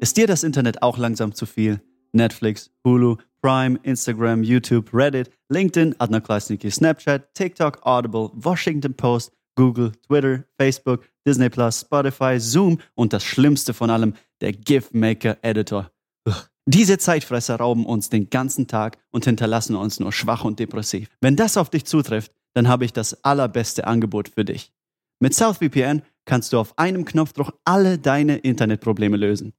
Ist 0.00 0.16
dir 0.16 0.26
das 0.26 0.44
Internet 0.44 0.82
auch 0.82 0.96
langsam 0.96 1.34
zu 1.34 1.44
viel? 1.46 1.82
Netflix, 2.12 2.70
Hulu, 2.84 3.16
Prime, 3.42 3.78
Instagram, 3.82 4.42
YouTube, 4.42 4.92
Reddit, 4.92 5.30
LinkedIn, 5.48 5.94
Adnoklasniki, 5.98 6.70
Snapchat, 6.70 7.34
TikTok, 7.34 7.78
Audible, 7.84 8.30
Washington 8.34 8.94
Post, 8.94 9.32
Google, 9.56 9.92
Twitter, 10.06 10.44
Facebook, 10.58 11.08
Disney 11.26 11.48
Plus, 11.48 11.80
Spotify, 11.80 12.38
Zoom 12.38 12.78
und 12.94 13.12
das 13.12 13.24
Schlimmste 13.24 13.74
von 13.74 13.90
allem, 13.90 14.14
der 14.40 14.52
GIF-Maker 14.52 15.38
Editor. 15.42 15.90
Ugh. 16.26 16.34
Diese 16.66 16.98
Zeitfresser 16.98 17.56
rauben 17.56 17.84
uns 17.84 18.10
den 18.10 18.30
ganzen 18.30 18.68
Tag 18.68 18.98
und 19.10 19.24
hinterlassen 19.24 19.74
uns 19.74 19.98
nur 19.98 20.12
schwach 20.12 20.44
und 20.44 20.58
depressiv. 20.58 21.08
Wenn 21.20 21.36
das 21.36 21.56
auf 21.56 21.70
dich 21.70 21.84
zutrifft, 21.84 22.32
dann 22.54 22.68
habe 22.68 22.84
ich 22.84 22.92
das 22.92 23.24
allerbeste 23.24 23.86
Angebot 23.86 24.28
für 24.28 24.44
dich. 24.44 24.72
Mit 25.20 25.34
SouthVPN 25.34 26.02
kannst 26.24 26.52
du 26.52 26.58
auf 26.58 26.78
einem 26.78 27.04
Knopfdruck 27.04 27.58
alle 27.64 27.98
deine 27.98 28.38
Internetprobleme 28.38 29.16
lösen. 29.16 29.52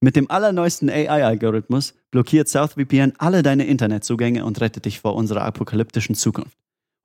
Mit 0.00 0.14
dem 0.14 0.30
allerneuesten 0.30 0.88
AI-Algorithmus 0.88 1.94
blockiert 2.12 2.48
SouthVPN 2.48 3.14
alle 3.18 3.42
deine 3.42 3.66
Internetzugänge 3.66 4.44
und 4.44 4.60
rettet 4.60 4.84
dich 4.84 5.00
vor 5.00 5.16
unserer 5.16 5.42
apokalyptischen 5.42 6.14
Zukunft. 6.14 6.56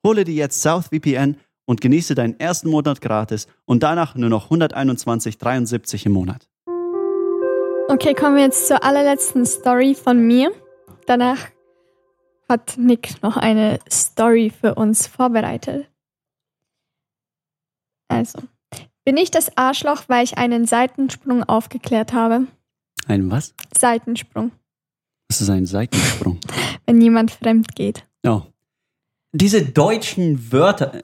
Hole 0.06 0.22
dir 0.24 0.34
jetzt 0.34 0.62
SouthVPN 0.62 1.36
und 1.66 1.80
genieße 1.80 2.14
deinen 2.14 2.38
ersten 2.38 2.70
Monat 2.70 3.00
gratis 3.00 3.48
und 3.64 3.82
danach 3.82 4.14
nur 4.14 4.30
noch 4.30 4.50
121,73 4.50 6.06
im 6.06 6.12
Monat. 6.12 6.48
Okay, 7.88 8.14
kommen 8.14 8.36
wir 8.36 8.44
jetzt 8.44 8.68
zur 8.68 8.84
allerletzten 8.84 9.44
Story 9.44 9.94
von 9.94 10.24
mir. 10.24 10.52
Danach 11.06 11.38
hat 12.48 12.74
Nick 12.78 13.22
noch 13.22 13.36
eine 13.36 13.80
Story 13.90 14.50
für 14.50 14.76
uns 14.76 15.08
vorbereitet. 15.08 15.90
Also, 18.08 18.38
bin 19.04 19.16
ich 19.16 19.32
das 19.32 19.56
Arschloch, 19.56 20.04
weil 20.06 20.22
ich 20.22 20.38
einen 20.38 20.66
Seitensprung 20.66 21.42
aufgeklärt 21.42 22.12
habe? 22.12 22.46
Ein 23.06 23.30
was? 23.30 23.54
Seitensprung. 23.76 24.52
Das 25.28 25.40
ist 25.40 25.50
ein 25.50 25.66
Seitensprung. 25.66 26.38
Wenn 26.86 27.00
jemand 27.00 27.30
fremd 27.30 27.74
geht. 27.74 28.06
Oh. 28.26 28.42
Diese 29.32 29.64
deutschen 29.64 30.52
Wörter. 30.52 31.02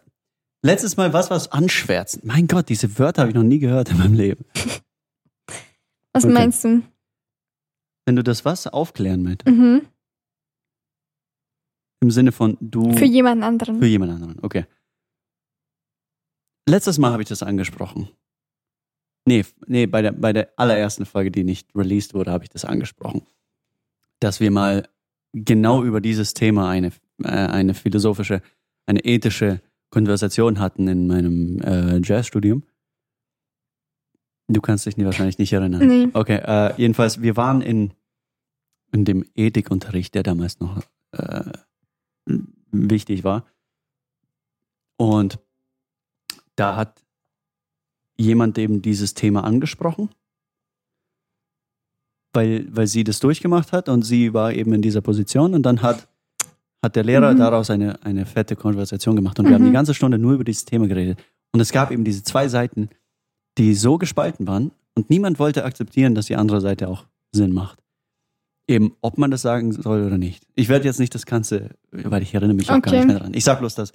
Letztes 0.63 0.97
Mal 0.97 1.13
was, 1.13 1.31
was 1.31 1.51
anschwärzen. 1.53 2.23
Mein 2.25 2.47
Gott, 2.47 2.69
diese 2.69 2.99
Wörter 2.99 3.23
habe 3.23 3.31
ich 3.31 3.35
noch 3.35 3.43
nie 3.43 3.59
gehört 3.59 3.91
in 3.91 3.99
meinem 3.99 4.15
Leben. 4.15 4.45
Was 6.13 6.25
Okay. 6.25 6.35
meinst 6.35 6.65
du? 6.65 6.83
Wenn 8.05 8.17
du 8.17 8.25
das 8.25 8.45
was 8.45 8.67
aufklären 8.67 9.23
möchtest. 9.23 9.57
Mhm. 9.57 9.87
Im 12.03 12.11
Sinne 12.11 12.33
von 12.33 12.57
du. 12.61 12.93
Für 12.97 13.05
jemanden 13.05 13.45
anderen. 13.45 13.79
Für 13.79 13.87
jemand 13.87 14.13
anderen, 14.13 14.39
okay. 14.43 14.67
Letztes 16.69 16.99
Mal 16.99 17.13
habe 17.13 17.23
ich 17.23 17.29
das 17.29 17.45
angesprochen. 17.45 18.11
Nee, 19.25 19.45
nee 19.67 19.87
bei, 19.87 20.03
der, 20.03 20.13
bei 20.13 20.33
der 20.33 20.51
allerersten 20.57 21.07
Folge, 21.07 21.31
die 21.31 21.45
nicht 21.45 21.69
released 21.75 22.15
wurde, 22.15 22.31
habe 22.31 22.45
ich 22.45 22.51
das 22.51 22.65
angesprochen. 22.65 23.23
Dass 24.19 24.41
wir 24.41 24.51
mal 24.51 24.89
genau 25.33 25.85
über 25.85 26.01
dieses 26.01 26.35
Thema 26.35 26.69
eine, 26.69 26.93
äh, 27.23 27.29
eine 27.29 27.75
philosophische, 27.75 28.43
eine 28.87 29.05
ethische 29.05 29.61
Konversation 29.91 30.59
hatten 30.59 30.89
in 30.89 31.07
meinem 31.07 31.61
äh, 31.61 32.01
Jazzstudium. 32.03 32.63
Du 34.49 34.61
kannst 34.61 34.87
dich 34.87 34.97
nie, 34.97 35.05
wahrscheinlich 35.05 35.39
nicht 35.39 35.53
erinnern. 35.53 35.87
Nee. 35.87 36.09
Okay, 36.13 36.41
äh, 36.45 36.75
jedenfalls, 36.77 37.23
wir 37.23 37.37
waren 37.37 37.61
in, 37.61 37.93
in 38.93 39.05
dem 39.05 39.25
Ethikunterricht, 39.37 40.15
der 40.15 40.25
damals 40.25 40.59
noch 40.59 40.83
äh, 41.13 41.53
wichtig 42.73 43.23
war. 43.23 43.47
Und 44.97 45.39
da 46.57 46.77
hat 46.77 47.03
jemand 48.21 48.59
eben 48.59 48.83
dieses 48.83 49.15
Thema 49.15 49.45
angesprochen, 49.45 50.11
weil, 52.33 52.67
weil 52.75 52.87
sie 52.87 53.05
das 53.05 53.21
durchgemacht 53.21 53.73
hat 53.73 53.89
und 53.89 54.03
sie 54.03 54.33
war 54.35 54.53
eben 54.53 54.73
in 54.73 54.83
dieser 54.83 55.01
Position 55.01 55.55
und 55.55 55.63
dann 55.65 55.83
hat, 55.83 56.09
hat 56.83 56.97
der 56.97 57.05
Lehrer 57.05 57.33
Mhm. 57.35 57.39
daraus 57.39 57.71
eine, 57.71 58.03
eine 58.05 58.27
fette 58.27 58.57
Konversation 58.57 59.17
gemacht 59.17 59.39
und 59.39 59.47
wir 59.47 59.55
haben 59.55 59.63
Mhm. 59.63 59.67
die 59.69 59.73
ganze 59.73 59.95
Stunde 59.95 60.19
nur 60.19 60.35
über 60.35 60.45
dieses 60.45 60.65
Thema 60.65 60.87
geredet. 60.87 61.23
Und 61.53 61.61
es 61.61 61.73
gab 61.73 61.91
eben 61.91 62.05
diese 62.05 62.23
zwei 62.23 62.47
Seiten, 62.49 62.89
die 63.59 63.75
so 63.75 63.99
gespalten 63.99 64.47
waren 64.47 64.71
und 64.95 65.11
niemand 65.11 65.39
wollte 65.39 65.65
akzeptieren, 65.65 66.15
dass 66.15 66.27
die 66.27 66.37
andere 66.37 66.61
Seite 66.61 66.89
auch 66.89 67.07
Sinn 67.33 67.53
macht. 67.53 67.81
Eben, 68.69 68.95
ob 69.01 69.19
man 69.19 69.33
das 69.33 69.43
sagen 69.43 69.73
soll 69.73 70.05
oder 70.05 70.17
nicht. 70.17 70.47
Ich 70.55 70.69
werde 70.69 70.85
jetzt 70.85 71.01
nicht 71.01 71.15
das 71.15 71.27
Ganze, 71.27 71.71
weil 71.91 72.23
ich 72.23 72.33
erinnere 72.35 72.55
mich 72.55 72.67
auch 72.71 72.75
gar 72.75 72.93
Okay. 72.93 72.97
nicht 72.99 73.07
mehr 73.09 73.19
dran. 73.19 73.35
Ich 73.35 73.43
sag 73.43 73.59
bloß 73.59 73.75
das. 73.75 73.93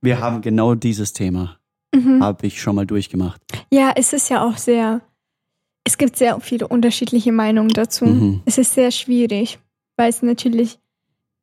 Wir 0.00 0.18
haben 0.20 0.40
genau 0.42 0.74
dieses 0.74 1.12
Thema, 1.12 1.58
Mhm. 1.94 2.22
habe 2.22 2.46
ich 2.46 2.60
schon 2.60 2.74
mal 2.76 2.86
durchgemacht. 2.86 3.40
Ja, 3.72 3.92
es 3.96 4.12
ist 4.12 4.28
ja 4.28 4.44
auch 4.46 4.56
sehr. 4.58 5.00
Es 5.84 5.96
gibt 5.96 6.16
sehr 6.16 6.38
viele 6.40 6.68
unterschiedliche 6.68 7.32
Meinungen 7.32 7.70
dazu. 7.70 8.04
Mhm. 8.04 8.42
Es 8.44 8.58
ist 8.58 8.74
sehr 8.74 8.90
schwierig, 8.90 9.58
weil 9.96 10.10
es 10.10 10.22
natürlich 10.22 10.78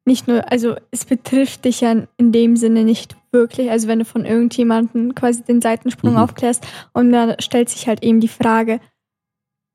nicht 0.06 0.28
nur, 0.28 0.52
also 0.52 0.76
es 0.92 1.04
betrifft 1.06 1.66
dich 1.66 1.82
ja 1.82 2.06
in 2.18 2.32
dem 2.32 2.56
Sinne 2.58 2.84
nicht 2.84 3.18
wirklich. 3.32 3.72
Also 3.72 3.88
wenn 3.88 3.98
du 4.00 4.06
von 4.06 4.24
irgendjemandem 4.24 5.16
quasi 5.16 5.42
den 5.44 5.62
Seitensprung 5.62 6.12
Mhm. 6.12 6.20
aufklärst 6.20 6.64
und 6.94 7.12
dann 7.12 7.36
stellt 7.40 7.70
sich 7.70 7.88
halt 7.88 8.04
eben 8.04 8.20
die 8.20 8.28
Frage, 8.28 8.80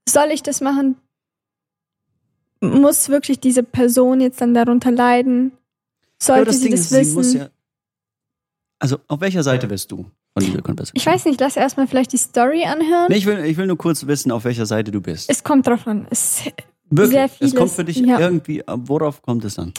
soll 0.09 0.29
ich 0.31 0.45
das 0.45 0.61
machen? 0.61 0.97
Muss 2.61 3.09
wirklich 3.09 3.41
diese 3.41 3.63
Person 3.65 4.21
jetzt 4.21 4.41
dann 4.41 4.55
darunter 4.55 4.91
leiden? 4.93 5.53
Sollte 6.23 6.43
Aber 6.43 6.53
sie 6.53 6.65
Ding 6.65 6.73
das 6.73 6.81
ist, 6.83 6.91
sie 6.91 6.97
wissen? 7.01 7.15
muss 7.15 7.33
ja, 7.35 7.49
also, 8.79 8.99
auf 9.09 9.21
welcher 9.21 9.43
Seite 9.43 9.67
bist 9.67 9.91
du 9.91 10.07
von 10.35 10.45
dieser 10.45 10.63
Konversation? 10.63 11.01
ich 11.01 11.07
weiß 11.07 11.25
nicht, 11.25 11.41
lass 11.41 11.57
erstmal 11.57 11.87
vielleicht 11.87 12.13
die 12.13 12.17
Story 12.19 12.65
anhören. 12.65 13.07
Nee, 13.09 13.17
ich, 13.17 13.27
will, 13.27 13.39
ich 13.45 13.57
will 13.57 13.67
nur 13.67 13.79
kurz 13.79 14.07
wissen, 14.07 14.31
auf 14.33 14.45
welcher 14.45 14.67
Seite 14.67 14.91
du 14.91 15.01
bist. 15.01 15.29
Es 15.31 15.43
kommt 15.45 15.67
drauf 15.67 15.87
an. 15.87 16.07
Es, 16.11 16.43
Wirklich. 16.91 17.11
sehr 17.13 17.25
es 17.25 17.55
kommt 17.55 17.71
vieles, 17.71 17.75
für 17.75 17.85
dich 17.85 17.97
ja. 17.99 18.19
irgendwie, 18.19 18.63
worauf 18.67 19.23
kommt 19.23 19.45
es 19.45 19.59
an? 19.59 19.73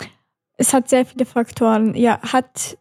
es 0.58 0.74
hat 0.74 0.90
sehr 0.90 1.06
viele 1.06 1.26
Faktoren. 1.26 1.96
Ja, 1.96 2.20
hat 2.22 2.78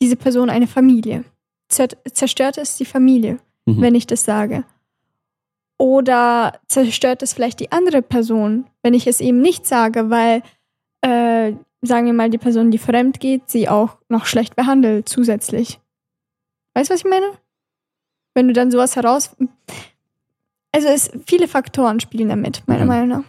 diese 0.00 0.16
Person 0.16 0.50
eine 0.50 0.66
Familie? 0.66 1.24
Zer 1.68 1.88
zerstört 2.12 2.58
es 2.58 2.76
die 2.76 2.84
Familie, 2.84 3.38
Mhm. 3.64 3.80
wenn 3.80 3.94
ich 3.94 4.06
das 4.08 4.24
sage? 4.24 4.64
Oder 5.78 6.60
zerstört 6.68 7.22
es 7.22 7.32
vielleicht 7.32 7.60
die 7.60 7.72
andere 7.72 8.02
Person, 8.02 8.66
wenn 8.82 8.94
ich 8.94 9.06
es 9.06 9.20
eben 9.20 9.40
nicht 9.40 9.66
sage, 9.66 10.10
weil, 10.10 10.42
äh, 11.00 11.52
sagen 11.80 12.06
wir 12.06 12.12
mal, 12.12 12.30
die 12.30 12.38
Person, 12.38 12.70
die 12.70 12.78
fremd 12.78 13.20
geht, 13.20 13.48
sie 13.50 13.68
auch 13.68 13.98
noch 14.08 14.26
schlecht 14.26 14.54
behandelt 14.56 15.08
zusätzlich. 15.08 15.80
Weißt 16.74 16.90
du, 16.90 16.94
was 16.94 17.00
ich 17.00 17.08
meine? 17.10 17.38
Wenn 18.34 18.48
du 18.48 18.54
dann 18.54 18.70
sowas 18.70 18.96
heraus. 18.96 19.36
Also 20.72 20.88
es 20.88 21.10
viele 21.26 21.48
Faktoren 21.48 22.00
spielen 22.00 22.30
damit, 22.30 22.62
meiner 22.66 22.82
Mhm. 22.82 22.88
Meinung 22.88 23.08
nach. 23.08 23.24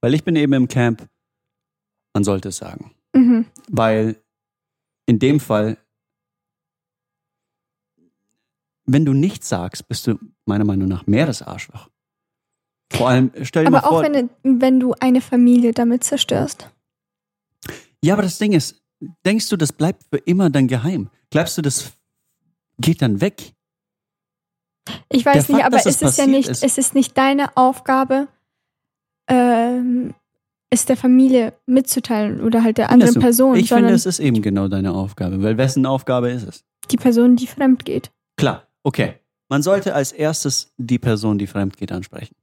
Weil 0.00 0.14
ich 0.14 0.24
bin 0.24 0.34
eben 0.36 0.52
im 0.54 0.66
Camp, 0.66 1.06
man 2.14 2.24
sollte 2.24 2.48
es 2.48 2.56
sagen. 2.56 2.92
Mhm. 3.14 3.46
Weil 3.68 4.16
in 5.06 5.18
dem 5.18 5.38
Fall, 5.38 5.76
wenn 8.84 9.04
du 9.04 9.12
nichts 9.12 9.48
sagst, 9.48 9.86
bist 9.88 10.06
du 10.06 10.18
meiner 10.46 10.64
Meinung 10.64 10.88
nach 10.88 11.06
mehr 11.06 11.26
das 11.26 11.42
Arschloch. 11.42 11.88
Vor 12.92 13.08
allem, 13.08 13.30
stell 13.42 13.64
dir 13.64 13.68
Aber 13.68 13.82
mal 13.82 13.88
vor, 13.88 13.98
auch 13.98 14.02
wenn, 14.02 14.30
wenn 14.42 14.80
du 14.80 14.94
eine 14.98 15.20
Familie 15.20 15.72
damit 15.72 16.02
zerstörst. 16.02 16.68
ja, 18.02 18.14
aber 18.14 18.22
das 18.22 18.38
Ding 18.38 18.52
ist, 18.52 18.82
denkst 19.24 19.48
du, 19.48 19.56
das 19.56 19.72
bleibt 19.72 20.02
für 20.10 20.18
immer 20.18 20.50
dann 20.50 20.66
geheim? 20.66 21.08
Glaubst 21.30 21.56
du, 21.56 21.62
das 21.62 21.92
geht 22.80 23.02
dann 23.02 23.20
weg? 23.20 23.52
Ich 25.10 25.24
weiß 25.24 25.46
Der 25.46 25.54
nicht, 25.56 25.62
Fakt, 25.62 25.64
aber 25.64 25.76
es 25.76 25.86
es 25.86 25.94
ist 25.96 26.00
ja 26.00 26.06
passiert 26.08 26.28
nicht, 26.28 26.48
ist- 26.48 26.62
es 26.64 26.78
ist 26.78 26.94
nicht 26.94 27.16
deine 27.16 27.56
Aufgabe, 27.56 28.28
ähm, 29.28 30.14
es 30.70 30.84
der 30.86 30.96
Familie 30.96 31.52
mitzuteilen 31.66 32.40
oder 32.40 32.62
halt 32.64 32.78
der 32.78 32.90
anderen? 32.90 33.14
Person, 33.20 33.56
Ich 33.56 33.68
finde, 33.68 33.90
es 33.92 34.06
ist 34.06 34.18
eben 34.20 34.40
genau 34.42 34.68
deine 34.68 34.92
Aufgabe, 34.92 35.42
weil 35.42 35.56
wessen 35.58 35.84
Aufgabe 35.86 36.30
ist 36.30 36.44
es? 36.46 36.64
die 36.90 36.96
Person, 36.96 37.36
die 37.36 37.46
fremd 37.46 37.84
geht. 37.84 38.10
Klar, 38.36 38.66
okay. 38.82 39.20
Man 39.48 39.62
sollte 39.62 39.94
als 39.94 40.10
erstes 40.12 40.72
die 40.76 40.98
Person, 40.98 41.38
die 41.38 41.46
fremd 41.46 41.76
geht, 41.76 41.92
ansprechen. 41.92 42.34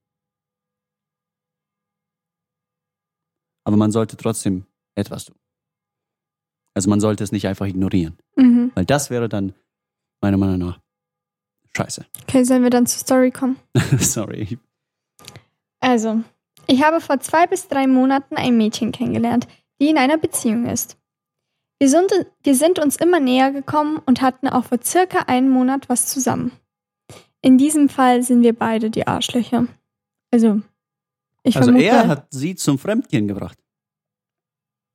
Aber 3.65 3.78
man 3.78 3.91
sollte 3.91 4.15
trotzdem 4.17 4.65
etwas 4.95 5.26
tun. 5.26 5.36
Also 6.76 6.89
man 6.89 7.00
sollte 7.02 7.23
es 7.23 7.32
nicht 7.32 7.47
einfach 7.47 7.65
ignorieren, 7.65 8.17
Mhm. 8.36 8.71
weil 8.76 8.86
das 8.86 9.10
wäre 9.10 9.28
dann 9.28 9.54
meiner 10.21 10.38
Meinung 10.38 10.60
nach 10.60 10.80
scheiße. 11.75 12.06
Okay, 12.23 12.43
sollen 12.43 12.63
wir 12.63 12.69
dann 12.69 12.88
zur 12.88 12.99
Story 12.99 13.32
kommen? 13.32 13.58
Sorry. 13.99 14.58
Also, 15.80 16.21
ich 16.65 16.84
habe 16.84 16.99
vor 17.01 17.19
zwei 17.19 17.45
bis 17.45 17.67
drei 17.67 17.88
Monaten 17.88 18.36
ein 18.36 18.58
Mädchen 18.58 18.91
kennengelernt, 18.91 19.47
die 19.80 19.89
in 19.89 19.97
einer 19.97 20.17
Beziehung 20.17 20.65
ist. 20.65 20.97
Wir 21.80 21.89
sind, 21.89 22.12
wir 22.41 22.56
sind 22.56 22.80
uns 22.80 22.95
immer 22.95 23.19
näher 23.19 23.51
gekommen 23.51 24.01
und 24.06 24.21
hatten 24.21 24.47
auch 24.47 24.65
vor 24.65 24.80
circa 24.84 25.19
einem 25.27 25.49
Monat 25.49 25.88
was 25.89 26.08
zusammen. 26.08 26.51
In 27.41 27.60
diesem 27.60 27.88
Fall 27.88 28.23
sind 28.23 28.41
wir 28.41 28.53
beide 28.53 28.89
die 28.89 29.06
Arschlöcher. 29.06 29.67
Also, 30.32 30.62
ich 31.43 31.56
Also 31.56 31.67
vermute, 31.67 31.86
er 31.86 32.08
hat 32.08 32.27
sie 32.32 32.56
zum 32.56 32.80
Fremdgehen 32.80 33.27
gebracht. 33.27 33.60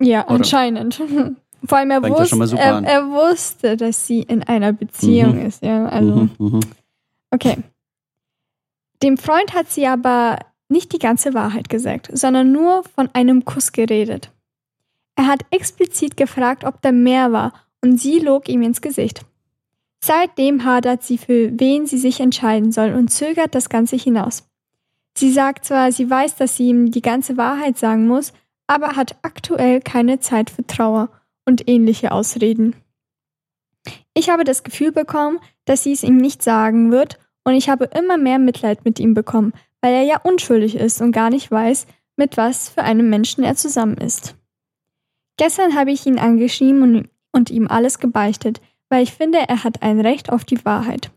ja, 0.01 0.25
oder? 0.25 0.33
anscheinend. 0.35 1.01
Vor 1.65 1.79
allem 1.79 1.91
er 1.91 2.03
wusste, 2.03 2.57
er, 2.59 2.83
er 2.83 3.07
wusste, 3.11 3.77
dass 3.77 4.07
sie 4.07 4.23
in 4.23 4.43
einer 4.43 4.73
Beziehung 4.73 5.37
Mhm. 5.41 5.47
ist. 5.47 5.63
Ja, 5.63 5.87
also. 5.87 6.15
Mhm, 6.17 6.31
mhm. 6.39 6.61
Okay. 7.31 7.59
Dem 9.03 9.17
Freund 9.19 9.55
hat 9.55 9.71
sie 9.71 9.87
aber 9.87 10.39
nicht 10.69 10.93
die 10.93 10.99
ganze 10.99 11.35
Wahrheit 11.35 11.69
gesagt, 11.69 12.11
sondern 12.13 12.53
nur 12.53 12.83
von 12.95 13.09
einem 13.13 13.45
Kuss 13.45 13.73
geredet. 13.73 14.31
Er 15.17 15.27
hat 15.27 15.43
explizit 15.51 16.17
gefragt, 16.17 16.65
ob 16.65 16.81
da 16.83 16.93
mehr 16.93 17.33
war, 17.33 17.53
und 17.83 17.99
sie 17.99 18.19
log 18.19 18.49
ihm 18.49 18.63
ins 18.63 18.81
Gesicht. 18.81 19.25
Seitdem 20.05 20.65
hadert 20.65 21.03
sie, 21.03 21.19
für 21.19 21.53
wen 21.59 21.87
sie 21.87 21.99
sich 21.99 22.21
entscheiden 22.21 22.73
soll 22.73 22.93
und 22.95 23.09
zögert 23.09 23.55
das 23.55 23.69
Ganze 23.69 23.97
hinaus. 23.97 24.49
Sie 25.17 25.31
sagt 25.31 25.65
zwar, 25.67 25.93
sie 25.93 26.09
weiß, 26.09 26.37
dass 26.37 26.57
sie 26.57 26.69
ihm 26.69 26.91
die 26.91 27.03
ganze 27.03 27.37
Wahrheit 27.37 27.77
sagen 27.79 28.07
muss, 28.07 28.33
aber 28.67 28.97
hat 28.97 29.17
aktuell 29.23 29.81
keine 29.81 30.21
Zeit 30.21 30.49
für 30.51 30.67
Trauer 30.67 31.09
und 31.45 31.69
ähnliche 31.69 32.13
Ausreden. 32.13 32.77
Ich 34.15 34.31
habe 34.31 34.45
das 34.45 34.63
Gefühl 34.63 34.93
bekommen, 34.93 35.39
dass 35.65 35.83
sie 35.83 35.93
es 35.93 36.03
ihm 36.03 36.17
nicht 36.17 36.43
sagen 36.43 36.93
wird 36.93 37.19
und 37.45 37.55
ich 37.55 37.69
habe 37.69 37.87
immer 37.87 38.17
mehr 38.17 38.39
Mitleid 38.39 38.85
mit 38.85 39.01
ihm 39.01 39.15
bekommen, 39.15 39.53
weil 39.81 39.95
er 39.95 40.03
ja 40.03 40.21
unschuldig 40.21 40.77
ist 40.77 41.01
und 41.01 41.13
gar 41.13 41.31
nicht 41.31 41.51
weiß, 41.51 41.87
mit 42.17 42.37
was 42.37 42.69
für 42.69 42.83
einem 42.83 43.11
Menschen 43.11 43.43
er 43.43 43.57
zusammen 43.57 43.97
ist. 43.97 44.37
Gestern 45.37 45.75
habe 45.75 45.91
ich 45.91 46.07
ihn 46.07 46.19
angeschrieben 46.19 46.83
und, 46.83 47.09
und 47.33 47.51
ihm 47.51 47.67
alles 47.69 47.99
gebeichtet, 47.99 48.61
weil 48.89 49.03
ich 49.03 49.13
finde, 49.13 49.39
er 49.39 49.65
hat 49.65 49.83
ein 49.83 50.01
Recht 50.01 50.31
auf 50.31 50.45
die 50.45 50.65
Wahrheit. 50.65 51.11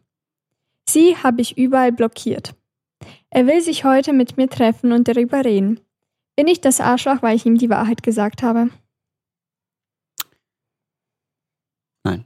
Sie 0.88 1.18
habe 1.18 1.42
ich 1.42 1.58
überall 1.58 1.92
blockiert. 1.92 2.56
Er 3.30 3.48
will 3.48 3.62
sich 3.62 3.84
heute 3.84 4.14
mit 4.14 4.38
mir 4.38 4.48
treffen 4.48 4.94
und 4.94 5.08
darüber 5.08 5.44
reden. 5.44 5.82
Bin 6.36 6.48
ich 6.48 6.62
das 6.62 6.80
Arschloch, 6.80 7.22
weil 7.22 7.36
ich 7.36 7.46
ihm 7.46 7.58
die 7.58 7.70
Wahrheit 7.70 8.02
gesagt 8.04 8.44
habe? 8.44 8.70
Nein. 12.04 12.26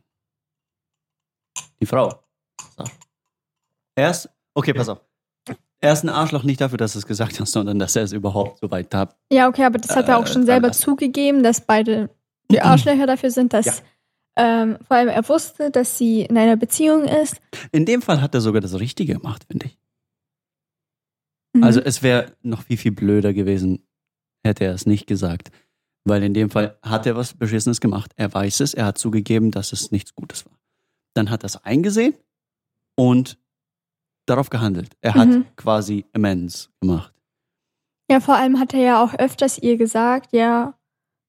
Die 1.81 1.85
Frau. 1.85 2.23
So. 2.77 2.83
Erst, 3.95 4.29
okay, 4.53 4.73
pass 4.73 4.89
auf. 4.89 5.01
Er 5.81 5.93
ist 5.93 6.03
ein 6.03 6.09
Arschloch 6.09 6.43
nicht 6.43 6.59
dafür, 6.59 6.77
dass 6.77 6.93
du 6.93 6.99
es 6.99 7.05
gesagt 7.05 7.39
hast, 7.39 7.53
sondern 7.53 7.79
dass 7.79 7.95
er 7.95 8.03
es 8.03 8.11
überhaupt 8.11 8.59
so 8.59 8.69
weit 8.69 8.93
hat. 8.93 9.15
Ja, 9.31 9.47
okay, 9.47 9.63
aber 9.63 9.77
das 9.77 9.95
hat 9.95 10.09
er 10.09 10.17
auch 10.17 10.25
Äh, 10.25 10.27
schon 10.27 10.45
selber 10.45 10.67
anders. 10.67 10.79
zugegeben, 10.79 11.41
dass 11.41 11.61
beide 11.61 12.09
die 12.51 12.61
Arschlöcher 12.61 13.07
dafür 13.07 13.31
sind, 13.31 13.53
dass 13.53 13.65
Ja. 13.65 13.73
ähm, 14.35 14.77
vor 14.85 14.97
allem 14.97 15.07
er 15.07 15.27
wusste, 15.29 15.71
dass 15.71 15.97
sie 15.97 16.23
in 16.23 16.37
einer 16.37 16.57
Beziehung 16.57 17.05
ist. 17.05 17.37
In 17.71 17.85
dem 17.85 18.01
Fall 18.01 18.21
hat 18.21 18.33
er 18.35 18.41
sogar 18.41 18.59
das 18.59 18.77
Richtige 18.77 19.13
gemacht, 19.13 19.45
finde 19.49 19.67
ich. 19.67 19.77
Mhm. 21.53 21.63
Also 21.63 21.79
es 21.79 22.03
wäre 22.03 22.33
noch 22.41 22.63
viel, 22.63 22.77
viel 22.77 22.91
blöder 22.91 23.33
gewesen, 23.33 23.87
hätte 24.43 24.65
er 24.65 24.73
es 24.73 24.85
nicht 24.85 25.07
gesagt. 25.07 25.49
Weil 26.03 26.23
in 26.23 26.33
dem 26.33 26.49
Fall 26.49 26.77
hat 26.81 27.05
er 27.05 27.15
was 27.15 27.33
Beschissenes 27.33 27.79
gemacht. 27.79 28.11
Er 28.17 28.33
weiß 28.33 28.59
es, 28.61 28.73
er 28.73 28.85
hat 28.85 28.97
zugegeben, 28.97 29.51
dass 29.51 29.71
es 29.71 29.91
nichts 29.91 30.13
Gutes 30.13 30.45
war. 30.45 30.58
Dann 31.15 31.29
hat 31.29 31.43
er 31.43 31.47
es 31.47 31.57
eingesehen 31.63 32.15
und 32.97 33.37
darauf 34.27 34.49
gehandelt. 34.49 34.95
Er 35.01 35.15
hat 35.15 35.27
Mhm. 35.29 35.45
quasi 35.55 36.05
Amends 36.13 36.69
gemacht. 36.81 37.13
Ja, 38.11 38.19
vor 38.19 38.35
allem 38.35 38.59
hat 38.59 38.73
er 38.73 38.79
ja 38.81 39.03
auch 39.03 39.13
öfters 39.15 39.57
ihr 39.57 39.77
gesagt, 39.77 40.33
ja, 40.33 40.77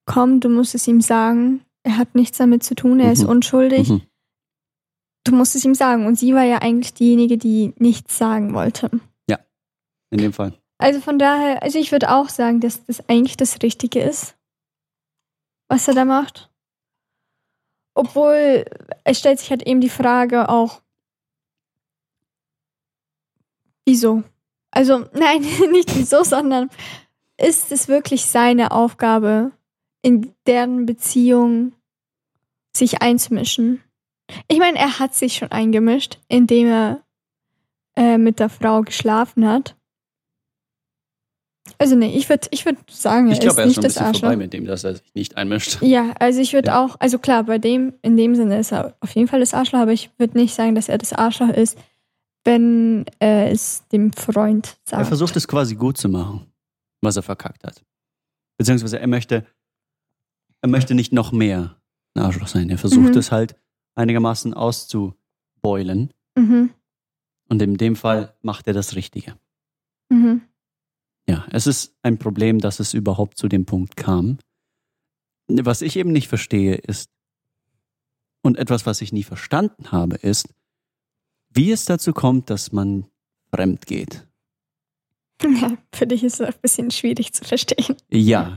komm, 0.05 0.39
du 0.39 0.49
musst 0.49 0.75
es 0.75 0.87
ihm 0.87 1.01
sagen. 1.01 1.63
Er 1.83 1.97
hat 1.97 2.15
nichts 2.15 2.37
damit 2.37 2.63
zu 2.63 2.75
tun, 2.75 2.99
er 2.99 3.11
ist 3.11 3.23
Mhm. 3.23 3.29
unschuldig. 3.29 3.89
Mhm. 3.89 4.01
Du 5.23 5.35
musst 5.35 5.55
es 5.55 5.63
ihm 5.65 5.75
sagen. 5.75 6.05
Und 6.07 6.15
sie 6.17 6.33
war 6.33 6.43
ja 6.43 6.59
eigentlich 6.61 6.93
diejenige, 6.93 7.37
die 7.37 7.73
nichts 7.77 8.17
sagen 8.17 8.53
wollte. 8.53 8.89
In 10.13 10.17
dem 10.17 10.33
Fall. 10.33 10.53
Also 10.77 10.99
von 10.99 11.17
daher, 11.19 11.63
also 11.63 11.79
ich 11.79 11.93
würde 11.93 12.11
auch 12.13 12.27
sagen, 12.27 12.59
dass 12.59 12.83
das 12.85 13.07
eigentlich 13.07 13.37
das 13.37 13.61
Richtige 13.63 14.01
ist, 14.01 14.35
was 15.69 15.87
er 15.87 15.93
da 15.93 16.03
macht. 16.03 16.50
Obwohl, 17.93 18.65
es 19.03 19.19
stellt 19.19 19.39
sich 19.39 19.49
halt 19.49 19.63
eben 19.63 19.81
die 19.81 19.89
Frage 19.89 20.49
auch, 20.49 20.81
wieso? 23.85 24.23
Also, 24.71 24.99
nein, 25.13 25.41
nicht 25.71 25.95
wieso, 25.95 26.23
sondern 26.23 26.69
ist 27.37 27.71
es 27.71 27.87
wirklich 27.87 28.25
seine 28.25 28.71
Aufgabe, 28.71 29.51
in 30.01 30.33
deren 30.47 30.85
Beziehung 30.85 31.73
sich 32.75 33.01
einzumischen? 33.01 33.83
Ich 34.47 34.59
meine, 34.59 34.77
er 34.77 34.99
hat 34.99 35.13
sich 35.13 35.35
schon 35.35 35.51
eingemischt, 35.51 36.19
indem 36.27 36.67
er 36.67 37.03
äh, 37.97 38.17
mit 38.17 38.39
der 38.39 38.49
Frau 38.49 38.81
geschlafen 38.81 39.47
hat. 39.47 39.75
Also 41.77 41.95
nee, 41.95 42.15
ich 42.17 42.27
würde 42.27 42.47
ich 42.51 42.65
würd 42.65 42.77
sagen, 42.89 43.27
er 43.27 43.33
Ich 43.33 43.39
glaube, 43.39 43.53
ist 43.53 43.57
er 43.59 43.65
ist 43.65 43.77
nicht 43.77 43.85
das 43.85 43.97
Arschloch. 43.97 44.21
vorbei 44.21 44.35
mit 44.35 44.51
dem, 44.53 44.65
dass 44.65 44.83
er 44.83 44.95
sich 44.95 45.13
nicht 45.13 45.37
einmischt. 45.37 45.81
Ja, 45.81 46.11
also 46.19 46.39
ich 46.41 46.53
würde 46.53 46.67
Ja. 46.69 46.83
auch, 46.85 46.95
also 46.99 47.19
klar, 47.19 47.43
bei 47.43 47.57
dem, 47.59 47.93
in 48.01 48.17
dem 48.17 48.35
Sinne 48.35 48.59
ist 48.59 48.71
er 48.71 48.95
auf 48.99 49.13
jeden 49.15 49.27
Fall 49.27 49.39
das 49.39 49.53
Arschloch, 49.53 49.79
aber 49.79 49.93
ich 49.93 50.09
würde 50.17 50.37
nicht 50.37 50.53
sagen, 50.55 50.75
dass 50.75 50.89
er 50.89 50.97
das 50.97 51.13
Arschloch 51.13 51.49
ist, 51.49 51.77
wenn 52.43 53.05
er 53.19 53.51
es 53.51 53.83
dem 53.91 54.11
Freund 54.13 54.77
Er 54.85 54.97
sagt. 54.97 55.07
versucht 55.07 55.35
es 55.35 55.47
quasi 55.47 55.75
gut 55.75 55.97
zu 55.97 56.09
machen, 56.09 56.47
was 57.01 57.15
er 57.15 57.21
verkackt 57.23 57.63
hat. 57.63 57.83
Beziehungsweise 58.57 58.99
er 58.99 59.07
möchte, 59.07 59.45
er 60.61 60.69
möchte 60.69 60.95
nicht 60.95 61.13
noch 61.13 61.31
mehr 61.31 61.75
ein 62.15 62.23
Arschloch 62.23 62.47
sein. 62.47 62.69
Er 62.69 62.77
versucht 62.79 63.13
Mhm. 63.13 63.17
es 63.19 63.31
halt 63.31 63.55
einigermaßen 63.95 64.53
auszubeulen. 64.55 66.11
Mhm, 66.35 66.71
Und 67.49 67.61
in 67.61 67.77
dem 67.77 67.95
Fall 67.95 68.33
macht 68.41 68.65
er 68.67 68.73
das 68.73 68.95
Richtige. 68.95 69.35
Es 71.51 71.67
ist 71.67 71.93
ein 72.01 72.17
Problem, 72.17 72.59
dass 72.59 72.79
es 72.79 72.93
überhaupt 72.93 73.37
zu 73.37 73.47
dem 73.47 73.65
Punkt 73.65 73.95
kam. 73.95 74.39
Was 75.47 75.81
ich 75.81 75.97
eben 75.97 76.11
nicht 76.11 76.27
verstehe 76.27 76.75
ist, 76.75 77.09
und 78.43 78.57
etwas, 78.57 78.85
was 78.85 79.01
ich 79.01 79.13
nie 79.13 79.23
verstanden 79.23 79.91
habe, 79.91 80.15
ist, 80.15 80.49
wie 81.53 81.71
es 81.71 81.85
dazu 81.85 82.13
kommt, 82.13 82.49
dass 82.49 82.71
man 82.71 83.05
fremd 83.53 83.85
geht. 83.85 84.27
Ja, 85.59 85.75
für 85.91 86.05
dich 86.05 86.23
ist 86.23 86.39
es 86.39 86.47
ein 86.47 86.53
bisschen 86.61 86.91
schwierig 86.91 87.33
zu 87.33 87.43
verstehen. 87.43 87.95
Ja, 88.11 88.55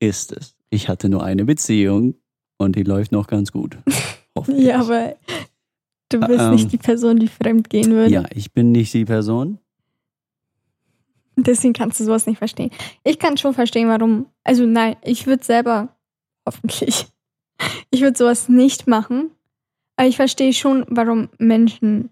ist 0.00 0.32
es. 0.32 0.54
Ich 0.68 0.90
hatte 0.90 1.08
nur 1.08 1.24
eine 1.24 1.46
Beziehung 1.46 2.14
und 2.58 2.76
die 2.76 2.82
läuft 2.82 3.10
noch 3.10 3.26
ganz 3.26 3.52
gut. 3.52 3.78
Hoffe 4.36 4.52
ich. 4.52 4.64
Ja, 4.64 4.80
aber 4.80 5.16
du 6.10 6.20
bist 6.20 6.40
Ähm, 6.40 6.50
nicht 6.50 6.70
die 6.72 6.76
Person, 6.76 7.18
die 7.18 7.28
fremd 7.28 7.70
gehen 7.70 7.90
würde. 7.90 8.12
Ja, 8.12 8.24
ich 8.34 8.52
bin 8.52 8.70
nicht 8.70 8.92
die 8.92 9.06
Person. 9.06 9.60
Deswegen 11.36 11.74
kannst 11.74 12.00
du 12.00 12.04
sowas 12.04 12.26
nicht 12.26 12.38
verstehen. 12.38 12.70
Ich 13.04 13.18
kann 13.18 13.36
schon 13.36 13.54
verstehen, 13.54 13.88
warum. 13.88 14.26
Also 14.42 14.64
nein, 14.64 14.96
ich 15.02 15.26
würde 15.26 15.44
selber, 15.44 15.94
hoffentlich, 16.46 17.06
ich 17.90 18.00
würde 18.00 18.16
sowas 18.16 18.48
nicht 18.48 18.86
machen. 18.86 19.30
Aber 19.96 20.08
ich 20.08 20.16
verstehe 20.16 20.52
schon, 20.52 20.84
warum 20.88 21.28
Menschen 21.38 22.10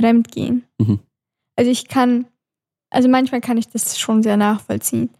fremd 0.00 0.30
gehen. 0.30 0.64
Mhm. 0.78 1.00
Also 1.56 1.70
ich 1.70 1.88
kann, 1.88 2.26
also 2.90 3.08
manchmal 3.08 3.40
kann 3.40 3.58
ich 3.58 3.68
das 3.68 3.98
schon 3.98 4.22
sehr 4.22 4.36
nachvollziehen. 4.36 5.10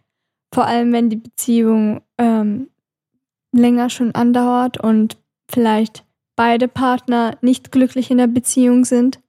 Vor 0.53 0.65
allem, 0.65 0.93
wenn 0.93 1.09
die 1.09 1.15
Beziehung 1.15 2.01
ähm, 2.17 2.69
länger 3.51 3.89
schon 3.89 4.13
andauert 4.13 4.79
und 4.79 5.17
vielleicht 5.49 6.05
beide 6.35 6.67
Partner 6.67 7.37
nicht 7.41 7.71
glücklich 7.71 8.11
in 8.11 8.17
der 8.17 8.27
Beziehung 8.27 8.85
sind, 8.85 9.19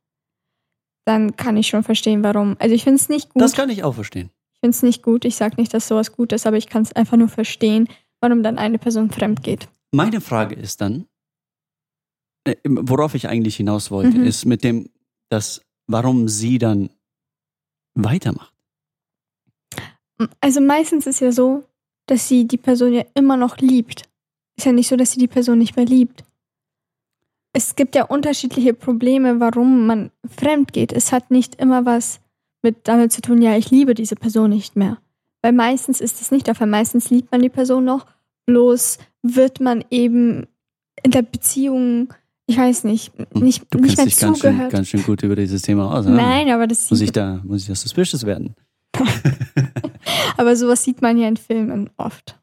dann 1.05 1.37
kann 1.37 1.57
ich 1.57 1.67
schon 1.69 1.83
verstehen, 1.83 2.23
warum. 2.25 2.57
Also 2.59 2.75
ich 2.75 2.85
finde 2.85 2.97
es 2.97 3.09
nicht 3.09 3.31
gut. 3.31 3.43
Das 3.43 3.53
kann 3.53 3.69
ich 3.71 3.85
auch 3.85 3.95
verstehen. 3.95 4.31
Ich 4.55 4.61
finde 4.61 4.77
es 4.77 4.83
nicht 4.83 5.03
gut. 5.03 5.25
Ich 5.25 5.37
sage 5.37 5.57
nicht, 5.59 5.75
dass 5.75 5.88
sowas 5.88 6.12
gut 6.12 6.33
ist, 6.33 6.47
aber 6.47 6.57
ich 6.57 6.69
kann 6.69 6.83
es 6.83 6.93
einfach 6.93 7.17
nur 7.17 7.29
verstehen, 7.29 7.88
warum 8.21 8.43
dann 8.43 8.59
eine 8.59 8.79
Person 8.79 9.11
fremd 9.11 9.43
geht. 9.43 9.69
Meine 9.93 10.21
Frage 10.21 10.55
ist 10.55 10.81
dann, 10.81 11.07
äh, 12.45 12.57
worauf 12.64 13.14
ich 13.14 13.29
eigentlich 13.29 13.57
hinaus 13.57 13.90
wollte, 13.90 14.19
Mhm. 14.19 14.25
ist 14.25 14.45
mit 14.47 14.64
dem, 14.64 14.88
dass, 15.29 15.61
warum 15.87 16.29
sie 16.29 16.59
dann 16.59 16.88
weitermacht. 17.95 18.53
Also 20.40 20.61
meistens 20.61 21.07
ist 21.07 21.21
ja 21.21 21.33
so, 21.33 21.64
dass 22.07 22.29
sie 22.29 22.47
die 22.47 22.57
Person 22.57 22.93
ja 22.93 23.05
immer 23.14 23.37
noch 23.37 23.59
liebt. 23.59 24.09
Ist 24.57 24.64
ja 24.67 24.73
nicht 24.73 24.88
so, 24.88 24.97
dass 24.97 25.11
sie 25.12 25.19
die 25.21 25.29
Person 25.29 25.59
nicht 25.59 25.77
mehr 25.77 25.87
liebt. 25.87 26.25
Es 27.57 27.77
gibt 27.77 27.95
ja 27.95 28.05
unterschiedliche 28.05 28.75
Probleme, 28.75 29.38
warum 29.40 29.87
man 29.87 30.11
fremd 30.29 30.73
geht. 30.73 30.93
Es 30.93 31.12
hat 31.12 31.31
nicht 31.31 31.55
immer 31.55 31.87
was 31.87 32.21
mit 32.62 32.77
damit 32.88 33.12
zu 33.12 33.21
tun, 33.23 33.40
ja, 33.43 33.57
ich 33.57 33.71
liebe 33.71 33.95
diese 33.95 34.17
Person 34.17 34.51
nicht 34.51 34.75
mehr. 34.77 34.99
Weil 35.43 35.53
meistens 35.53 36.01
ist 36.01 36.21
es 36.21 36.31
nicht 36.31 36.47
der 36.47 36.55
Fall. 36.55 36.67
Meistens 36.67 37.11
liebt 37.11 37.31
man 37.31 37.43
die 37.43 37.49
Person 37.51 37.85
noch, 37.85 38.07
bloß 38.47 38.99
wird 39.23 39.61
man 39.61 39.85
eben 39.90 40.47
in 41.03 41.11
der 41.12 41.23
Beziehung, 41.23 42.12
ich 42.47 42.57
weiß 42.59 42.85
nicht, 42.85 43.12
nicht, 43.35 43.61
Hm, 43.62 43.67
Du 43.71 43.79
nicht 43.79 43.97
mehr 43.99 44.07
dich 44.07 44.17
ganz 44.17 44.40
schön, 44.40 44.51
zugehört. 44.53 44.73
ganz 44.73 44.88
schön 44.88 45.03
gut 45.03 45.23
über 45.23 45.37
dieses 45.37 45.62
Thema 45.62 45.93
aus. 45.97 46.07
ja? 46.07 46.11
Nein, 46.11 46.49
aber 46.51 46.67
das 46.67 46.90
Muss 46.90 47.01
ich 47.03 47.12
da, 47.12 47.40
muss 47.45 47.62
ich 47.62 47.69
da 47.69 47.75
suspicious 47.75 48.25
werden? 48.27 48.55
Aber 50.37 50.57
sowas 50.57 50.83
sieht 50.85 51.03
man 51.03 51.17
ja 51.19 51.29
in 51.29 51.37
Filmen 51.37 51.90
oft. 51.97 52.38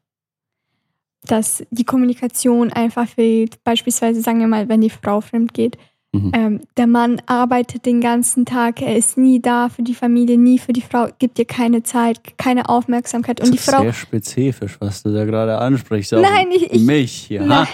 Dass 1.32 1.64
die 1.70 1.84
Kommunikation 1.84 2.70
einfach 2.74 3.08
fehlt. 3.08 3.62
Beispielsweise, 3.64 4.20
sagen 4.20 4.40
wir 4.40 4.48
mal, 4.48 4.68
wenn 4.68 4.82
die 4.82 4.90
Frau 4.90 5.22
fremd 5.22 5.54
geht. 5.54 5.78
Mhm. 6.14 6.30
Ähm, 6.34 6.60
der 6.76 6.86
Mann 6.86 7.22
arbeitet 7.24 7.86
den 7.86 8.02
ganzen 8.02 8.44
Tag, 8.44 8.82
er 8.82 8.94
ist 8.96 9.16
nie 9.16 9.40
da 9.40 9.70
für 9.70 9.82
die 9.82 9.94
Familie, 9.94 10.36
nie 10.36 10.58
für 10.58 10.74
die 10.74 10.82
Frau, 10.82 11.08
gibt 11.18 11.38
ihr 11.38 11.46
keine 11.46 11.82
Zeit, 11.84 12.36
keine 12.36 12.68
Aufmerksamkeit. 12.68 13.40
Und 13.40 13.46
die 13.46 13.56
das 13.56 13.66
ist 13.66 13.72
Frau. 13.74 13.80
sehr 13.80 13.94
spezifisch, 13.94 14.76
was 14.78 15.02
du 15.02 15.10
da 15.14 15.24
gerade 15.24 15.56
ansprichst. 15.56 16.12
Nein, 16.12 16.48
ich- 16.54 16.70
ich- 16.70 16.82
mich 16.82 17.12
hier. 17.14 17.40
Nein. 17.40 17.66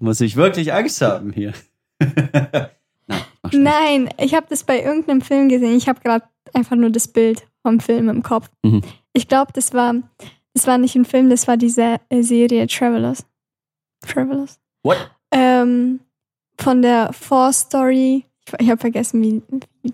Muss 0.00 0.22
ich 0.22 0.36
wirklich 0.36 0.72
Angst 0.72 1.02
haben 1.02 1.32
hier? 1.34 1.52
Nein, 3.52 4.08
ich 4.18 4.34
habe 4.34 4.46
das 4.48 4.64
bei 4.64 4.80
irgendeinem 4.82 5.20
Film 5.20 5.50
gesehen. 5.50 5.76
Ich 5.76 5.88
habe 5.88 6.00
gerade 6.00 6.24
einfach 6.54 6.76
nur 6.76 6.88
das 6.88 7.08
Bild 7.08 7.42
vom 7.60 7.78
Film 7.80 8.08
im 8.08 8.22
Kopf. 8.22 8.48
Mhm. 8.62 8.80
Ich 9.12 9.28
glaube, 9.28 9.52
das 9.52 9.74
war, 9.74 9.96
das 10.54 10.66
war 10.66 10.78
nicht 10.78 10.94
ein 10.96 11.04
Film, 11.04 11.30
das 11.30 11.46
war 11.48 11.56
die 11.56 11.70
Se 11.70 11.98
äh, 12.08 12.22
Serie 12.22 12.66
Travelers. 12.66 13.24
Travelers? 14.06 14.58
What? 14.82 15.10
Ähm, 15.30 16.00
von 16.58 16.82
der 16.82 17.12
Vorstory, 17.12 18.26
ich, 18.46 18.52
ich 18.60 18.70
habe 18.70 18.80
vergessen, 18.80 19.22
wie, 19.22 19.42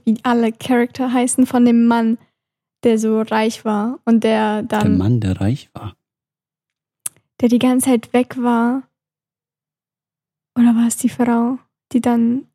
wie, 0.04 0.18
alle 0.22 0.52
Charakter 0.52 1.12
heißen, 1.12 1.46
von 1.46 1.64
dem 1.64 1.86
Mann, 1.86 2.18
der 2.84 2.98
so 2.98 3.20
reich 3.22 3.64
war 3.64 3.98
und 4.04 4.24
der 4.24 4.62
Der 4.62 4.80
dann, 4.80 4.98
Mann, 4.98 5.20
der 5.20 5.40
reich 5.40 5.68
war. 5.74 5.96
der 7.40 7.48
die 7.48 7.58
ganze 7.58 7.86
Zeit 7.90 8.12
weg 8.12 8.36
war. 8.42 8.82
Oder 10.58 10.74
war 10.74 10.86
es 10.88 10.96
die 10.96 11.08
Frau, 11.08 11.58
die 11.92 12.00
dann 12.00 12.48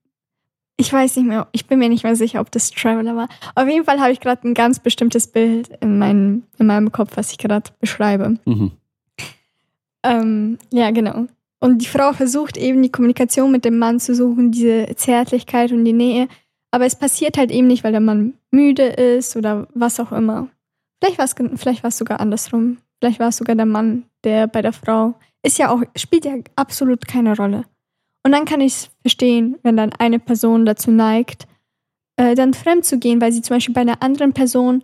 Ich 0.78 0.92
weiß 0.92 1.18
nicht 1.18 1.28
mehr, 1.28 1.48
ich 1.52 1.68
bin 1.68 1.80
mir 1.80 1.90
nicht 1.90 2.04
mehr 2.04 2.16
sicher, 2.16 2.42
ob 2.42 2.52
das 2.52 2.72
Traveler 2.72 3.16
war. 3.16 3.30
Auf 3.56 3.68
jeden 3.68 3.86
Fall 3.86 4.00
habe 4.00 4.12
ich 4.12 4.20
gerade 4.20 4.48
ein 4.48 4.54
ganz 4.54 4.80
bestimmtes 4.80 5.28
Bild 5.28 5.70
in, 5.82 6.00
meinem 6.00 6.44
in 6.58 6.66
meinem 6.66 6.92
Kopf, 6.92 7.12
was 7.16 7.32
ich 7.32 7.38
gerade 7.38 7.72
beschreibe. 7.80 8.38
Mhm. 8.46 8.72
Ähm, 10.04 10.58
ja, 10.72 10.92
genau. 10.92 11.28
Und 11.60 11.78
die 11.78 11.88
Frau 11.88 12.12
versucht 12.12 12.58
eben 12.58 12.82
die 12.82 12.92
Kommunikation 12.92 13.52
mit 13.52 13.64
dem 13.64 13.78
Mann 13.78 14.00
zu 14.00 14.16
suchen, 14.16 14.52
diese 14.52 14.88
Zärtlichkeit 14.96 15.72
und 15.72 15.86
die 15.86 15.94
Nähe. 15.94 16.28
Aber 16.72 16.86
es 16.86 16.96
passiert 16.96 17.38
halt 17.38 17.52
eben 17.52 17.68
nicht, 17.68 17.84
weil 17.84 17.92
der 17.92 18.02
Mann 18.02 18.34
müde 18.52 18.84
ist 18.84 19.36
oder 19.36 19.68
was 19.74 20.00
auch 20.00 20.12
immer. 20.12 20.50
Vielleicht 21.00 21.20
war 21.20 21.26
es 21.26 21.36
vielleicht 21.56 21.84
war's 21.84 21.98
sogar 21.98 22.20
andersrum. 22.20 22.78
Vielleicht 23.00 23.20
war 23.20 23.30
es 23.30 23.38
sogar 23.38 23.56
der 23.56 23.66
Mann, 23.66 24.04
der 24.24 24.48
bei 24.48 24.62
der 24.62 24.74
Frau 24.74 25.14
ist 25.44 25.58
ja 25.58 25.70
auch, 25.70 25.84
spielt 25.96 26.26
ja 26.26 26.36
absolut 26.56 27.08
keine 27.08 27.36
Rolle. 27.36 27.66
Und 28.24 28.32
dann 28.32 28.46
kann 28.46 28.62
ich 28.62 28.74
es 28.74 28.90
verstehen, 29.02 29.58
wenn 29.64 29.78
dann 29.78 29.92
eine 29.94 30.20
Person 30.20 30.66
dazu 30.66 30.92
neigt, 30.92 31.48
äh, 32.16 32.36
dann 32.36 32.54
fremd 32.54 32.86
zu 32.86 32.98
gehen, 33.00 33.20
weil 33.22 33.32
sie 33.32 33.42
zum 33.42 33.58
Beispiel 33.58 33.74
bei 33.74 33.82
einer 33.82 34.02
anderen 34.02 34.34
Person 34.34 34.82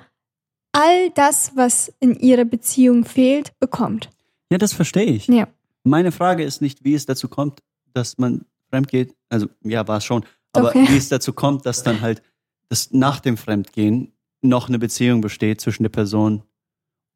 all 0.72 1.10
das, 1.12 1.56
was 1.56 1.94
in 2.00 2.16
ihrer 2.16 2.46
Beziehung 2.46 3.06
fehlt, 3.06 3.58
bekommt. 3.60 4.10
Ja, 4.52 4.58
das 4.58 4.74
verstehe 4.74 5.06
ich. 5.06 5.28
Ja. 5.28 5.48
Meine 5.84 6.12
Frage 6.12 6.44
ist 6.44 6.62
nicht, 6.62 6.84
wie 6.84 6.94
es 6.94 7.06
dazu 7.06 7.30
kommt, 7.30 7.62
dass 7.94 8.18
man 8.18 8.46
fremd 8.70 8.88
geht. 8.90 9.16
Also, 9.30 9.48
ja, 9.64 9.88
war 9.88 9.98
es 9.98 10.06
schon. 10.06 10.26
Aber 10.52 10.76
ja. 10.76 10.88
wie 10.90 10.98
es 10.98 11.10
dazu 11.10 11.34
kommt, 11.34 11.66
dass 11.66 11.84
dann 11.84 12.02
halt 12.02 12.22
dass 12.70 12.92
nach 12.92 13.20
dem 13.20 13.36
Fremdgehen 13.36 14.14
noch 14.42 14.70
eine 14.70 14.80
Beziehung 14.80 15.22
besteht 15.22 15.60
zwischen 15.60 15.84
der 15.84 15.90
Person 15.90 16.44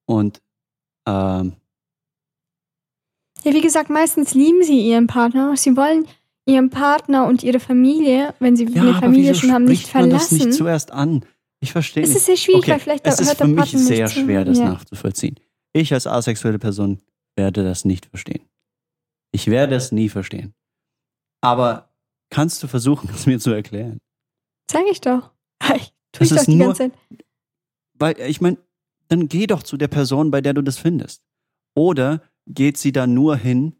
und 0.05 0.41
ähm, 1.07 1.53
Ja, 3.43 3.53
wie 3.53 3.61
gesagt, 3.61 3.89
meistens 3.89 4.33
lieben 4.33 4.63
sie 4.63 4.79
ihren 4.87 5.07
Partner. 5.07 5.55
Sie 5.57 5.75
wollen 5.75 6.07
ihren 6.45 6.69
Partner 6.69 7.25
und 7.27 7.43
ihre 7.43 7.59
Familie, 7.59 8.33
wenn 8.39 8.55
sie 8.55 8.65
ja, 8.65 8.81
eine 8.81 8.93
Familie 8.95 9.35
schon 9.35 9.51
haben, 9.51 9.65
nicht 9.65 9.81
spricht 9.87 9.95
man 9.95 10.09
das 10.09 10.27
verlassen. 10.27 10.47
nicht 10.49 10.57
zuerst 10.57 10.91
an? 10.91 11.25
Ich 11.61 11.71
verstehe 11.71 12.03
es 12.03 12.09
nicht. 12.09 12.17
ist 12.17 12.25
sehr 12.25 12.37
schwierig, 12.37 12.63
Okay, 12.63 12.71
weil 12.71 12.79
vielleicht 12.79 13.07
es 13.07 13.19
ist 13.19 13.27
hört 13.27 13.37
für 13.37 13.43
der 13.45 13.47
mich 13.47 13.57
Partner 13.57 13.79
sehr 13.79 14.07
schwer, 14.09 14.45
das 14.45 14.57
ja. 14.59 14.65
nachzuvollziehen. 14.69 15.39
Ich 15.73 15.93
als 15.93 16.05
asexuelle 16.07 16.59
Person 16.59 16.99
werde 17.35 17.63
das 17.63 17.85
nicht 17.85 18.05
verstehen. 18.07 18.41
Ich 19.31 19.47
werde 19.47 19.75
es 19.75 19.91
nie 19.91 20.09
verstehen. 20.09 20.53
Aber 21.41 21.89
kannst 22.29 22.61
du 22.63 22.67
versuchen, 22.67 23.09
es 23.13 23.25
mir 23.25 23.39
zu 23.39 23.51
erklären? 23.51 23.99
Sag 24.69 24.83
ich 24.91 25.01
doch. 25.01 25.31
Ich 25.75 25.93
tu 26.11 26.19
Das 26.19 26.31
ich 26.31 26.37
doch 26.37 26.45
die 26.45 26.55
nur- 26.55 26.67
ganze 26.67 26.91
Zeit. 26.91 27.25
Weil, 27.97 28.19
ich 28.19 28.39
meine, 28.41 28.57
dann 29.07 29.27
geh 29.27 29.47
doch 29.47 29.63
zu 29.63 29.77
der 29.77 29.87
Person, 29.87 30.29
bei 30.29 30.41
der 30.41 30.53
du 30.53 30.61
das 30.61 30.77
findest. 30.77 31.23
Oder 31.75 32.21
geht 32.47 32.77
sie 32.77 32.91
da 32.91 33.07
nur 33.07 33.35
hin 33.37 33.73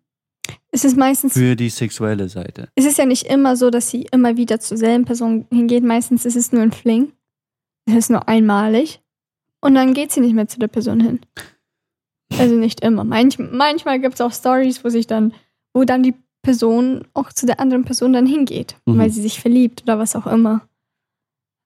Es 0.71 0.83
ist 0.85 0.97
meistens, 0.97 1.33
für 1.33 1.55
die 1.55 1.69
sexuelle 1.69 2.29
Seite? 2.29 2.69
es 2.75 2.85
ist 2.85 2.97
ja 2.97 3.05
nicht 3.05 3.27
immer 3.27 3.55
so, 3.55 3.69
dass 3.69 3.89
sie 3.89 4.07
immer 4.11 4.37
wieder 4.37 4.59
zur 4.59 4.77
selben 4.77 5.05
Person 5.05 5.45
hingeht. 5.51 5.83
Meistens 5.83 6.25
ist 6.25 6.35
es 6.35 6.51
nur 6.51 6.61
ein 6.63 6.71
Fling. 6.71 7.11
Es 7.85 7.95
ist 7.95 8.09
nur 8.09 8.27
einmalig. 8.27 9.01
Und 9.61 9.75
dann 9.75 9.93
geht 9.93 10.11
sie 10.11 10.19
nicht 10.21 10.33
mehr 10.33 10.47
zu 10.47 10.59
der 10.59 10.67
Person 10.67 10.99
hin. 10.99 11.19
Also 12.37 12.55
nicht 12.55 12.81
immer. 12.81 13.03
Manch, 13.03 13.37
manchmal 13.39 13.99
gibt 13.99 14.15
es 14.15 14.21
auch 14.21 14.33
Stories, 14.33 14.83
wo 14.83 14.89
sich 14.89 15.05
dann, 15.07 15.33
wo 15.73 15.83
dann 15.83 16.01
die 16.03 16.15
Person 16.41 17.07
auch 17.13 17.31
zu 17.31 17.45
der 17.45 17.59
anderen 17.59 17.85
Person 17.85 18.11
dann 18.13 18.25
hingeht, 18.25 18.75
Mhm. 18.85 18.97
weil 18.97 19.09
sie 19.09 19.21
sich 19.21 19.39
verliebt 19.39 19.83
oder 19.83 19.99
was 19.99 20.15
auch 20.15 20.27
immer. 20.27 20.67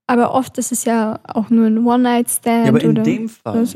Aber 0.08 0.34
oft 0.34 0.58
ist 0.58 0.72
es 0.72 0.86
ja 0.86 1.20
auch 1.28 1.50
nur 1.50 1.66
ein 1.68 1.86
One-Night-Stand 1.86 2.66
Ja, 2.68 2.74
oder 2.90 3.02
dem 3.04 3.28
Fall 3.30 3.62
was 3.62 3.74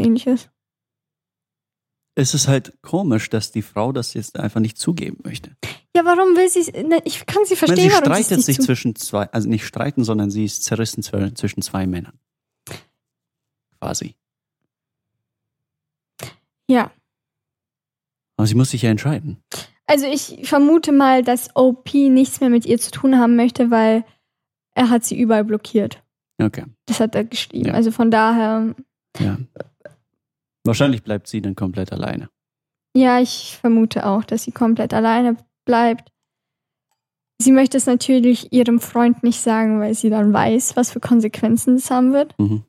ähnliches. 2.15 2.33
ist 2.33 2.41
es 2.41 2.47
halt 2.47 2.73
komisch, 2.81 3.29
dass 3.29 3.51
die 3.51 3.61
Frau 3.61 3.91
das 3.91 4.13
jetzt 4.13 4.37
einfach 4.39 4.59
nicht 4.59 4.77
zugeben 4.77 5.19
möchte. 5.23 5.51
Ja, 5.95 6.05
warum 6.05 6.35
will 6.35 6.49
sie 6.49 6.71
ne, 6.83 7.01
Ich 7.05 7.25
kann 7.25 7.43
sie 7.45 7.53
Ich 7.55 7.61
meine, 7.61 7.73
verstehen, 7.75 7.89
sie 7.89 7.95
warum 7.95 8.13
sie 8.13 8.19
es 8.21 8.27
streitet 8.27 8.45
sich 8.45 8.59
zwischen 8.59 8.95
zwei, 8.95 9.29
also 9.31 9.49
nicht 9.49 9.65
streiten, 9.65 10.03
sondern 10.03 10.29
sie 10.31 10.45
ist 10.45 10.63
zerrissen 10.63 11.03
zw- 11.03 11.35
zwischen 11.35 11.61
zwei 11.61 11.85
Männern. 11.87 12.17
Quasi. 13.79 14.15
Ja. 16.69 16.91
Aber 18.37 18.47
sie 18.47 18.55
muss 18.55 18.71
sich 18.71 18.81
ja 18.83 18.89
entscheiden. 18.89 19.43
Also 19.87 20.05
ich 20.07 20.47
vermute 20.47 20.91
mal, 20.93 21.23
dass 21.23 21.49
OP 21.55 21.93
nichts 21.93 22.39
mehr 22.39 22.49
mit 22.49 22.65
ihr 22.65 22.77
zu 22.79 22.91
tun 22.91 23.17
haben 23.19 23.35
möchte, 23.35 23.71
weil 23.71 24.05
er 24.73 24.89
hat 24.89 25.03
sie 25.03 25.19
überall 25.19 25.43
blockiert. 25.43 26.01
Okay. 26.41 26.63
Das 26.85 26.99
hat 27.01 27.13
er 27.15 27.25
geschrieben. 27.25 27.67
Ja. 27.67 27.73
Also 27.73 27.91
von 27.91 28.09
daher, 28.09 28.73
Ja. 29.19 29.37
Wahrscheinlich 30.63 31.03
bleibt 31.03 31.27
sie 31.27 31.41
dann 31.41 31.55
komplett 31.55 31.91
alleine. 31.91 32.29
ja, 32.95 33.19
ich 33.19 33.57
vermute 33.59 34.05
auch, 34.05 34.23
dass 34.23 34.43
sie 34.43 34.51
komplett 34.51 34.93
alleine 34.93 35.37
bleibt. 35.65 36.11
Sie 37.41 37.51
möchte 37.51 37.77
es 37.77 37.85
natürlich 37.87 38.51
ihrem 38.53 38.79
Freund 38.79 39.23
nicht 39.23 39.39
sagen, 39.41 39.79
weil 39.79 39.95
sie 39.95 40.09
dann 40.11 40.31
weiß, 40.33 40.75
was 40.75 40.91
für 40.91 40.99
Konsequenzen 40.99 41.75
es 41.75 41.89
haben 41.89 42.13
wird. 42.13 42.37
Mhm. 42.37 42.63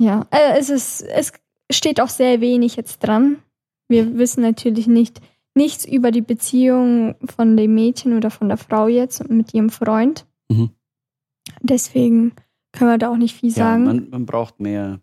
Ja, 0.00 0.26
äh, 0.30 0.58
es 0.58 0.70
ist, 0.70 1.02
es 1.02 1.32
steht 1.70 2.00
auch 2.00 2.08
sehr 2.08 2.40
wenig 2.40 2.74
jetzt 2.76 2.98
dran. 3.00 3.42
Wir 3.88 4.16
wissen 4.18 4.40
natürlich 4.42 4.86
nicht 4.86 5.20
nichts 5.54 5.84
über 5.84 6.10
die 6.10 6.22
Beziehung 6.22 7.16
von 7.36 7.56
dem 7.56 7.74
Mädchen 7.74 8.16
oder 8.16 8.30
von 8.30 8.48
der 8.48 8.56
Frau 8.56 8.88
jetzt 8.88 9.28
mit 9.28 9.52
ihrem 9.52 9.68
Freund. 9.70 10.26
Mhm. 10.48 10.70
Deswegen 11.60 12.32
können 12.72 12.90
wir 12.90 12.98
da 12.98 13.10
auch 13.10 13.16
nicht 13.16 13.36
viel 13.36 13.50
Ja, 13.50 13.54
sagen. 13.56 13.84
man, 13.84 14.10
man 14.10 14.26
braucht 14.26 14.58
mehr 14.60 15.00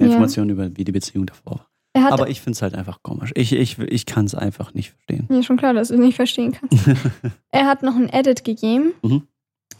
Ja. 0.00 0.06
Informationen 0.06 0.50
über, 0.50 0.76
wie 0.76 0.84
die 0.84 0.92
Beziehung 0.92 1.26
davor 1.26 1.52
war. 1.56 1.66
er 1.92 2.12
Aber 2.12 2.28
ich 2.28 2.40
finde 2.40 2.56
es 2.56 2.62
halt 2.62 2.74
einfach 2.74 3.02
komisch. 3.02 3.32
Ich, 3.34 3.52
ich, 3.52 3.78
ich 3.78 4.06
kann 4.06 4.26
es 4.26 4.34
einfach 4.34 4.74
nicht 4.74 4.90
verstehen. 4.92 5.26
mir 5.28 5.42
schon 5.42 5.56
klar, 5.56 5.74
dass 5.74 5.88
du 5.88 5.94
es 5.94 6.00
nicht 6.00 6.16
verstehen 6.16 6.52
kannst. 6.52 6.86
er 7.50 7.66
hat 7.66 7.82
noch 7.82 7.96
ein 7.96 8.08
Edit 8.08 8.44
gegeben. 8.44 8.92
Mhm. 9.02 9.26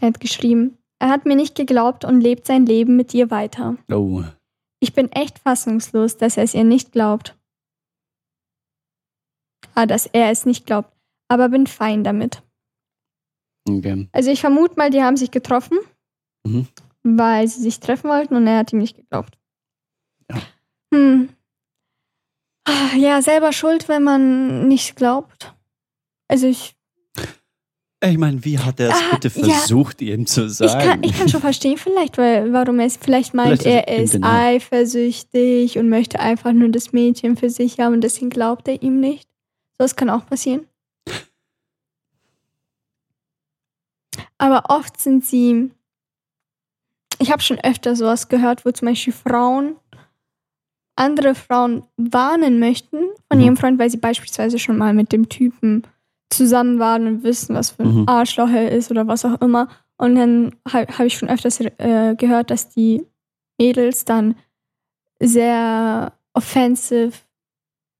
Er 0.00 0.08
hat 0.08 0.20
geschrieben, 0.20 0.76
er 0.98 1.08
hat 1.10 1.24
mir 1.26 1.36
nicht 1.36 1.54
geglaubt 1.54 2.04
und 2.04 2.20
lebt 2.20 2.46
sein 2.46 2.66
Leben 2.66 2.96
mit 2.96 3.12
dir 3.12 3.30
weiter. 3.30 3.76
Oh. 3.90 4.22
Ich 4.80 4.92
bin 4.92 5.10
echt 5.12 5.38
fassungslos, 5.38 6.16
dass 6.16 6.36
er 6.36 6.42
es 6.44 6.54
ihr 6.54 6.64
nicht 6.64 6.92
glaubt. 6.92 7.36
Ah, 9.74 9.86
dass 9.86 10.06
er 10.06 10.30
es 10.30 10.44
nicht 10.46 10.66
glaubt. 10.66 10.92
Aber 11.28 11.48
bin 11.50 11.66
fein 11.66 12.02
damit. 12.04 12.42
Okay. 13.68 14.08
Also 14.12 14.30
ich 14.30 14.40
vermute 14.40 14.74
mal, 14.76 14.90
die 14.90 15.02
haben 15.02 15.16
sich 15.16 15.30
getroffen, 15.30 15.78
Mhm. 16.44 16.66
weil 17.02 17.46
sie 17.46 17.60
sich 17.60 17.78
treffen 17.80 18.08
wollten 18.10 18.34
und 18.34 18.46
er 18.46 18.58
hat 18.58 18.72
ihm 18.72 18.78
nicht 18.78 18.96
geglaubt. 18.96 19.37
Ja. 20.30 20.42
Hm. 20.94 21.28
Ah, 22.66 22.94
Ja, 22.96 23.22
selber 23.22 23.52
schuld, 23.52 23.88
wenn 23.88 24.02
man 24.02 24.68
nicht 24.68 24.96
glaubt. 24.96 25.54
Also 26.28 26.46
ich, 26.46 26.74
Ich 28.04 28.18
meine, 28.18 28.44
wie 28.44 28.58
hat 28.58 28.78
er 28.80 28.90
es 28.90 28.94
Ah, 28.96 29.16
bitte 29.16 29.28
ja. 29.40 29.54
versucht, 29.54 30.00
ihm 30.02 30.26
zu 30.26 30.46
ich, 30.46 30.52
sagen? 30.52 30.78
kann, 30.88 31.02
ich 31.02 31.16
kann 31.18 31.28
schon 31.28 31.40
verstehen, 31.40 31.78
vielleicht, 31.78 32.16
weil 32.18 32.52
warum 32.52 32.78
er 32.80 32.86
es, 32.86 32.96
vielleicht 32.96 33.34
meint 33.34 33.62
Vielleicht 33.62 33.66
ist 33.86 33.88
er, 33.88 34.02
ist 34.02 34.14
Denial. 34.14 34.36
eifersüchtig 34.56 35.78
und 35.78 35.88
möchte 35.88 36.20
einfach 36.20 36.52
nur 36.52 36.68
das 36.68 36.92
Mädchen 36.92 37.36
für 37.36 37.50
sich 37.50 37.80
haben 37.80 37.94
und 37.94 38.02
deswegen 38.02 38.30
glaubt 38.30 38.68
er 38.68 38.82
ihm 38.82 39.00
nicht. 39.00 39.28
So, 39.78 39.84
das 39.84 39.96
kann 39.96 40.10
auch 40.10 40.26
passieren. 40.26 40.66
Aber 44.38 44.64
oft 44.70 45.00
sind 45.00 45.24
sie. 45.24 45.70
Ich 47.18 47.32
habe 47.32 47.42
schon 47.42 47.58
öfter 47.60 47.96
sowas 47.96 48.28
gehört, 48.28 48.64
wo 48.64 48.70
zum 48.70 48.86
Beispiel 48.86 49.12
Frauen 49.12 49.76
andere 50.98 51.34
Frauen 51.34 51.82
warnen 51.96 52.58
möchten 52.58 52.98
von 53.30 53.38
Mhm. 53.38 53.44
ihrem 53.44 53.56
Freund, 53.56 53.78
weil 53.78 53.90
sie 53.90 53.96
beispielsweise 53.98 54.58
schon 54.58 54.76
mal 54.78 54.92
mit 54.94 55.12
dem 55.12 55.28
Typen 55.28 55.82
zusammen 56.30 56.78
waren 56.78 57.06
und 57.06 57.22
wissen, 57.22 57.54
was 57.54 57.70
für 57.70 57.82
ein 57.84 58.00
Mhm. 58.02 58.08
Arschloch 58.08 58.50
er 58.50 58.70
ist 58.72 58.90
oder 58.90 59.06
was 59.06 59.24
auch 59.24 59.40
immer. 59.40 59.68
Und 59.96 60.14
dann 60.16 60.54
habe 60.70 60.86
hab 60.98 61.06
ich 61.06 61.16
schon 61.16 61.28
öfters 61.28 61.60
äh, 61.60 62.14
gehört, 62.16 62.50
dass 62.50 62.68
die 62.68 63.04
Mädels 63.58 64.04
dann 64.04 64.36
sehr 65.20 66.12
offensive 66.34 67.12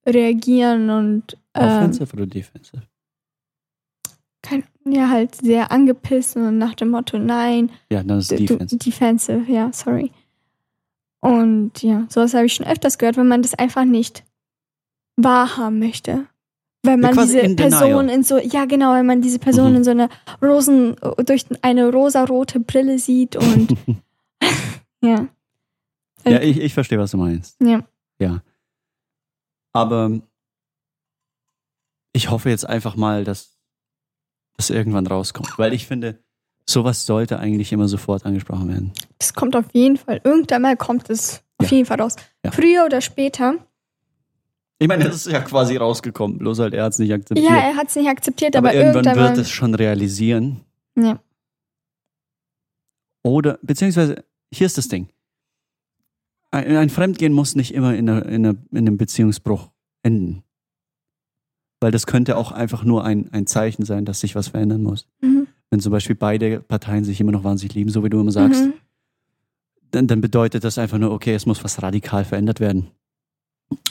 reagieren 0.07 0.91
und 0.91 1.37
ähm, 1.55 1.65
Offensive 1.65 2.13
oder 2.15 2.27
defensive? 2.27 2.83
kein, 4.43 4.65
ja 4.87 5.09
halt 5.11 5.35
sehr 5.35 5.71
angepisst 5.73 6.37
und 6.37 6.59
nach 6.59 6.75
dem 6.75 6.91
Motto 6.91 7.19
nein, 7.19 7.71
Ja, 7.91 8.03
dann 8.03 8.19
ist 8.21 8.31
defensive. 8.31 8.79
defensive, 8.79 9.45
ja, 9.53 9.71
sorry. 9.73 10.13
Und 11.21 11.83
ja, 11.83 12.07
sowas 12.09 12.35
habe 12.35 12.47
ich 12.47 12.55
schon 12.55 12.67
öfters 12.67 12.99
gehört, 12.99 13.17
wenn 13.17 13.29
man 13.29 13.43
das 13.43 13.55
einfach 13.55 13.85
nicht 13.85 14.25
wahrhaben 15.17 15.79
möchte. 15.79 16.27
Wenn 16.85 17.01
man 17.01 17.13
quasi 17.13 17.35
diese 17.35 17.47
in 17.47 17.57
Person 17.57 18.09
in 18.09 18.23
so, 18.23 18.39
ja 18.39 18.65
genau, 18.65 18.95
wenn 18.95 19.07
man 19.07 19.21
diese 19.21 19.41
Person 19.41 19.71
Mhm. 19.73 19.77
in 19.79 19.85
so 19.85 19.91
einer 19.91 20.09
Rosen, 20.41 20.95
durch 21.27 21.45
eine 21.63 21.91
rosarote 21.91 22.61
Brille 22.61 22.99
sieht 23.01 23.35
und 23.35 23.77
ja. 25.03 25.27
ja, 26.25 26.41
ich, 26.41 26.59
ich 26.61 26.75
verstehe, 26.75 26.99
was 26.99 27.11
du 27.11 27.17
meinst. 27.17 27.57
Ja. 27.61 27.83
Ja. 28.21 28.43
Aber 29.73 30.21
ich 32.13 32.31
hoffe 32.31 32.49
jetzt 32.49 32.65
einfach 32.67 32.95
mal, 32.97 33.25
dass 33.25 33.59
das 34.57 34.71
irgendwann 34.71 35.07
rauskommt. 35.07 35.59
Weil 35.59 35.73
ich 35.73 35.87
finde, 35.87 36.19
sowas 36.69 37.07
sollte 37.07 37.39
eigentlich 37.39 37.73
immer 37.73 37.89
sofort 37.89 38.27
angesprochen 38.27 38.69
werden. 38.69 38.93
Das 39.19 39.35
kommt 39.35 39.57
auf 39.57 39.67
jeden 39.73 39.97
Fall. 39.97 40.21
Irgendwann 40.25 40.63
mal 40.63 40.77
kommt 40.77 41.09
es 41.11 41.43
auf 41.59 41.71
Ja. 41.71 41.77
jeden 41.77 41.87
Fall 41.87 42.01
raus. 42.01 42.17
Ja. 42.45 42.51
Früher 42.53 42.85
oder 42.85 43.01
später. 43.01 43.55
Ich 44.79 44.87
meine, 44.87 45.05
das 45.05 45.27
ist 45.27 45.33
ja 45.33 45.41
quasi 45.41 45.77
rausgekommen, 45.77 46.39
bloß 46.39 46.61
halt 46.61 46.75
er 46.75 46.85
hat 46.85 46.93
es 46.93 46.99
nicht 47.01 47.13
akzeptiert. 47.13 47.49
Ja, 47.49 47.57
er 47.57 47.75
hat 47.77 47.89
es 47.89 47.97
nicht 47.97 48.09
akzeptiert, 48.09 48.55
aber, 48.55 48.69
aber, 48.69 48.79
irgendwann 48.79 49.05
irgendwann 49.05 49.29
wird 49.37 49.39
es 49.39 49.51
schon 49.51 49.75
realisieren. 49.75 50.61
Ja. 50.97 51.21
Oder, 53.25 53.59
beziehungsweise, 53.63 54.25
hier 54.53 54.67
ist 54.67 54.79
das 54.79 54.89
Ding. 54.89 55.09
Ein, 56.53 56.77
ein 56.77 56.91
Fremdgehen 56.91 57.33
muss 57.33 57.57
nicht 57.57 57.75
immer 57.75 57.95
in, 57.95 58.09
einer, 58.09 58.27
in, 58.27 58.47
einer, 58.47 58.57
in 58.71 58.79
einem 58.79 58.99
Beziehungsbruch 58.99 59.71
enden. 60.03 60.45
Weil 61.81 61.91
das 61.91 62.07
könnte 62.07 62.37
auch 62.37 62.53
einfach 62.53 62.85
nur 62.85 63.05
ein, 63.05 63.33
ein 63.33 63.47
Zeichen 63.47 63.85
sein, 63.85 64.05
dass 64.05 64.21
sich 64.21 64.35
was 64.35 64.49
verändern 64.49 64.83
muss. 64.83 65.09
Mhm. 65.21 65.49
Wenn 65.71 65.81
zum 65.81 65.93
Beispiel 65.93 66.17
beide 66.17 66.61
Parteien 66.61 67.05
sich 67.05 67.21
immer 67.21 67.33
noch 67.33 67.45
wahnsinnig 67.45 67.75
lieben, 67.75 67.91
so 67.91 68.03
wie 68.05 68.09
du 68.09 68.21
immer 68.21 68.33
sagst, 68.33 68.65
Mhm. 68.65 68.75
dann, 69.91 70.07
dann 70.07 70.21
bedeutet 70.21 70.65
das 70.65 70.79
einfach 70.79 70.99
nur, 70.99 71.11
okay, 71.13 71.35
es 71.35 71.47
muss 71.47 71.63
was 71.65 71.83
radikal 71.83 72.25
verändert 72.25 72.61
werden. 72.61 72.91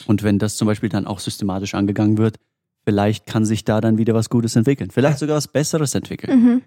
Und 0.08 0.24
wenn 0.24 0.40
das 0.40 0.58
zum 0.58 0.66
Beispiel 0.68 0.90
dann 0.90 1.06
auch 1.06 1.20
systematisch 1.20 1.76
angegangen 1.76 2.18
wird, 2.18 2.38
vielleicht 2.84 3.26
kann 3.28 3.46
sich 3.46 3.64
da 3.64 3.82
dann 3.82 3.98
wieder 3.98 4.14
was 4.16 4.30
Gutes 4.30 4.56
entwickeln. 4.56 4.90
Vielleicht 4.90 5.20
sogar 5.20 5.36
was 5.36 5.48
Besseres 5.48 5.94
entwickeln. 5.94 6.40
Mhm. 6.44 6.62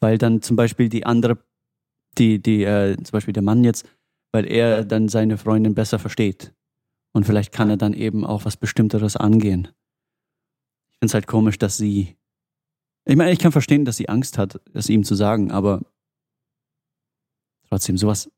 Weil 0.00 0.18
dann 0.18 0.42
zum 0.42 0.56
Beispiel 0.56 0.88
die 0.88 1.06
andere, 1.06 1.38
die, 2.18 2.42
die, 2.42 2.64
äh, 2.64 2.96
zum 2.96 3.12
Beispiel 3.12 3.32
der 3.34 3.42
Mann 3.42 3.62
jetzt, 3.62 3.86
weil 4.32 4.50
er 4.50 4.84
dann 4.84 5.08
seine 5.08 5.38
Freundin 5.38 5.74
besser 5.74 5.98
versteht. 6.00 6.52
Und 7.12 7.24
vielleicht 7.24 7.52
kann 7.52 7.70
er 7.70 7.76
dann 7.76 7.92
eben 7.92 8.24
auch 8.24 8.44
was 8.44 8.56
Bestimmteres 8.56 9.16
angehen. 9.16 9.68
Ich 10.90 10.98
finde 10.98 11.06
es 11.10 11.14
halt 11.14 11.26
komisch, 11.28 11.58
dass 11.58 11.76
sie. 11.76 12.16
Ich 13.06 13.16
meine, 13.16 13.32
ich 13.32 13.38
kann 13.38 13.52
verstehen, 13.52 13.84
dass 13.84 13.96
sie 13.96 14.08
Angst 14.08 14.38
hat, 14.38 14.60
es 14.72 14.88
ihm 14.88 15.04
zu 15.04 15.14
sagen, 15.14 15.50
aber 15.50 15.82
trotzdem 17.68 17.98
sowas. 17.98 18.30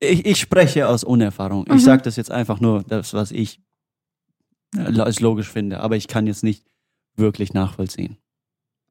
Ich, 0.00 0.26
ich 0.26 0.38
spreche 0.40 0.88
aus 0.88 1.04
Unerfahrung. 1.04 1.64
Ich 1.68 1.72
Mhm. 1.74 1.78
sage 1.78 2.02
das 2.02 2.16
jetzt 2.16 2.30
einfach 2.30 2.60
nur, 2.60 2.82
das, 2.82 3.14
was 3.14 3.30
ich 3.30 3.60
äh, 4.76 5.00
als 5.00 5.20
logisch 5.20 5.50
finde, 5.50 5.80
aber 5.80 5.96
ich 5.96 6.08
kann 6.08 6.26
jetzt 6.26 6.44
nicht 6.44 6.66
wirklich 7.16 7.54
nachvollziehen. 7.54 8.18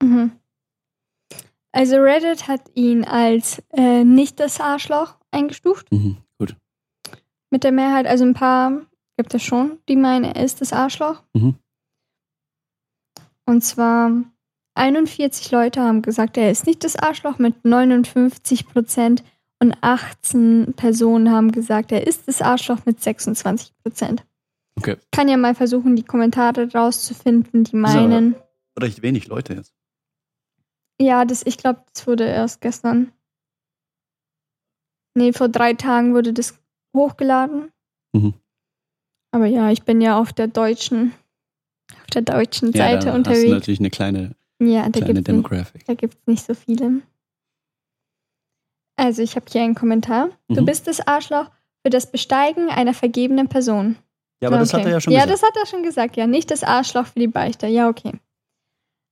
Mhm. 0.01 0.31
Also 1.71 1.97
Reddit 1.97 2.47
hat 2.47 2.61
ihn 2.73 3.03
als 3.03 3.61
äh, 3.73 4.03
nicht 4.03 4.39
das 4.39 4.59
Arschloch 4.59 5.17
eingestuft. 5.29 5.91
Mhm, 5.91 6.17
gut. 6.39 6.55
Mit 7.51 7.63
der 7.63 7.73
Mehrheit, 7.73 8.07
also 8.07 8.23
ein 8.23 8.33
paar 8.33 8.81
gibt 9.17 9.33
es 9.33 9.43
schon, 9.43 9.77
die 9.89 9.97
meinen, 9.97 10.23
er 10.23 10.43
ist 10.43 10.61
das 10.61 10.73
Arschloch. 10.73 11.21
Mhm. 11.33 11.55
Und 13.45 13.61
zwar 13.61 14.11
41 14.75 15.51
Leute 15.51 15.81
haben 15.81 16.01
gesagt, 16.01 16.37
er 16.37 16.51
ist 16.51 16.65
nicht 16.65 16.83
das 16.83 16.95
Arschloch 16.95 17.37
mit 17.37 17.63
59 17.63 18.67
Prozent 18.67 19.23
und 19.59 19.75
18 19.81 20.73
Personen 20.75 21.31
haben 21.31 21.51
gesagt, 21.51 21.91
er 21.91 22.05
ist 22.05 22.27
das 22.27 22.41
Arschloch 22.41 22.85
mit 22.85 23.01
26 23.01 23.73
Prozent. 23.83 24.25
Okay. 24.77 24.97
Ich 24.99 25.11
kann 25.11 25.29
ja 25.29 25.37
mal 25.37 25.55
versuchen, 25.55 25.95
die 25.95 26.03
Kommentare 26.03 26.71
rauszufinden, 26.73 27.63
die 27.63 27.77
meinen. 27.77 28.35
Recht 28.77 29.01
wenig 29.01 29.27
Leute 29.27 29.53
jetzt. 29.53 29.73
Ja, 30.99 31.25
das, 31.25 31.45
ich 31.45 31.57
glaube, 31.57 31.83
das 31.93 32.07
wurde 32.07 32.25
erst 32.25 32.61
gestern. 32.61 33.11
Nee, 35.13 35.31
vor 35.31 35.47
drei 35.47 35.73
Tagen 35.73 36.13
wurde 36.13 36.33
das 36.33 36.59
hochgeladen. 36.95 37.71
Mhm. 38.13 38.33
Aber 39.31 39.45
ja, 39.45 39.71
ich 39.71 39.83
bin 39.83 40.01
ja 40.01 40.17
auf 40.17 40.33
der 40.33 40.47
deutschen, 40.47 41.13
auf 41.93 42.07
der 42.13 42.21
deutschen 42.23 42.71
Ja, 42.71 42.85
Seite 42.85 42.91
da 42.91 42.97
hast 42.97 43.05
du 43.13 43.17
unterwegs. 43.17 43.49
natürlich 43.51 43.79
eine 43.79 43.89
kleine, 43.89 44.35
Ja, 44.59 44.83
da 44.83 44.89
kleine 44.91 45.05
gibt 45.07 45.17
es 45.19 45.23
Demographic. 45.25 45.85
da 45.85 45.93
gibt's 45.93 46.17
nicht 46.25 46.45
so 46.45 46.53
viele. 46.53 47.01
Also, 48.97 49.21
ich 49.21 49.35
habe 49.35 49.45
hier 49.51 49.61
einen 49.61 49.75
Kommentar. 49.75 50.29
Du 50.47 50.61
Mhm. 50.61 50.65
bist 50.65 50.87
das 50.87 51.05
Arschloch 51.05 51.49
für 51.83 51.89
das 51.89 52.11
Besteigen 52.11 52.69
einer 52.69 52.93
vergebenen 52.93 53.49
Person. 53.49 53.97
Ja, 54.41 54.49
aber 54.49 54.57
das 54.59 54.73
okay. 54.73 54.81
hat 54.81 54.87
er 54.87 54.91
ja 54.93 55.01
schon 55.01 55.13
Ja, 55.13 55.25
gesagt. 55.25 55.33
das 55.43 55.49
hat 55.49 55.57
er 55.57 55.65
schon 55.65 55.83
gesagt. 55.83 56.17
Ja, 56.17 56.27
nicht 56.27 56.49
das 56.51 56.63
Arschloch 56.63 57.07
für 57.07 57.19
die 57.19 57.27
Beichte. 57.27 57.67
Ja, 57.67 57.89
okay. 57.89 58.13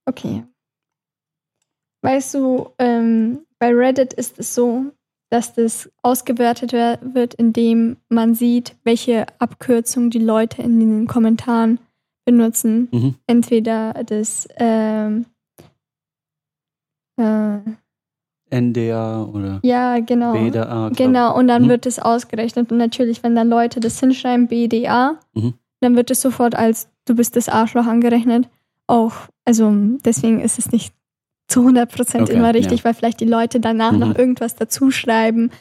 Okay. 0.06 0.44
Weißt 2.02 2.34
du, 2.34 2.70
ähm, 2.80 3.46
bei 3.60 3.74
Reddit 3.74 4.14
ist 4.14 4.40
es 4.40 4.54
so, 4.56 4.86
dass 5.30 5.54
das 5.54 5.90
ausgewertet 6.02 6.74
wer- 6.74 7.00
wird, 7.02 7.34
indem 7.34 7.98
man 8.10 8.36
sieht, 8.36 8.76
welche 8.84 9.26
Abkürzung 9.40 10.10
die 10.10 10.20
Leute 10.20 10.62
in 10.62 10.80
den 10.80 11.08
Kommentaren 11.08 11.80
benutzen. 12.26 12.88
Mhm. 12.92 13.16
Entweder 13.28 13.94
das 14.06 14.48
ähm, 14.58 15.26
äh, 17.18 17.58
NDA 18.52 19.24
oder 19.26 19.60
ja, 19.64 20.00
genau. 20.00 20.34
BDA. 20.34 20.90
glaub- 20.90 20.98
Genau, 20.98 21.36
und 21.38 21.48
dann 21.48 21.64
Mhm. 21.64 21.70
wird 21.70 21.86
es 21.86 22.00
ausgerechnet. 22.00 22.72
Und 22.72 22.78
natürlich, 22.78 23.24
wenn 23.24 23.36
dann 23.36 23.50
Leute 23.50 23.80
das 23.80 24.00
hinschreiben, 24.00 24.48
BDA, 24.48 25.20
Mhm. 25.34 25.54
dann 25.82 25.96
wird 25.96 26.12
es 26.12 26.22
sofort 26.22 26.56
als 26.56 26.88
du 27.06 27.16
bist 27.16 27.36
das 27.36 27.50
Arschloch 27.50 27.86
angerechnet. 27.88 28.48
Auch, 28.88 29.14
also 29.46 29.74
deswegen 30.06 30.40
ist 30.40 30.60
es 30.60 30.72
nicht 30.72 30.94
zu 31.48 31.62
100% 31.64 32.24
Okay, 32.30 32.34
immer 32.38 32.54
richtig, 32.54 32.86
weil 32.86 32.94
vielleicht 32.94 33.20
die 33.20 33.26
Leute 33.26 33.60
danach 33.60 33.92
Mhm. 33.92 34.00
noch 34.00 34.16
irgendwas 34.18 34.56
dazu 34.56 34.92
schreiben, 34.92 35.52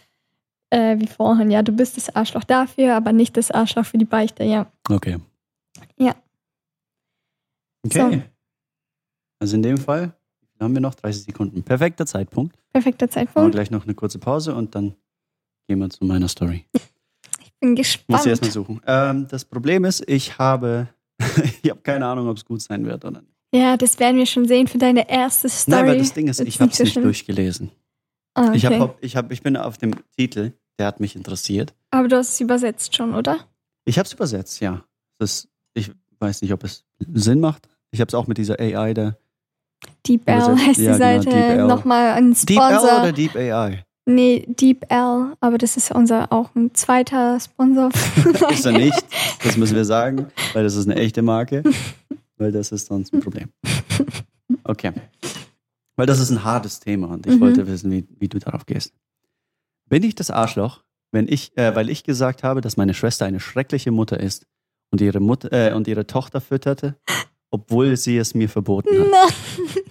äh, 0.70 0.98
wie 1.00 1.06
vorhin. 1.06 1.50
Ja, 1.50 1.62
du 1.62 1.72
bist 1.72 1.96
das 1.96 2.14
Arschloch 2.14 2.44
dafür, 2.44 2.94
aber 2.94 3.12
nicht 3.12 3.36
das 3.36 3.50
Arschloch 3.50 3.84
für 3.86 3.98
die 3.98 4.04
Beichte, 4.04 4.44
ja. 4.44 4.66
Okay. 4.88 5.16
Okay. 7.84 8.16
So. 8.16 8.22
Also 9.40 9.56
in 9.56 9.62
dem 9.62 9.78
Fall 9.78 10.14
haben 10.60 10.74
wir 10.74 10.80
noch 10.80 10.94
30 10.94 11.24
Sekunden. 11.24 11.62
Perfekter 11.62 12.06
Zeitpunkt. 12.06 12.56
Perfekter 12.72 13.10
Zeitpunkt. 13.10 13.52
gleich 13.52 13.70
noch 13.70 13.84
eine 13.84 13.94
kurze 13.94 14.18
Pause 14.18 14.54
und 14.54 14.74
dann 14.74 14.94
gehen 15.66 15.78
wir 15.80 15.90
zu 15.90 16.04
meiner 16.04 16.28
Story. 16.28 16.66
Bin 17.60 17.74
Muss 17.74 17.78
ich 17.80 18.06
erstmal 18.08 18.28
gespannt. 18.34 18.52
suchen. 18.52 18.80
Ähm, 18.86 19.26
das 19.28 19.44
Problem 19.44 19.84
ist, 19.84 20.08
ich 20.08 20.38
habe, 20.38 20.88
ich 21.62 21.70
habe 21.70 21.80
keine 21.80 22.06
Ahnung, 22.06 22.28
ob 22.28 22.36
es 22.36 22.44
gut 22.44 22.60
sein 22.60 22.84
wird 22.84 23.04
oder 23.04 23.20
nicht. 23.20 23.32
Ja, 23.54 23.76
das 23.76 23.98
werden 24.00 24.16
wir 24.16 24.26
schon 24.26 24.48
sehen 24.48 24.66
für 24.66 24.78
deine 24.78 25.08
erste 25.08 25.48
Story. 25.48 25.76
Nein, 25.76 25.86
weil 25.88 25.98
das 25.98 26.12
Ding 26.14 26.26
ist, 26.28 26.38
Wird's 26.38 26.48
ich 26.54 26.60
habe 26.60 26.72
es 26.72 26.78
nicht 26.80 26.92
schlimm. 26.92 27.04
durchgelesen. 27.04 27.70
Ah, 28.34 28.48
okay. 28.48 28.56
Ich, 28.56 28.66
hab, 28.66 29.04
ich, 29.04 29.16
hab, 29.16 29.30
ich 29.30 29.42
bin 29.42 29.56
auf 29.56 29.76
dem 29.78 29.92
Titel, 30.16 30.52
der 30.78 30.86
hat 30.86 31.00
mich 31.00 31.14
interessiert. 31.14 31.74
aber 31.90 32.08
du 32.08 32.16
hast 32.16 32.30
es 32.32 32.40
übersetzt 32.40 32.96
schon, 32.96 33.14
oder? 33.14 33.46
Ich 33.84 33.98
habe 33.98 34.06
es 34.06 34.12
übersetzt, 34.12 34.60
ja. 34.60 34.84
Das, 35.18 35.48
ich 35.74 35.92
weiß 36.18 36.42
nicht, 36.42 36.52
ob 36.52 36.64
es 36.64 36.84
Sinn 36.98 37.40
macht. 37.40 37.68
Ich 37.92 38.00
habe 38.00 38.08
es 38.08 38.14
auch 38.14 38.26
mit 38.26 38.38
dieser 38.38 38.58
AI 38.58 38.94
da. 38.94 39.16
Deep 40.06 40.28
L 40.28 40.56
heißt 40.58 40.78
die 40.78 40.84
ja, 40.84 40.92
genau, 40.96 41.22
Seite. 41.22 41.30
L. 41.30 41.66
Nochmal 41.66 42.12
ein 42.12 42.32
Deep 42.34 42.58
L 42.58 42.68
Sponsor. 42.70 43.00
oder 43.02 43.12
Deep 43.12 43.36
AI? 43.36 43.84
Nee, 44.06 44.44
Deep 44.48 44.84
L, 44.90 45.34
aber 45.40 45.58
das 45.58 45.76
ist 45.76 45.92
unser 45.92 46.32
auch 46.32 46.54
ein 46.56 46.74
zweiter 46.74 47.38
Sponsor. 47.38 47.90
Ist 48.50 48.66
er 48.66 48.72
nicht. 48.72 49.04
Das 49.44 49.56
müssen 49.56 49.74
wir 49.74 49.84
sagen, 49.84 50.28
weil 50.52 50.62
das 50.62 50.76
ist 50.76 50.88
eine 50.88 50.94
echte 51.00 51.20
Marke. 51.20 51.64
Weil 52.36 52.52
das 52.52 52.70
ist 52.70 52.86
sonst 52.86 53.12
ein 53.12 53.18
Problem. 53.20 53.48
Okay. 54.62 54.92
Weil 55.96 56.06
das 56.06 56.20
ist 56.20 56.30
ein 56.30 56.44
hartes 56.44 56.78
Thema 56.78 57.08
und 57.08 57.26
ich 57.26 57.34
Mhm. 57.34 57.40
wollte 57.40 57.66
wissen, 57.66 57.90
wie, 57.90 58.06
wie 58.20 58.28
du 58.28 58.38
darauf 58.38 58.66
gehst. 58.66 58.94
Bin 59.88 60.04
ich 60.04 60.14
das 60.14 60.30
Arschloch, 60.30 60.84
wenn 61.10 61.26
ich, 61.26 61.56
äh, 61.58 61.74
weil 61.74 61.90
ich 61.90 62.04
gesagt 62.04 62.44
habe, 62.44 62.60
dass 62.60 62.76
meine 62.76 62.94
Schwester 62.94 63.24
eine 63.26 63.40
schreckliche 63.40 63.90
Mutter 63.90 64.20
ist 64.20 64.46
und 64.92 65.00
ihre 65.00 65.18
Mutter 65.18 65.52
äh, 65.52 65.74
und 65.74 65.88
ihre 65.88 66.06
Tochter 66.06 66.40
fütterte, 66.40 66.94
obwohl 67.52 67.96
sie 67.96 68.16
es 68.18 68.34
mir 68.34 68.48
verboten 68.48 68.88
hat? 68.98 69.08
Nein. 69.10 69.84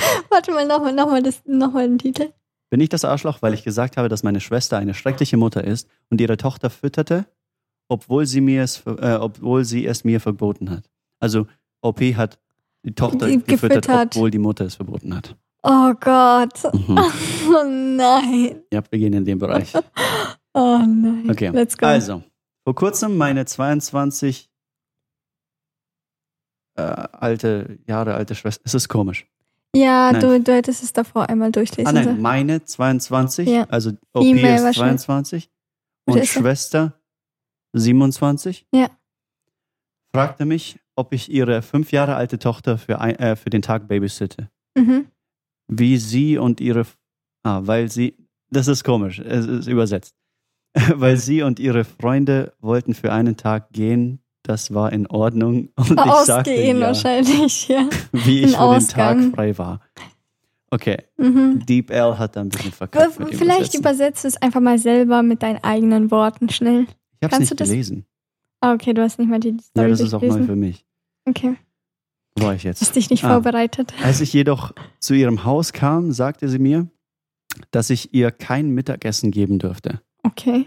Warte 0.30 0.52
mal, 0.52 0.66
nochmal 0.66 0.92
noch 0.92 1.06
mal 1.08 1.22
das- 1.22 1.42
noch 1.44 1.72
mal 1.72 1.88
den 1.88 1.98
Titel. 1.98 2.32
Bin 2.70 2.80
ich 2.80 2.88
das 2.90 3.04
Arschloch, 3.04 3.42
weil 3.42 3.54
ich 3.54 3.64
gesagt 3.64 3.96
habe, 3.96 4.08
dass 4.08 4.22
meine 4.22 4.40
Schwester 4.40 4.76
eine 4.78 4.94
schreckliche 4.94 5.36
Mutter 5.36 5.64
ist 5.64 5.88
und 6.10 6.20
ihre 6.20 6.36
Tochter 6.36 6.68
fütterte, 6.70 7.24
obwohl 7.88 8.26
sie, 8.26 8.40
mir 8.42 8.62
es, 8.62 8.82
äh, 8.86 9.16
obwohl 9.20 9.64
sie 9.64 9.86
es 9.86 10.04
mir 10.04 10.20
verboten 10.20 10.70
hat? 10.70 10.84
Also 11.18 11.46
OP 11.80 12.00
hat 12.14 12.38
die 12.84 12.94
Tochter 12.94 13.26
Die 13.26 13.38
gefüttert, 13.42 13.86
gefüttert. 13.86 14.16
obwohl 14.16 14.30
die 14.30 14.38
Mutter 14.38 14.66
es 14.66 14.74
verboten 14.76 15.16
hat. 15.16 15.34
Oh 15.62 15.92
Gott. 15.98 16.62
Mhm. 16.74 16.98
Oh 17.50 17.64
nein. 17.64 18.60
Ja, 18.70 18.82
wir 18.90 18.98
gehen 18.98 19.14
in 19.14 19.24
den 19.24 19.38
Bereich. 19.38 19.72
Oh 20.54 20.78
nein. 20.78 21.28
Okay. 21.30 21.50
Let's 21.50 21.76
go. 21.78 21.86
Also, 21.86 22.22
vor 22.64 22.74
kurzem 22.74 23.16
meine 23.16 23.44
22 23.46 24.50
äh, 26.78 27.08
alte, 27.12 27.78
Jahre 27.86 28.14
alte 28.14 28.34
Schwester. 28.34 28.62
Es 28.64 28.74
ist 28.74 28.88
komisch. 28.88 29.26
ja, 29.74 30.12
nein. 30.12 30.20
du, 30.20 30.40
du 30.40 30.52
hättest 30.54 30.82
es 30.82 30.92
davor 30.92 31.28
einmal 31.28 31.52
durchlesen 31.52 31.86
Ah 31.88 31.92
nein, 31.92 32.04
sollen. 32.04 32.22
meine 32.22 32.64
22, 32.64 33.48
Ja. 33.48 33.64
also 33.68 33.90
OP 34.14 34.24
ist 34.24 34.42
wahrscheinlich. 34.64 35.00
22 35.02 35.50
Oder 36.06 36.16
und 36.16 36.22
ist 36.22 36.36
er- 36.36 36.40
Schwester 36.42 36.92
27. 37.74 38.66
Ja. 38.74 38.88
Fragte 40.14 40.44
mich, 40.46 40.78
ob 40.96 41.12
ich 41.12 41.30
ihre 41.30 41.62
fünf 41.62 41.92
Jahre 41.92 42.16
alte 42.16 42.38
Tochter 42.38 42.78
für, 42.78 43.00
ein, 43.00 43.14
äh, 43.16 43.36
für 43.36 43.50
den 43.50 43.62
Tag 43.62 43.88
babysitte. 43.88 44.50
Mhm. 44.76 45.06
Wie 45.68 45.98
sie 45.98 46.38
und 46.38 46.60
ihre, 46.60 46.86
ah, 47.42 47.60
weil 47.64 47.90
sie, 47.90 48.16
das 48.50 48.68
ist 48.68 48.84
komisch, 48.84 49.18
es 49.18 49.46
ist 49.46 49.66
übersetzt. 49.68 50.14
weil 50.94 51.16
sie 51.18 51.42
und 51.42 51.58
ihre 51.60 51.84
Freunde 51.84 52.54
wollten 52.60 52.94
für 52.94 53.12
einen 53.12 53.36
Tag 53.36 53.70
gehen, 53.72 54.20
das 54.48 54.72
war 54.74 54.92
in 54.92 55.06
Ordnung. 55.06 55.68
Und 55.76 55.90
ich 55.90 55.96
sagte 56.24 56.50
Ausgehen 56.50 56.80
ja, 56.80 56.86
wahrscheinlich, 56.86 57.68
ja. 57.68 57.88
wie 58.12 58.40
ich 58.44 58.56
für 58.56 58.74
den 58.74 58.88
Tag 58.88 59.18
frei 59.34 59.56
war. 59.58 59.80
Okay, 60.70 60.98
Mhm. 61.16 61.64
Deep 61.66 61.90
L 61.90 62.18
hat 62.18 62.36
da 62.36 62.40
ein 62.42 62.50
bisschen 62.50 62.72
verkackt 62.72 63.18
dem 63.18 63.28
Vielleicht 63.28 63.74
übersetzt 63.74 64.24
es 64.24 64.36
einfach 64.36 64.60
mal 64.60 64.78
selber 64.78 65.22
mit 65.22 65.42
deinen 65.42 65.62
eigenen 65.64 66.10
Worten 66.10 66.48
schnell. 66.50 66.86
Ich 67.20 67.24
habe 67.24 67.34
es 67.34 67.40
nicht 67.40 67.52
du 67.60 67.64
gelesen. 67.64 68.04
Ah, 68.60 68.74
okay, 68.74 68.92
du 68.92 69.02
hast 69.02 69.18
nicht 69.18 69.28
mal 69.28 69.40
die 69.40 69.56
Story 69.60 69.86
Ja, 69.86 69.88
das 69.88 70.00
ist 70.00 70.12
auch 70.14 70.20
neu 70.20 70.42
für 70.44 70.56
mich. 70.56 70.84
Okay, 71.26 71.56
Wo 72.36 72.44
war 72.46 72.54
ich 72.54 72.66
hast 72.66 72.80
jetzt? 72.80 72.96
dich 72.96 73.08
nicht 73.10 73.24
Ah. 73.24 73.28
vorbereitet. 73.34 73.94
Als 74.02 74.20
ich 74.20 74.32
jedoch 74.32 74.72
zu 75.00 75.14
ihrem 75.14 75.44
Haus 75.44 75.72
kam, 75.72 76.12
sagte 76.12 76.48
sie 76.48 76.58
mir, 76.58 76.86
dass 77.70 77.88
ich 77.90 78.12
ihr 78.14 78.30
kein 78.30 78.70
Mittagessen 78.70 79.30
geben 79.30 79.58
dürfte. 79.58 80.00
Okay. 80.22 80.66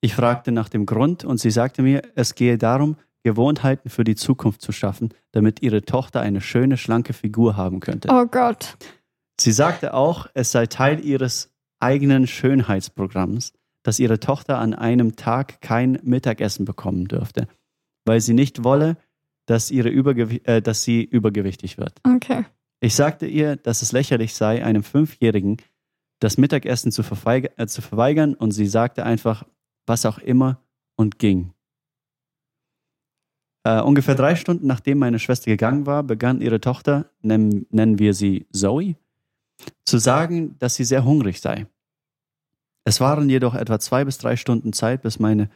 Ich 0.00 0.14
fragte 0.14 0.52
nach 0.52 0.68
dem 0.68 0.86
Grund 0.86 1.24
und 1.24 1.38
sie 1.38 1.50
sagte 1.50 1.82
mir, 1.82 2.02
es 2.14 2.34
gehe 2.34 2.56
darum, 2.56 2.96
Gewohnheiten 3.22 3.90
für 3.90 4.04
die 4.04 4.16
Zukunft 4.16 4.62
zu 4.62 4.72
schaffen, 4.72 5.10
damit 5.32 5.60
ihre 5.62 5.82
Tochter 5.82 6.20
eine 6.20 6.40
schöne, 6.40 6.76
schlanke 6.78 7.12
Figur 7.12 7.56
haben 7.56 7.80
könnte. 7.80 8.08
Oh 8.10 8.26
Gott. 8.26 8.78
Sie 9.38 9.52
sagte 9.52 9.94
auch, 9.94 10.26
es 10.34 10.52
sei 10.52 10.66
Teil 10.66 11.04
ihres 11.04 11.52
eigenen 11.80 12.26
Schönheitsprogramms, 12.26 13.52
dass 13.82 13.98
ihre 13.98 14.20
Tochter 14.20 14.58
an 14.58 14.74
einem 14.74 15.16
Tag 15.16 15.60
kein 15.60 15.98
Mittagessen 16.02 16.64
bekommen 16.64 17.06
dürfte, 17.08 17.48
weil 18.04 18.20
sie 18.20 18.34
nicht 18.34 18.64
wolle, 18.64 18.96
dass, 19.46 19.70
ihre 19.70 19.88
Übergew 19.88 20.36
äh, 20.44 20.62
dass 20.62 20.82
sie 20.82 21.02
übergewichtig 21.02 21.78
wird. 21.78 22.00
Okay. 22.06 22.44
Ich 22.80 22.94
sagte 22.94 23.26
ihr, 23.26 23.56
dass 23.56 23.82
es 23.82 23.92
lächerlich 23.92 24.34
sei, 24.34 24.64
einem 24.64 24.82
Fünfjährigen 24.82 25.58
das 26.20 26.38
Mittagessen 26.38 26.92
zu, 26.92 27.02
verweig 27.02 27.52
äh, 27.56 27.66
zu 27.66 27.82
verweigern 27.82 28.34
und 28.34 28.52
sie 28.52 28.66
sagte 28.66 29.04
einfach, 29.04 29.44
was 29.90 30.06
auch 30.06 30.18
immer 30.18 30.62
und 30.96 31.18
ging. 31.18 31.52
Äh, 33.64 33.82
ungefähr 33.82 34.14
drei 34.14 34.36
Stunden 34.36 34.66
nachdem 34.66 34.98
meine 34.98 35.18
Schwester 35.18 35.50
gegangen 35.50 35.84
war, 35.84 36.04
begann 36.04 36.40
ihre 36.40 36.60
Tochter, 36.60 37.10
nennen, 37.20 37.66
nennen 37.70 37.98
wir 37.98 38.14
sie 38.14 38.46
Zoe, 38.52 38.94
zu 39.84 39.98
sagen, 39.98 40.56
dass 40.58 40.76
sie 40.76 40.84
sehr 40.84 41.04
hungrig 41.04 41.40
sei. 41.40 41.66
Es 42.84 43.00
waren 43.00 43.28
jedoch 43.28 43.54
etwa 43.54 43.78
zwei 43.80 44.04
bis 44.04 44.16
drei 44.16 44.36
Stunden 44.36 44.72
Zeit, 44.72 45.02
bis 45.02 45.18
meine, 45.18 45.50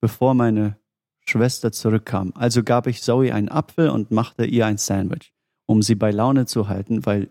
bevor 0.00 0.34
meine 0.34 0.78
Schwester 1.26 1.72
zurückkam. 1.72 2.32
Also 2.36 2.62
gab 2.62 2.86
ich 2.86 3.02
Zoe 3.02 3.32
einen 3.32 3.48
Apfel 3.48 3.88
und 3.88 4.10
machte 4.10 4.44
ihr 4.44 4.66
ein 4.66 4.78
Sandwich, 4.78 5.32
um 5.66 5.82
sie 5.82 5.94
bei 5.94 6.10
Laune 6.10 6.46
zu 6.46 6.68
halten, 6.68 7.06
weil 7.06 7.30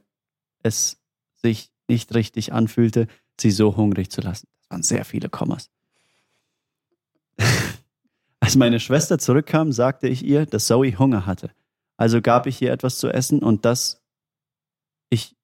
es 0.64 1.00
sich 1.36 1.72
nicht 1.88 2.14
richtig 2.16 2.52
anfühlte, 2.52 3.08
sie 3.40 3.52
so 3.52 3.78
hungrig 3.78 4.10
zu 4.10 4.22
lassen. 4.22 4.48
Das 4.58 4.70
waren 4.72 4.84
sehr 4.84 5.06
viele 5.06 5.30
Kommas. 5.30 5.70
Als 8.40 8.56
meine 8.56 8.80
Schwester 8.80 9.20
zurückkam, 9.20 9.72
sagte 9.72 10.08
ich 10.08 10.24
ihr, 10.24 10.46
dass 10.46 10.68
Zoe 10.68 10.98
Hunger 10.98 11.26
hatte. 11.26 11.52
Also 11.98 12.22
gab 12.22 12.48
ich 12.48 12.62
ihr 12.62 12.72
etwas 12.72 12.98
zu 12.98 13.10
essen 13.10 13.40
und 13.40 13.66
dass 13.66 14.02
ich. 15.10 15.36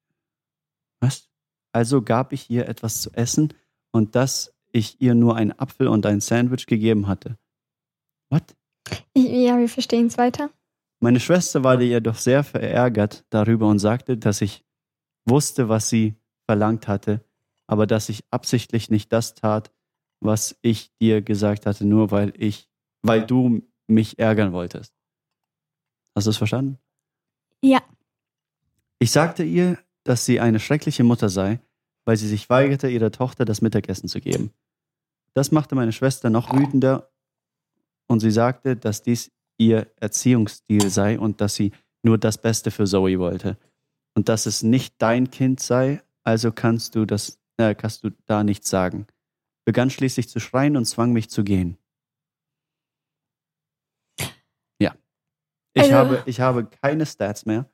Was? 1.00 1.30
Also 1.72 2.02
gab 2.02 2.34
ich 2.34 2.50
ihr 2.50 2.68
etwas 2.68 3.02
zu 3.02 3.12
essen 3.12 3.54
und 3.92 4.16
dass 4.16 4.54
ich 4.72 5.02
ihr 5.02 5.16
nur 5.16 5.36
einen 5.36 5.58
Apfel 5.58 5.88
und 5.88 6.06
ein 6.06 6.20
Sandwich 6.22 6.66
gegeben 6.66 7.08
hatte. 7.08 7.38
What? 8.30 8.44
Ja, 9.16 9.58
wir 9.58 9.70
verstehen 9.70 10.08
es 10.08 10.18
weiter. 10.18 10.50
Meine 11.00 11.20
Schwester 11.20 11.64
war 11.64 11.80
jedoch 11.80 12.16
sehr 12.16 12.44
verärgert 12.44 13.24
darüber 13.30 13.68
und 13.68 13.80
sagte, 13.80 14.18
dass 14.18 14.42
ich 14.42 14.66
wusste, 15.26 15.70
was 15.70 15.90
sie 15.90 16.16
verlangt 16.46 16.88
hatte, 16.88 17.24
aber 17.68 17.88
dass 17.88 18.10
ich 18.10 18.24
absichtlich 18.32 18.90
nicht 18.90 19.14
das 19.14 19.36
tat, 19.36 19.72
was 20.22 20.58
ich 20.62 20.96
dir 20.98 21.22
gesagt 21.22 21.66
hatte, 21.66 21.86
nur 21.86 22.12
weil 22.12 22.34
ich, 22.38 22.70
weil 23.02 23.26
du 23.26 23.62
mich 23.88 24.20
ärgern 24.20 24.52
wolltest. 24.52 24.94
Hast 26.16 26.28
du 26.28 26.32
es 26.32 26.38
verstanden? 26.38 26.78
Ja. 27.62 27.82
Ich 29.00 29.12
sagte 29.12 29.44
ihr, 29.44 29.78
dass 30.04 30.26
sie 30.26 30.40
eine 30.40 30.60
schreckliche 30.60 31.04
Mutter 31.04 31.30
sei, 31.30 31.60
weil 32.06 32.18
sie 32.18 32.28
sich 32.28 32.50
weigerte, 32.50 32.90
ihrer 32.90 33.12
Tochter 33.12 33.46
das 33.46 33.62
Mittagessen 33.62 34.10
zu 34.10 34.20
geben. 34.20 34.52
Das 35.34 35.52
machte 35.52 35.76
meine 35.76 35.92
Schwester 35.92 36.30
noch 36.30 36.54
wütender 36.54 37.12
und 38.08 38.20
sie 38.20 38.32
sagte, 38.32 38.76
dass 38.76 39.04
dies 39.04 39.32
ihr 39.58 39.88
Erziehungsstil 39.98 40.90
sei 40.90 41.20
und 41.20 41.42
dass 41.42 41.56
sie 41.56 41.72
nur 42.02 42.18
das 42.18 42.38
Beste 42.38 42.72
für 42.72 42.86
Zoe 42.86 43.20
wollte 43.20 43.58
und 44.16 44.30
dass 44.30 44.46
es 44.46 44.64
nicht 44.64 44.96
dein 44.98 45.30
Kind 45.32 45.60
sei, 45.60 46.02
also 46.24 46.52
kannst 46.52 46.96
du 46.96 47.06
das, 47.06 47.40
äh, 47.58 47.76
kannst 47.76 48.04
du 48.04 48.10
da 48.26 48.44
nichts 48.44 48.70
sagen. 48.70 49.06
Begann 49.70 49.92
schließlich 49.92 50.28
zu 50.28 50.40
schreien 50.40 50.76
und 50.78 50.86
zwang 50.86 51.14
mich 51.14 51.30
zu 51.30 51.44
gehen. 51.44 51.78
Ja. 54.80 54.96
Ich, 55.76 55.84
Also- 55.84 55.94
habe, 55.94 56.24
ich 56.26 56.40
habe 56.42 56.66
keine 56.66 57.06
Stats 57.06 57.46
mehr, 57.46 57.70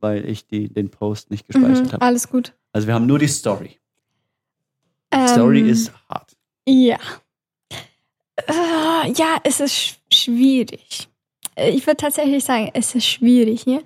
weil 0.00 0.28
ich 0.28 0.46
die, 0.46 0.68
den 0.68 0.90
Post 0.90 1.30
nicht 1.30 1.46
gespeichert 1.46 1.86
Mhm, 1.86 1.92
habe. 1.92 2.02
alles 2.02 2.28
gut. 2.28 2.52
Also 2.72 2.86
wir 2.88 2.92
haben 2.94 3.06
nur 3.06 3.18
die 3.18 3.26
Story. 3.26 3.78
Die 5.14 5.16
Ähm, 5.18 5.28
Story 5.28 5.62
ist 5.62 5.92
hart. 6.10 6.36
Ja. 6.68 6.98
Äh, 8.36 9.10
ja, 9.16 9.38
es 9.42 9.60
ist 9.60 9.72
sch 9.74 9.98
schwierig. 10.12 11.08
Äh, 11.54 11.70
Ich 11.70 11.86
würde 11.86 11.96
tatsächlich 11.96 12.44
sagen, 12.44 12.70
es 12.74 12.94
ist 12.94 13.06
schwierig 13.06 13.62
hier, 13.62 13.82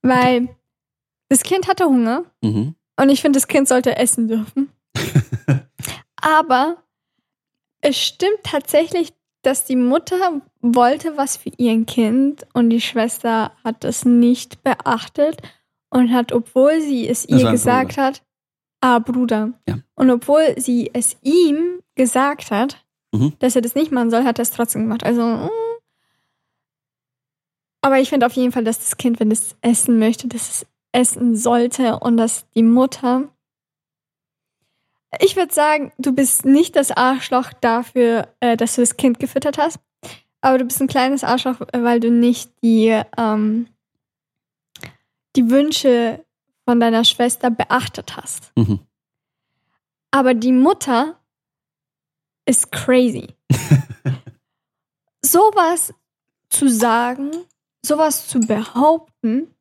weil 0.00 0.48
das 1.28 1.42
Kind 1.42 1.68
hatte 1.68 1.84
Hunger 1.84 2.24
Mhm. 2.42 2.74
und 2.96 3.08
ich 3.10 3.20
finde, 3.20 3.36
das 3.36 3.46
Kind 3.46 3.68
sollte 3.68 3.94
essen 3.96 4.26
dürfen. 4.26 4.70
Aber 6.28 6.76
es 7.80 7.96
stimmt 7.96 8.42
tatsächlich, 8.44 9.12
dass 9.42 9.64
die 9.64 9.76
Mutter 9.76 10.42
wollte 10.60 11.16
was 11.16 11.36
für 11.36 11.50
ihr 11.56 11.84
Kind 11.84 12.46
und 12.52 12.70
die 12.70 12.80
Schwester 12.80 13.52
hat 13.64 13.84
das 13.84 14.04
nicht 14.04 14.62
beachtet 14.62 15.40
und 15.90 16.12
hat, 16.12 16.32
obwohl 16.32 16.80
sie 16.80 17.08
es 17.08 17.26
Das 17.26 17.40
ihr 17.40 17.50
gesagt 17.50 17.94
Bruder. 17.94 18.06
hat, 18.06 18.22
ah, 18.80 18.98
Bruder. 18.98 19.52
Ja. 19.68 19.78
Und 19.94 20.10
obwohl 20.10 20.54
sie 20.58 20.90
es 20.92 21.16
ihm 21.22 21.80
gesagt 21.94 22.50
hat, 22.50 22.84
Mhm. 23.14 23.32
dass 23.38 23.56
er 23.56 23.62
das 23.62 23.74
nicht 23.74 23.90
machen 23.90 24.10
soll, 24.10 24.24
hat 24.24 24.38
er 24.38 24.42
es 24.42 24.50
trotzdem 24.50 24.82
gemacht. 24.82 25.02
Also, 25.02 25.22
mm. 25.22 25.48
aber 27.80 28.00
ich 28.00 28.10
finde 28.10 28.26
auf 28.26 28.34
jeden 28.34 28.52
Fall, 28.52 28.64
dass 28.64 28.78
das 28.80 28.98
Kind, 28.98 29.18
wenn 29.18 29.30
es 29.30 29.56
essen 29.62 29.98
möchte, 29.98 30.28
dass 30.28 30.50
es 30.50 30.66
essen 30.92 31.34
sollte 31.34 31.98
und 32.00 32.18
dass 32.18 32.44
die 32.54 32.62
Mutter. 32.62 33.28
Ich 35.20 35.36
würde 35.36 35.54
sagen, 35.54 35.92
du 35.98 36.12
bist 36.12 36.44
nicht 36.44 36.76
das 36.76 36.90
Arschloch 36.90 37.52
dafür, 37.54 38.28
äh, 38.40 38.56
dass 38.56 38.74
du 38.74 38.82
das 38.82 38.96
Kind 38.96 39.18
gefüttert 39.18 39.56
hast, 39.56 39.78
aber 40.40 40.58
du 40.58 40.64
bist 40.64 40.80
ein 40.80 40.88
kleines 40.88 41.24
Arschloch, 41.24 41.60
weil 41.72 42.00
du 42.00 42.10
nicht 42.10 42.52
die, 42.62 43.00
ähm, 43.16 43.68
die 45.34 45.50
Wünsche 45.50 46.24
von 46.64 46.80
deiner 46.80 47.04
Schwester 47.04 47.50
beachtet 47.50 48.16
hast. 48.16 48.52
Mhm. 48.56 48.80
Aber 50.10 50.34
die 50.34 50.52
Mutter 50.52 51.18
ist 52.44 52.70
crazy. 52.70 53.34
sowas 55.22 55.94
zu 56.50 56.68
sagen, 56.68 57.30
sowas 57.82 58.28
zu 58.28 58.40
behaupten, 58.40 59.54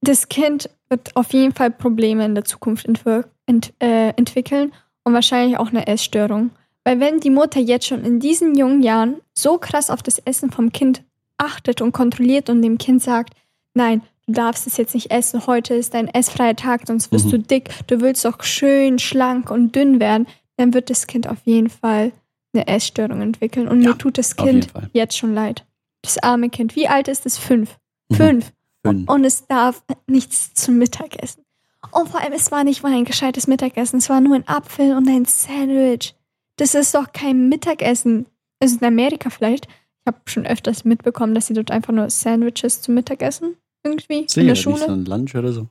das 0.00 0.28
Kind 0.28 0.70
wird 0.88 1.16
auf 1.16 1.32
jeden 1.32 1.54
Fall 1.54 1.70
Probleme 1.70 2.24
in 2.24 2.34
der 2.34 2.44
Zukunft 2.44 2.86
entwir 2.86 3.30
ent 3.46 3.72
äh, 3.80 4.10
entwickeln 4.16 4.72
und 5.04 5.12
wahrscheinlich 5.14 5.58
auch 5.58 5.68
eine 5.68 5.86
Essstörung. 5.86 6.50
Weil 6.84 7.00
wenn 7.00 7.20
die 7.20 7.30
Mutter 7.30 7.60
jetzt 7.60 7.86
schon 7.86 8.04
in 8.04 8.20
diesen 8.20 8.54
jungen 8.56 8.82
Jahren 8.82 9.16
so 9.32 9.58
krass 9.58 9.90
auf 9.90 10.02
das 10.02 10.18
Essen 10.18 10.50
vom 10.50 10.70
Kind 10.72 11.02
achtet 11.38 11.80
und 11.80 11.92
kontrolliert 11.92 12.50
und 12.50 12.62
dem 12.62 12.78
Kind 12.78 13.02
sagt, 13.02 13.34
nein, 13.74 14.02
du 14.26 14.32
darfst 14.34 14.66
es 14.66 14.76
jetzt 14.76 14.94
nicht 14.94 15.10
essen, 15.10 15.46
heute 15.46 15.74
ist 15.74 15.94
dein 15.94 16.08
essfreier 16.08 16.56
Tag, 16.56 16.82
sonst 16.86 17.10
wirst 17.12 17.26
Mhm. 17.26 17.30
du 17.30 17.38
dick, 17.40 17.70
du 17.86 18.00
willst 18.00 18.24
doch 18.24 18.42
schön, 18.42 18.98
schlank 18.98 19.50
und 19.50 19.74
dünn 19.74 19.98
werden, 20.00 20.26
dann 20.56 20.74
wird 20.74 20.90
das 20.90 21.06
Kind 21.06 21.28
auf 21.28 21.38
jeden 21.44 21.70
Fall 21.70 22.12
eine 22.54 22.66
Essstörung 22.68 23.20
entwickeln. 23.20 23.66
Und 23.66 23.82
Ja, 23.82 23.90
mir 23.90 23.98
tut 23.98 24.16
das 24.18 24.36
Kind 24.36 24.68
jetzt 24.92 25.16
schon 25.18 25.34
leid. 25.34 25.64
Das 26.02 26.18
arme 26.22 26.50
Kind. 26.50 26.76
Wie 26.76 26.86
alt 26.86 27.08
ist 27.08 27.26
es? 27.26 27.36
Fünf. 27.38 27.78
Mhm. 28.10 28.14
Fünf. 28.14 28.52
Fünf. 28.86 29.08
Und 29.10 29.24
es 29.24 29.46
darf 29.46 29.82
nichts 30.06 30.52
zum 30.54 30.76
Mittag 30.78 31.20
essen. 31.22 31.43
Und 31.92 32.08
vor 32.08 32.20
allem, 32.20 32.32
es 32.32 32.50
war 32.52 32.64
nicht 32.64 32.82
mal 32.82 32.92
ein 32.92 33.04
gescheites 33.04 33.46
Mittagessen. 33.46 33.98
Es 33.98 34.08
war 34.08 34.20
nur 34.20 34.34
ein 34.36 34.46
Apfel 34.48 34.96
und 34.96 35.08
ein 35.08 35.24
Sandwich. 35.24 36.14
Das 36.56 36.74
ist 36.74 36.94
doch 36.94 37.12
kein 37.12 37.48
Mittagessen. 37.48 38.26
Also 38.60 38.78
in 38.80 38.84
Amerika 38.86 39.30
vielleicht. 39.30 39.66
Ich 39.66 40.06
habe 40.06 40.18
schon 40.26 40.46
öfters 40.46 40.84
mitbekommen, 40.84 41.34
dass 41.34 41.46
sie 41.46 41.54
dort 41.54 41.70
einfach 41.70 41.92
nur 41.92 42.08
Sandwiches 42.10 42.82
zum 42.82 42.94
Mittagessen 42.94 43.56
irgendwie 43.82 44.20
in 44.20 44.28
Sicher, 44.28 44.42
der 44.44 44.52
nicht 44.52 44.62
so 44.62 44.76
Schule. 44.76 44.92
ein 44.92 45.04
Lunch 45.04 45.34
oder 45.34 45.52
so. 45.52 45.68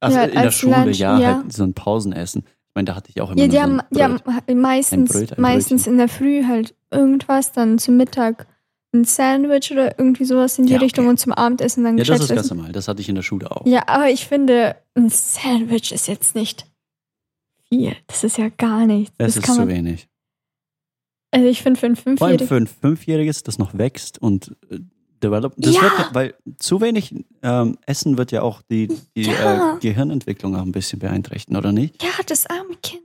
Also 0.00 0.16
Ja, 0.18 0.24
in 0.24 0.42
der 0.42 0.50
Schule, 0.50 0.84
Lunch, 0.84 0.98
ja, 0.98 1.18
ja. 1.18 1.36
halt 1.38 1.52
so 1.52 1.64
ein 1.64 1.74
Pausenessen. 1.74 2.44
Ich 2.44 2.74
meine, 2.74 2.86
da 2.86 2.94
hatte 2.96 3.10
ich 3.10 3.20
auch 3.20 3.30
immer 3.30 3.40
Ja, 3.40 3.46
die 3.48 3.56
so 3.56 3.62
haben, 3.62 3.80
die 3.90 4.02
haben 4.02 4.18
Bröt. 4.18 4.56
meistens, 4.56 5.10
Bröt, 5.12 5.32
ein 5.32 5.40
meistens 5.40 5.86
in 5.86 5.98
der 5.98 6.08
Früh 6.08 6.44
halt 6.44 6.74
irgendwas, 6.90 7.52
dann 7.52 7.78
zum 7.78 7.96
Mittag 7.96 8.46
ein 9.00 9.04
Sandwich 9.04 9.70
oder 9.72 9.98
irgendwie 9.98 10.24
sowas 10.24 10.58
in 10.58 10.66
die 10.66 10.72
Ja, 10.72 10.76
okay. 10.78 10.84
Richtung 10.86 11.06
und 11.08 11.18
zum 11.18 11.32
Abendessen 11.32 11.84
dann 11.84 11.96
Ja, 11.98 12.04
das 12.04 12.20
ist 12.20 12.34
ganz 12.34 12.50
normal. 12.50 12.72
Das 12.72 12.88
hatte 12.88 13.00
ich 13.00 13.08
in 13.08 13.14
der 13.14 13.22
Schule 13.22 13.50
auch. 13.50 13.66
Ja, 13.66 13.84
aber 13.88 14.10
ich 14.10 14.26
finde, 14.26 14.76
ein 14.94 15.08
Sandwich 15.10 15.92
ist 15.92 16.08
jetzt 16.08 16.34
nicht 16.34 16.66
viel. 17.68 17.94
Das 18.06 18.24
ist 18.24 18.38
ja 18.38 18.48
gar 18.48 18.86
nichts. 18.86 19.14
Es 19.18 19.34
das 19.34 19.44
ist 19.48 19.54
zu 19.54 19.66
wenig. 19.68 20.08
also 21.30 21.46
ich 21.46 21.62
finde 21.62 21.78
für 21.80 21.86
ein 21.86 21.96
Vor 21.96 22.26
allem 22.26 22.38
Fünfjähriges. 22.38 22.48
für 22.48 22.56
ein 22.56 22.66
Fünfjähriges, 22.66 23.42
das 23.42 23.58
noch 23.58 23.76
wächst 23.76 24.18
und 24.20 24.56
äh, 24.70 24.78
develop. 25.22 25.54
Das 25.56 25.74
Ja. 25.74 25.82
wird, 25.82 26.14
weil 26.14 26.34
zu 26.58 26.80
wenig 26.80 27.14
ähm, 27.42 27.76
Essen 27.86 28.16
wird 28.18 28.32
ja 28.32 28.42
auch 28.42 28.62
die, 28.62 28.88
die 29.16 29.22
Ja. 29.22 29.76
äh, 29.76 29.78
Gehirnentwicklung 29.80 30.54
auch 30.56 30.62
ein 30.62 30.72
bisschen 30.72 30.98
beeinträchtigen, 30.98 31.56
oder 31.56 31.72
nicht? 31.72 32.02
Ja, 32.02 32.10
das 32.26 32.46
arme 32.46 32.74
Kind. 32.82 33.02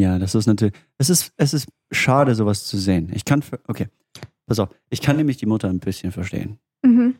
Ja, 0.00 0.18
das 0.18 0.34
ist 0.34 0.46
natürlich. 0.46 0.74
Es 0.96 1.10
ist, 1.10 1.32
es 1.36 1.52
ist 1.52 1.68
schade, 1.90 2.34
sowas 2.34 2.64
zu 2.64 2.78
sehen. 2.78 3.10
Ich 3.14 3.26
kann. 3.26 3.44
Okay, 3.68 3.88
pass 4.46 4.58
auf. 4.58 4.70
Ich 4.88 5.02
kann 5.02 5.16
nämlich 5.16 5.36
die 5.36 5.46
Mutter 5.46 5.68
ein 5.68 5.78
bisschen 5.78 6.10
verstehen. 6.10 6.58
Mhm. 6.82 7.16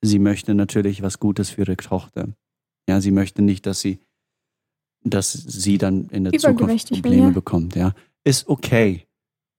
Sie 0.00 0.20
möchte 0.20 0.54
natürlich 0.54 1.02
was 1.02 1.18
Gutes 1.18 1.50
für 1.50 1.62
ihre 1.62 1.76
Tochter. 1.76 2.28
Ja, 2.88 3.00
sie 3.00 3.10
möchte 3.10 3.42
nicht, 3.42 3.66
dass 3.66 3.80
sie, 3.80 3.98
dass 5.02 5.32
sie 5.32 5.76
dann 5.78 6.08
in 6.10 6.24
der 6.24 6.34
Zukunft 6.34 6.90
Probleme 6.90 7.22
ja. 7.24 7.30
bekommt. 7.30 7.74
Ja, 7.74 7.94
ist 8.22 8.48
okay, 8.48 9.08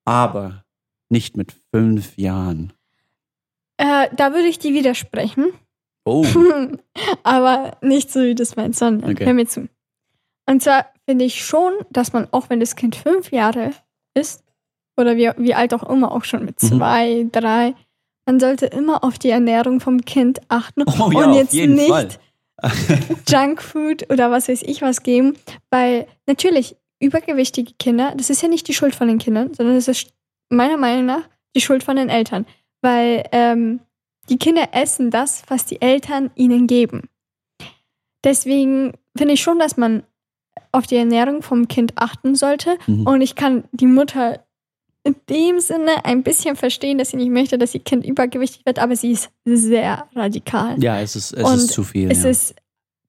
aber 0.06 0.64
nicht 1.10 1.36
mit 1.36 1.54
fünf 1.74 2.18
Jahren. 2.18 2.72
Äh, 3.78 4.08
da 4.16 4.32
würde 4.32 4.48
ich 4.48 4.60
dir 4.60 4.74
widersprechen. 4.74 5.52
Oh, 6.06 6.26
Aber 7.24 7.78
nicht 7.82 8.12
so, 8.12 8.22
wie 8.22 8.36
das 8.36 8.56
meinst, 8.56 8.80
sondern 8.80 9.12
Okay. 9.12 9.26
hör 9.26 9.34
mir 9.34 9.48
zu. 9.48 9.68
Und 10.48 10.62
zwar 10.62 10.88
finde 11.08 11.26
ich 11.26 11.44
schon, 11.46 11.74
dass 11.90 12.14
man, 12.14 12.28
auch 12.32 12.50
wenn 12.50 12.60
das 12.60 12.76
Kind 12.76 12.96
fünf 12.96 13.32
Jahre 13.32 13.72
ist, 14.14 14.44
oder 14.98 15.18
wie, 15.18 15.30
wie 15.38 15.54
alt 15.54 15.74
auch 15.74 15.84
immer, 15.84 16.12
auch 16.12 16.24
schon 16.24 16.46
mit 16.46 16.62
Mhm. 16.62 16.68
zwei, 16.68 17.28
drei, 17.32 17.76
man 18.26 18.40
sollte 18.40 18.66
immer 18.68 19.04
auf 19.04 19.20
die 19.20 19.30
Ernährung 19.30 19.80
vom 19.80 20.02
Kind 20.02 20.40
achten 20.48 20.84
oh 20.88 21.12
ja, 21.12 21.26
und 21.26 21.34
jetzt 21.34 21.54
nicht. 21.54 22.20
Junkfood 23.28 24.10
oder 24.10 24.32
was 24.32 24.48
weiß 24.48 24.64
ich 24.64 24.82
was 24.82 25.04
geben, 25.04 25.36
weil 25.70 26.08
natürlich 26.26 26.78
übergewichtige 27.02 27.74
Kinder, 27.78 28.14
das 28.16 28.30
ist 28.30 28.42
ja 28.42 28.48
nicht 28.48 28.68
die 28.68 28.74
Schuld 28.74 28.96
von 28.96 29.10
den 29.10 29.18
Kindern, 29.18 29.54
sondern 29.54 29.76
das 29.76 29.90
ist 29.90 30.14
meiner 30.50 30.78
Meinung 30.78 31.06
nach 31.06 31.24
die 31.56 31.62
Schuld 31.62 31.84
von 31.84 31.98
den 31.98 32.10
Eltern, 32.10 32.46
weil 32.82 33.26
ähm, 33.34 33.82
die 34.30 34.38
Kinder 34.38 34.70
essen 34.72 35.12
das, 35.12 35.44
was 35.50 35.66
die 35.66 35.82
Eltern 35.82 36.32
ihnen 36.36 36.66
geben. 36.66 37.10
Deswegen 38.24 38.94
finde 39.18 39.34
ich 39.34 39.42
schon, 39.42 39.60
dass 39.60 39.78
man 39.78 40.04
auf 40.72 40.88
die 40.88 40.96
Ernährung 40.98 41.42
vom 41.42 41.68
Kind 41.68 41.94
achten 41.96 42.36
sollte 42.36 42.78
Mhm. 42.88 43.08
und 43.08 43.22
ich 43.22 43.36
kann 43.36 43.64
die 43.72 43.88
Mutter 43.88 44.40
in 45.04 45.16
dem 45.30 45.60
Sinne 45.60 46.04
ein 46.04 46.24
bisschen 46.24 46.56
verstehen, 46.56 46.98
dass 46.98 47.10
sie 47.12 47.18
nicht 47.18 47.30
möchte, 47.30 47.58
dass 47.60 47.76
ihr 47.76 47.80
Kind 47.84 48.06
übergewichtig 48.06 48.66
wird, 48.66 48.80
aber 48.80 48.96
sie 48.96 49.12
ist 49.12 49.30
sehr 49.46 50.08
radikal. 50.16 50.82
Ja, 50.84 51.00
es 51.00 51.16
ist, 51.16 51.32
es 51.34 51.44
Und 51.44 51.56
ist 51.58 51.68
zu 51.72 51.84
viel. 51.84 52.10
Es 52.12 52.24
ja. 52.24 52.30
ist 52.30 52.56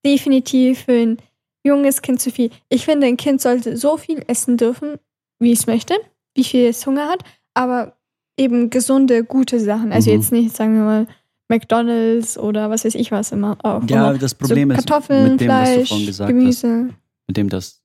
definitiv 0.05 0.81
für 0.85 0.93
ein 0.93 1.17
junges 1.65 2.03
Kind 2.03 2.21
zu 2.21 2.31
viel. 2.31 2.51
Ich 2.69 2.85
finde, 2.85 3.07
ein 3.07 3.17
Kind 3.17 3.41
sollte 3.41 3.77
so 3.77 3.97
viel 3.97 4.23
essen 4.29 4.57
dürfen, 4.57 4.97
wie 5.41 5.53
es 5.53 5.67
möchte, 5.67 5.95
wie 6.35 6.45
viel 6.45 6.67
es 6.67 6.87
Hunger 6.87 7.09
hat, 7.09 7.21
aber 7.55 7.97
eben 8.37 8.69
gesunde, 8.71 9.25
gute 9.25 9.59
Sachen. 9.59 9.91
Also 9.93 10.11
Mhm. 10.11 10.17
jetzt 10.17 10.33
nicht, 10.33 10.55
sagen 10.55 10.77
wir 10.77 10.85
mal, 10.85 11.07
McDonalds 11.49 12.37
oder 12.39 12.71
was 12.71 12.85
weiß 12.85 12.95
ich 12.97 13.11
was 13.11 13.33
immer 13.33 13.57
auch. 13.63 13.83
ja, 13.89 14.11
immer. 14.11 14.19
das 14.19 14.35
Problem 14.35 14.71
so 14.71 14.77
ist 14.77 14.87
Kartoffeln, 14.87 15.33
mit 15.33 15.41
dem, 15.41 15.49
was 15.49 15.69
du 15.69 15.75
Fleisch, 15.75 15.89
vorhin 15.89 16.07
gesagt 16.07 16.31
hast, 16.33 16.39
Gemüse. 16.39 16.89
Mit 17.27 17.37
dem, 17.37 17.49
dass 17.49 17.83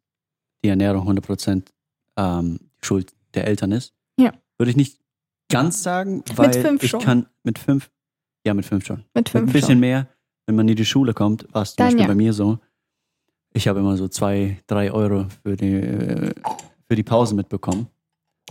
die 0.64 0.70
Ernährung 0.70 1.08
100% 1.10 1.64
ähm, 2.18 2.60
Schuld 2.82 3.14
der 3.34 3.48
Eltern 3.48 3.72
ist. 3.72 3.94
Ja. 4.18 4.34
Würde 4.58 4.72
ich 4.72 4.78
nicht 4.78 5.00
ganz 5.50 5.84
sagen, 5.84 6.24
weil 6.36 6.54
fünf 6.54 6.84
ich 6.84 6.89
schon. 6.92 7.02
kann 7.02 7.28
mit 7.44 7.60
fünf, 7.60 7.89
ja, 8.46 8.54
mit 8.54 8.66
fünf 8.66 8.86
schon. 8.86 8.98
Mit 9.14 9.16
Mit 9.16 9.30
fünf 9.30 9.50
ein 9.50 9.54
bisschen 9.54 9.70
schon. 9.72 9.80
mehr, 9.80 10.08
wenn 10.46 10.56
man 10.56 10.68
in 10.68 10.76
die 10.76 10.86
Schule 10.86 11.14
kommt, 11.14 11.48
war 11.54 11.64
es 11.64 11.72
zum 11.72 11.78
Dann 11.78 11.88
Beispiel 11.88 12.02
ja. 12.02 12.08
bei 12.08 12.16
mir 12.16 12.34
so. 12.34 12.60
Ich 13.54 13.68
habe 13.68 13.80
immer 13.80 13.98
so 13.98 14.08
zwei, 14.08 14.60
drei 14.68 14.92
Euro 14.92 15.28
für 15.44 15.58
die, 15.58 15.82
für 16.88 16.96
die 16.96 17.04
Pause 17.04 17.36
mitbekommen. 17.36 17.88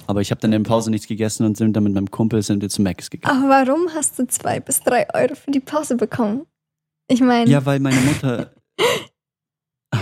Aber 0.06 0.20
ich 0.20 0.30
habe 0.30 0.40
dann 0.40 0.52
in 0.52 0.62
der 0.62 0.68
Pause 0.68 0.90
nichts 0.90 1.06
gegessen 1.06 1.44
und 1.46 1.56
sind 1.56 1.74
dann 1.74 1.84
mit 1.84 1.92
meinem 1.94 2.10
Kumpel 2.10 2.42
sind 2.42 2.60
wir 2.62 2.68
zu 2.68 2.82
Max 2.82 3.08
gegangen. 3.10 3.44
Aber 3.44 3.66
warum 3.66 3.88
hast 3.94 4.18
du 4.18 4.26
zwei 4.26 4.60
bis 4.60 4.80
drei 4.80 5.06
Euro 5.14 5.34
für 5.34 5.50
die 5.50 5.60
Pause 5.60 5.96
bekommen? 5.96 6.46
Ich 7.08 7.20
meine, 7.20 7.50
Ja, 7.50 7.64
weil 7.64 7.80
meine 7.80 8.00
Mutter 8.00 8.52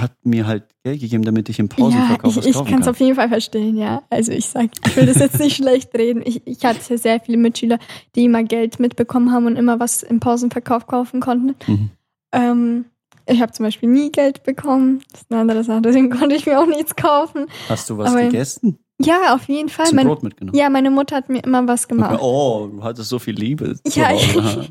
hat 0.00 0.12
mir 0.24 0.46
halt 0.46 0.64
Geld 0.84 1.00
gegeben, 1.00 1.22
damit 1.24 1.48
ich 1.48 1.58
im 1.58 1.68
Ja, 1.70 1.76
Pausenverkauf 1.76 2.30
ich, 2.32 2.36
was 2.38 2.46
ich 2.46 2.52
kaufen 2.54 2.70
kann 2.70 2.80
es 2.80 2.84
kann. 2.86 2.94
auf 2.94 3.00
jeden 3.00 3.14
Fall 3.14 3.28
verstehen, 3.28 3.76
ja. 3.76 4.02
Also 4.10 4.32
ich 4.32 4.46
sag, 4.46 4.70
ich 4.86 4.96
will 4.96 5.06
das 5.06 5.18
jetzt 5.18 5.38
nicht 5.38 5.56
schlecht 5.62 5.94
reden. 5.94 6.22
Ich, 6.24 6.46
ich 6.46 6.64
hatte 6.64 6.98
sehr 6.98 7.20
viele 7.20 7.38
Mitschüler, 7.38 7.78
die 8.14 8.24
immer 8.24 8.42
Geld 8.44 8.80
mitbekommen 8.80 9.32
haben 9.32 9.46
und 9.46 9.56
immer 9.56 9.78
was 9.80 10.02
im 10.02 10.20
Pausenverkauf 10.20 10.86
kaufen 10.86 11.20
konnten. 11.20 11.54
Mhm. 11.66 11.90
Ähm, 12.32 12.84
ich 13.26 13.40
habe 13.42 13.52
zum 13.52 13.64
Beispiel 13.66 13.88
nie 13.88 14.10
Geld 14.10 14.42
bekommen. 14.44 15.02
Das 15.12 15.22
ist 15.22 15.30
eine 15.30 15.40
andere 15.40 15.62
Sache, 15.64 15.82
deswegen 15.82 16.10
konnte 16.10 16.34
ich 16.34 16.46
mir 16.46 16.58
auch 16.58 16.66
nichts 16.66 16.96
kaufen. 16.96 17.46
Hast 17.68 17.88
du 17.90 17.98
was 17.98 18.10
Aber- 18.12 18.22
gegessen? 18.22 18.78
Ja, 19.00 19.32
auf 19.36 19.44
jeden 19.48 19.68
Fall. 19.68 19.86
Zum 19.86 19.94
Mein, 19.94 20.08
Brot 20.08 20.24
mitgenommen? 20.24 20.58
ja, 20.58 20.68
meine 20.68 20.90
Mutter 20.90 21.14
hat 21.14 21.28
mir 21.28 21.38
immer 21.44 21.64
was 21.68 21.86
gemacht. 21.86 22.18
Oh, 22.20 22.66
du 22.72 22.82
hattest 22.82 23.08
so 23.10 23.20
viel 23.20 23.36
Liebe. 23.36 23.76
Ja, 23.94 24.08
ha? 24.08 24.64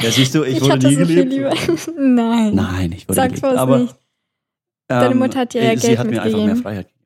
ja, 0.00 0.10
siehst 0.10 0.34
du, 0.34 0.42
ich, 0.42 0.58
wurde 0.62 0.72
hatte 0.72 0.88
nie 0.88 0.94
so 0.96 1.04
viel 1.04 1.24
geliebt. 1.26 1.68
Liebe. 1.68 1.92
Nein, 2.00 2.54
Nein, 2.54 2.92
ich 2.92 3.06
wurde 3.06 3.16
sag 3.16 3.28
geliebt. 3.28 3.44
Aber 3.44 3.78
nicht. 3.80 3.94
Deine 4.88 5.12
ähm, 5.12 5.18
Mutter 5.18 5.40
hat 5.40 5.54
dir 5.54 5.62
ja 5.62 5.76
sie 5.78 5.86
Geld 5.88 5.98
hat 5.98 6.06
mir 6.08 6.22
einfach 6.22 6.38
mehr 6.38 6.46
mitgegeben. 6.54 6.62
Freiheit 6.62 6.88
gegeben. 6.88 6.98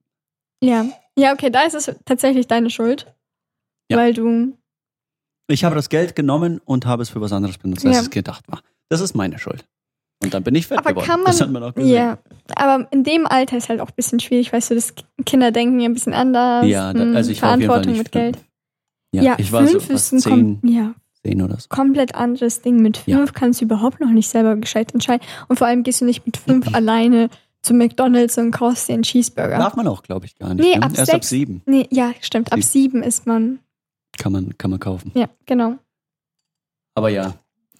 Ja. 0.64 0.86
ja, 1.28 1.32
okay, 1.32 1.50
da 1.50 1.62
ist 1.62 1.74
es 1.74 1.92
tatsächlich 2.04 2.46
deine 2.46 2.70
Schuld. 2.70 3.12
Ja. 3.90 3.96
Weil 3.98 4.14
du 4.14 4.56
Ich 5.48 5.64
habe 5.64 5.74
das 5.74 5.88
Geld 5.88 6.14
genommen 6.14 6.60
und 6.64 6.86
habe 6.86 7.02
es 7.02 7.10
für 7.10 7.20
was 7.20 7.32
anderes 7.32 7.58
benutzt, 7.58 7.84
als 7.84 7.96
Ja. 7.96 8.02
es 8.02 8.10
gedacht 8.10 8.44
war. 8.48 8.62
Das 8.88 9.00
ist 9.00 9.14
meine 9.14 9.38
Schuld. 9.38 9.64
Und 10.22 10.32
dann 10.32 10.44
bin 10.44 10.54
ich 10.54 10.68
fett 10.68 10.78
Aber 10.78 10.90
geworden. 10.90 11.06
kann 11.06 11.18
man- 11.22 11.26
das 11.32 11.40
hat 11.40 11.50
man 11.50 11.62
auch 11.64 11.74
gesehen. 11.74 11.92
Ja, 11.92 12.18
aber 12.54 12.86
in 12.92 13.02
dem 13.02 13.26
Alter 13.26 13.56
ist 13.56 13.68
halt 13.68 13.80
auch 13.80 13.88
ein 13.88 13.94
bisschen 13.96 14.20
schwierig, 14.20 14.52
weißt 14.52 14.70
du, 14.70 14.74
das 14.76 14.94
Kinder 15.26 15.50
denken 15.50 15.80
ja 15.80 15.88
ein 15.88 15.94
bisschen 15.94 16.14
anders. 16.14 16.64
Ja, 16.66 16.92
da, 16.92 17.00
hm, 17.00 17.16
also 17.16 17.32
ich 17.32 17.40
Verantwortung 17.40 17.90
nicht 17.92 17.98
mit 18.04 18.12
Geld. 18.12 18.36
fünf. 18.36 18.46
Ja, 19.24 19.34
ich 19.38 19.50
war 19.50 19.66
so 19.66 19.72
fünf 19.80 19.86
fast 19.90 20.12
ist 20.12 20.26
ein 20.26 20.60
zehn, 20.62 20.72
ja, 20.72 20.94
zehn 21.24 21.42
oder 21.42 21.58
so. 21.58 21.66
komplett 21.68 22.14
anderes 22.14 22.62
Ding. 22.62 22.80
Mit 22.80 23.02
Ja. 23.06 23.16
fünf 23.18 23.32
kannst 23.34 23.60
du 23.60 23.64
überhaupt 23.64 23.98
noch 24.00 24.10
nicht 24.10 24.28
selber 24.28 24.54
gescheit 24.56 24.94
entscheiden. 24.94 25.26
Und 25.48 25.58
vor 25.58 25.66
allem 25.66 25.82
gehst 25.82 26.00
du 26.00 26.04
nicht 26.04 26.24
mit 26.24 26.36
fünf 26.36 26.66
alleine 26.74 27.28
zu 27.62 27.74
McDonalds 27.74 28.36
und 28.38 28.50
kaufst 28.50 28.88
dir 28.88 28.94
einen 28.94 29.02
Cheeseburger. 29.04 29.58
Darf 29.58 29.76
man 29.76 29.86
auch, 29.86 30.02
glaube 30.02 30.26
ich, 30.26 30.36
gar 30.36 30.54
nicht. 30.54 30.64
Nee, 30.64 30.76
ne? 30.76 30.82
ab 30.82 30.90
Erst 30.96 31.10
ab 31.12 31.16
sechs. 31.16 31.28
sieben 31.28 31.62
Nee, 31.66 31.86
ja, 31.90 32.12
stimmt. 32.20 32.52
Ab 32.52 32.58
Sieb- 32.62 32.64
sieben 32.72 33.02
ist 33.02 33.26
man. 33.26 33.60
kann 34.18 34.32
man, 34.32 34.56
kann 34.58 34.70
man 34.70 34.80
kaufen. 34.80 35.12
Ja, 35.14 35.28
genau. 35.46 35.78
Aber 36.94 37.08
ja, 37.08 37.34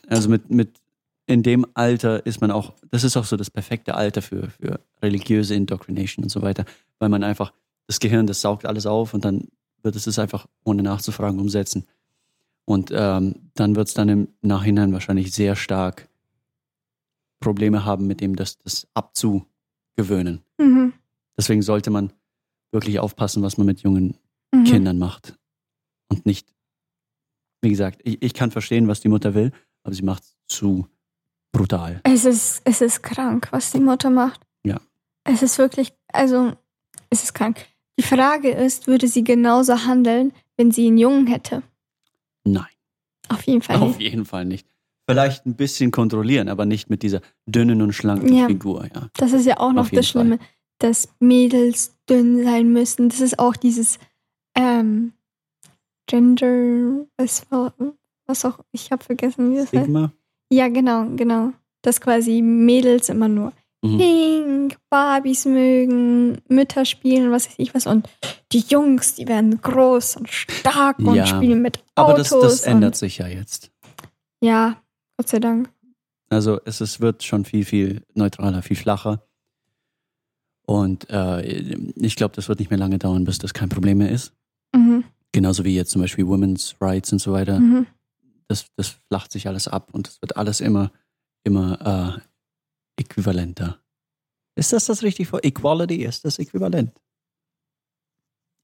also 0.09 0.29
mit, 0.29 0.51
mit 0.51 0.81
in 1.27 1.43
dem 1.43 1.67
Alter 1.75 2.25
ist 2.27 2.41
man 2.41 2.51
auch, 2.51 2.73
das 2.91 3.05
ist 3.05 3.17
auch 3.17 3.25
so 3.25 3.37
das 3.37 3.51
perfekte 3.51 3.95
Alter 3.95 4.23
für, 4.23 4.51
für 4.51 4.81
religiöse 5.03 5.55
Indoctrination 5.55 6.25
und 6.25 6.29
so 6.31 6.43
weiter, 6.43 6.65
weil 6.99 7.09
man 7.09 7.23
einfach, 7.23 7.53
das 7.87 8.01
Gehirn, 8.01 8.27
das 8.27 8.41
saugt 8.41 8.65
alles 8.67 8.87
auf 8.87 9.13
und 9.15 9.25
dann 9.25 9.49
wird 9.83 9.97
es 9.97 10.07
es 10.07 10.19
einfach 10.19 10.47
ohne 10.65 10.83
nachzufragen 10.83 11.41
umsetzen. 11.41 11.85
Und 12.65 12.91
ähm, 12.95 13.51
dann 13.55 13.75
wird 13.75 13.89
es 13.89 13.95
dann 13.95 14.09
im 14.09 14.29
Nachhinein 14.41 14.93
wahrscheinlich 14.93 15.33
sehr 15.33 15.57
stark 15.57 16.09
Probleme 17.41 17.85
haben, 17.85 18.07
mit 18.07 18.21
dem 18.21 18.37
das, 18.37 18.59
das 18.59 18.87
abzugewöhnen. 19.97 20.43
Mhm. 20.59 20.93
Deswegen 21.37 21.63
sollte 21.63 21.91
man 21.91 22.13
wirklich 22.73 22.99
aufpassen, 22.99 23.43
was 23.43 23.57
man 23.59 23.67
mit 23.67 23.81
jungen 23.83 24.17
Mhm. 24.55 24.65
Kindern 24.65 24.99
macht. 24.99 25.39
Und 26.11 26.27
nicht, 26.27 26.47
wie 27.63 27.71
gesagt, 27.71 28.03
ich, 28.05 28.21
ich 28.23 28.35
kann 28.35 28.51
verstehen, 28.51 28.87
was 28.87 29.01
die 29.01 29.09
Mutter 29.09 29.33
will, 29.35 29.51
aber 29.83 29.95
sie 29.95 30.03
macht 30.03 30.25
es 30.25 30.37
zu 30.47 30.87
brutal. 31.53 32.01
Es 32.05 32.27
ist, 32.27 32.61
es 32.67 32.83
ist 32.83 33.03
krank, 33.03 33.49
was 33.51 33.73
die 33.73 33.81
Mutter 33.81 34.11
macht. 34.11 34.43
Ja. 34.63 34.79
Es 35.25 35.43
ist 35.43 35.57
wirklich, 35.57 35.95
also, 36.09 36.53
es 37.09 37.23
ist 37.25 37.33
krank. 37.33 37.65
Die 37.99 38.03
Frage 38.03 38.51
ist, 38.51 38.87
würde 38.87 39.09
sie 39.09 39.25
genauso 39.25 39.87
handeln, 39.87 40.33
wenn 40.59 40.71
sie 40.71 40.87
einen 40.87 40.99
Jungen 40.99 41.27
hätte? 41.27 41.63
Nein, 42.45 42.67
Auf 43.31 43.43
jeden 43.45 43.63
Fall 43.63 43.77
auf 43.77 43.97
nicht. 43.97 44.01
jeden 44.03 44.27
Fall 44.27 44.45
nicht. 44.45 44.67
Vielleicht 45.09 45.47
ein 45.47 45.55
bisschen 45.57 45.91
kontrollieren, 45.91 46.49
aber 46.49 46.65
nicht 46.65 46.89
mit 46.91 47.03
dieser 47.03 47.21
dünnen 47.47 47.83
und 47.83 47.93
schlanken 47.93 48.33
Ja. 48.35 48.47
Figur, 48.47 48.85
ja. 48.95 49.09
Das 49.17 49.33
ist 49.33 49.47
ja 49.47 49.59
auch 49.59 49.73
noch 49.73 49.89
das 49.91 50.09
Schlimme, 50.09 50.39
dass 50.79 51.09
Mädels 51.19 51.97
dünn 52.09 52.43
sein 52.45 52.73
müssen. 52.73 53.09
Das 53.09 53.21
ist 53.21 53.39
auch 53.39 53.57
dieses 53.57 53.99
ähm, 54.57 55.13
Gender, 56.07 57.07
was, 57.17 57.47
was 58.27 58.45
auch, 58.45 58.59
ich 58.73 58.91
habe 58.93 59.03
vergessen, 59.03 59.51
wie 59.53 59.57
das 59.57 59.73
heißt. 59.73 59.85
Stigma? 59.85 60.13
Ja, 60.51 60.69
genau, 60.69 61.07
genau. 61.17 61.53
Dass 61.83 62.01
quasi 62.01 62.43
Mädels 62.43 63.09
immer 63.09 63.29
nur 63.29 63.53
Mhm. 63.85 63.99
Pink, 63.99 64.77
Barbies 64.91 65.45
mögen, 65.45 66.41
Mütter 66.47 66.85
spielen, 66.85 67.33
was 67.33 67.49
weiß 67.49 67.55
ich 67.59 67.75
was. 67.75 67.89
Und 67.89 68.09
die 68.53 68.61
Jungs, 68.61 69.17
die 69.17 69.27
werden 69.27 69.61
groß 69.61 70.19
und 70.19 70.29
stark 70.31 71.01
und 71.01 71.17
Ja, 71.17 71.27
spielen 71.27 71.63
mit 71.63 71.83
Aber 71.97 72.13
Autos. 72.15 72.29
das, 72.29 72.41
das 72.41 72.63
ändert 72.63 72.95
sich 72.95 73.19
ja 73.19 73.27
jetzt. 73.27 73.73
Ja, 74.41 74.77
Gott 75.23 75.29
sei 75.29 75.39
Dank. 75.39 75.73
Also 76.31 76.61
es 76.65 76.81
ist, 76.81 76.99
wird 77.01 77.23
schon 77.23 77.45
viel, 77.45 77.65
viel 77.65 78.05
neutraler, 78.15 78.61
viel 78.63 78.77
flacher. 78.77 79.25
Und 80.67 81.09
äh, 81.11 81.43
ich 81.95 82.17
glaube, 82.17 82.35
das 82.35 82.49
wird 82.49 82.59
nicht 82.59 82.71
mehr 82.71 82.79
lange 82.79 82.99
dauern, 82.99 83.23
bis 83.23 83.39
das 83.39 83.55
kein 83.55 83.69
Problem 83.69 83.99
mehr 83.99 84.11
ist. 84.11 84.33
Mhm, 84.75 85.05
Genauso 85.31 85.65
wie 85.65 85.77
jetzt 85.77 85.93
zum 85.93 86.03
Beispiel 86.03 86.27
Women's 86.27 86.75
Rights 86.81 87.13
und 87.13 87.21
so 87.21 87.33
weiter. 87.33 87.61
mhm. 87.61 87.87
das, 88.49 88.67
das 88.77 88.89
flacht 88.89 89.31
sich 89.31 89.47
alles 89.47 89.69
ab 89.69 89.91
und 89.95 90.09
es 90.09 90.21
wird 90.21 90.37
alles 90.37 90.61
immer, 90.61 90.91
immer 91.45 92.21
äh, 92.99 93.01
äquivalenter. 93.01 93.79
Ist 94.57 94.73
das 94.73 94.87
das 94.87 95.05
richtig 95.05 95.29
vor? 95.29 95.45
Equality 95.45 96.05
ist 96.05 96.25
das 96.25 96.41
äquivalent? 96.41 96.91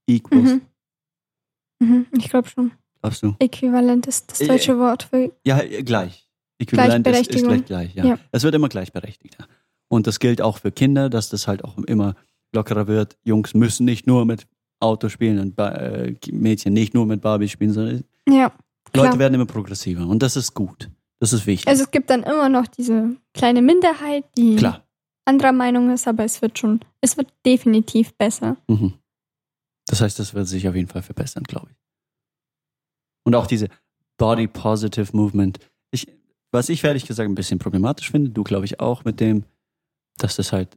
Equals, 0.09 0.43
Mhm. 0.43 0.61
Mhm, 1.81 2.07
ich 2.19 2.29
glaube 2.29 2.49
schon. 2.49 2.73
glaubst 3.01 3.23
du? 3.23 3.37
Äquivalent 3.39 4.09
ist 4.09 4.29
das 4.33 4.41
Äh, 4.41 4.49
deutsche 4.49 4.77
Wort 4.81 5.05
für. 5.05 5.33
Ja, 5.47 5.61
äh, 5.61 5.85
gleich. 5.85 6.28
Äquivalent 6.59 7.07
ist, 7.07 7.29
ist 7.35 7.45
gleich 7.45 7.65
gleich, 7.65 7.95
ja. 7.95 8.05
Ja. 8.05 8.19
Es 8.33 8.43
wird 8.43 8.55
immer 8.55 8.69
gleichberechtigter. 8.69 9.47
Und 9.89 10.07
das 10.07 10.19
gilt 10.19 10.43
auch 10.43 10.59
für 10.59 10.73
Kinder, 10.73 11.09
dass 11.09 11.29
das 11.31 11.47
halt 11.47 11.65
auch 11.65 11.79
immer 11.79 12.15
lockerer 12.55 12.87
wird. 12.87 13.17
Jungs 13.25 13.55
müssen 13.55 13.85
nicht 13.85 14.07
nur 14.07 14.25
mit 14.27 14.47
Auto 14.81 15.09
spielen 15.09 15.39
und 15.39 15.57
ba 15.57 15.71
äh, 15.71 16.15
Mädchen 16.31 16.73
nicht 16.73 16.95
nur 16.95 17.07
mit 17.07 17.21
Barbie 17.21 17.49
spielen, 17.49 17.73
sondern 17.73 18.05
Ja. 18.29 18.53
Leute 18.95 19.19
werden 19.19 19.35
immer 19.35 19.47
progressiver 19.47 20.07
und 20.07 20.23
das 20.23 20.37
ist 20.37 20.55
gut. 20.55 20.91
Das 21.21 21.33
ist 21.33 21.47
wichtig. 21.47 21.69
Also 21.69 21.85
es 21.85 21.91
gibt 21.91 22.11
dann 22.11 22.23
immer 22.23 22.49
noch 22.49 22.67
diese 22.67 23.17
kleine 23.35 23.61
Minderheit, 23.61 24.25
die 24.37 24.57
Klar. 24.57 24.87
anderer 25.25 25.53
Meinung 25.53 25.91
ist, 25.93 26.07
aber 26.07 26.25
es 26.25 26.41
wird 26.43 26.59
schon, 26.59 26.81
es 27.01 27.17
wird 27.17 27.33
definitiv 27.45 28.15
besser. 28.15 28.57
Mhm. 28.69 28.95
Das 29.87 30.01
heißt, 30.01 30.19
das 30.19 30.33
wird 30.35 30.47
sich 30.47 30.69
auf 30.69 30.75
jeden 30.75 30.89
Fall 30.89 31.03
verbessern, 31.03 31.43
glaube 31.45 31.69
ich. 31.71 31.77
Und 33.25 33.35
auch 33.35 33.47
diese 33.47 33.69
Body 34.17 34.47
Positive 34.47 35.15
Movement. 35.17 35.59
Was 36.53 36.69
ich 36.69 36.83
ehrlich 36.85 37.07
gesagt 37.07 37.29
ein 37.29 37.35
bisschen 37.35 37.59
problematisch 37.59 38.11
finde, 38.11 38.31
du 38.31 38.43
glaube 38.43 38.65
ich 38.65 38.81
auch 38.81 39.05
mit 39.05 39.21
dem, 39.21 39.45
dass 40.19 40.37
das 40.37 40.53
halt 40.53 40.77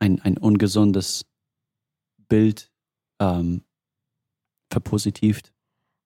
ein, 0.00 0.20
ein 0.22 0.36
ungesundes 0.38 1.24
Bild 2.28 2.70
ähm, 3.20 3.62
verpositivt, 4.72 5.52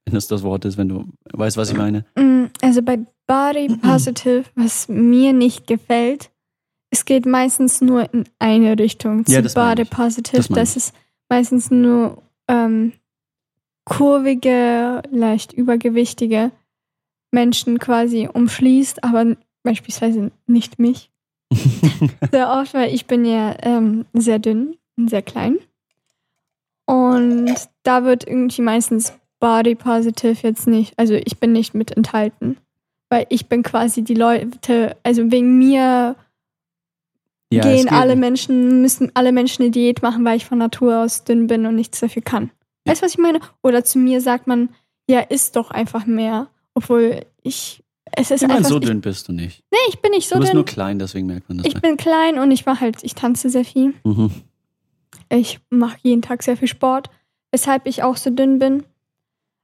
wenn 0.04 0.14
das 0.14 0.26
das 0.28 0.42
Wort 0.42 0.64
ist, 0.64 0.76
wenn 0.76 0.88
du 0.88 1.06
weißt, 1.32 1.56
was 1.56 1.70
ich 1.70 1.76
meine. 1.76 2.04
Mm, 2.16 2.46
Also 2.60 2.82
bei 2.82 2.98
Body 3.26 3.68
Positive, 3.82 4.44
was 4.54 4.88
mir 4.88 5.32
nicht 5.32 5.66
gefällt, 5.66 6.30
es 6.90 7.04
geht 7.04 7.24
meistens 7.24 7.80
nur 7.80 8.12
in 8.12 8.24
eine 8.38 8.78
Richtung 8.78 9.24
zu 9.24 9.32
Ja, 9.32 9.40
Body. 9.40 9.84
Positive. 9.84 10.36
Das 10.36 10.48
Das 10.48 10.76
ist 10.76 10.94
meistens 11.28 11.70
nur 11.70 12.22
ähm, 12.48 12.92
kurvige, 13.84 15.02
leicht 15.10 15.52
übergewichtige 15.52 16.52
Menschen 17.32 17.78
quasi 17.78 18.28
umschließt, 18.32 19.02
aber 19.02 19.36
beispielsweise 19.62 20.30
nicht 20.46 20.78
mich. 20.78 21.10
Sehr 22.30 22.50
oft, 22.50 22.74
weil 22.74 22.94
ich 22.94 23.06
bin 23.06 23.24
ja 23.24 23.56
ähm, 23.62 24.06
sehr 24.14 24.38
dünn 24.38 24.76
und 24.96 25.10
sehr 25.10 25.22
klein. 25.22 25.58
Und 26.86 27.54
da 27.82 28.04
wird 28.04 28.26
irgendwie 28.26 28.62
meistens 28.62 29.12
Body 29.38 29.74
Positive 29.74 30.38
jetzt 30.42 30.66
nicht, 30.66 30.94
also 30.96 31.14
ich 31.14 31.38
bin 31.38 31.52
nicht 31.52 31.74
mit 31.74 31.90
enthalten. 31.96 32.56
Weil 33.10 33.26
ich 33.28 33.48
bin 33.48 33.62
quasi 33.62 34.02
die 34.02 34.14
Leute, 34.14 34.96
also 35.02 35.30
wegen 35.30 35.58
mir 35.58 36.16
Ja, 37.50 37.62
gehen 37.62 37.90
alle 37.90 38.16
Menschen, 38.16 38.80
müssen 38.80 39.10
alle 39.14 39.32
Menschen 39.32 39.62
eine 39.62 39.70
Diät 39.70 40.00
machen, 40.00 40.24
weil 40.24 40.38
ich 40.38 40.46
von 40.46 40.58
Natur 40.58 40.98
aus 40.98 41.24
dünn 41.24 41.46
bin 41.46 41.66
und 41.66 41.74
nichts 41.74 42.00
dafür 42.00 42.22
kann. 42.22 42.50
Weißt 42.86 43.02
du, 43.02 43.04
was 43.04 43.12
ich 43.12 43.18
meine? 43.18 43.40
Oder 43.62 43.84
zu 43.84 43.98
mir 43.98 44.20
sagt 44.20 44.46
man, 44.46 44.70
ja, 45.08 45.20
isst 45.20 45.56
doch 45.56 45.70
einfach 45.70 46.06
mehr. 46.06 46.48
Obwohl 46.74 47.20
ich, 47.42 47.82
es 48.16 48.30
ist 48.30 48.42
Ich 48.42 48.48
meine, 48.48 48.58
einfach, 48.58 48.70
so 48.70 48.78
ich, 48.78 48.84
dünn 48.86 49.00
bist 49.00 49.28
du 49.28 49.32
nicht. 49.32 49.62
nee, 49.70 49.78
ich 49.88 50.00
bin 50.00 50.10
nicht 50.12 50.28
so 50.28 50.36
du 50.36 50.40
bist 50.40 50.52
dünn. 50.52 50.56
nur 50.58 50.64
klein, 50.64 50.98
deswegen 50.98 51.26
merkt 51.26 51.48
man 51.48 51.58
das. 51.58 51.66
Ich 51.66 51.74
bin 51.80 51.96
klein 51.96 52.38
und 52.38 52.50
ich 52.50 52.64
mache 52.66 52.80
halt, 52.80 53.02
ich 53.02 53.14
tanze 53.14 53.50
sehr 53.50 53.64
viel. 53.64 53.94
mhm. 54.04 54.30
Ich 55.28 55.60
mache 55.70 55.98
jeden 56.02 56.20
Tag 56.22 56.42
sehr 56.42 56.56
viel 56.56 56.68
Sport, 56.68 57.08
weshalb 57.50 57.86
ich 57.86 58.02
auch 58.02 58.16
so 58.16 58.30
dünn 58.30 58.58
bin. 58.58 58.84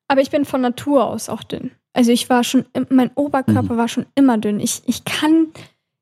Aber 0.08 0.20
ich 0.22 0.30
bin 0.30 0.44
von 0.46 0.60
Natur 0.62 1.04
aus 1.06 1.28
auch 1.28 1.42
dünn. 1.42 1.70
Also 1.92 2.10
ich 2.12 2.30
war 2.30 2.42
schon, 2.44 2.64
mein 2.88 3.10
Oberkörper 3.14 3.74
Mhm. 3.74 3.78
war 3.78 3.88
schon 3.88 4.06
immer 4.14 4.38
dünn. 4.38 4.60
Ich, 4.60 4.82
ich 4.86 5.04
kann, 5.04 5.48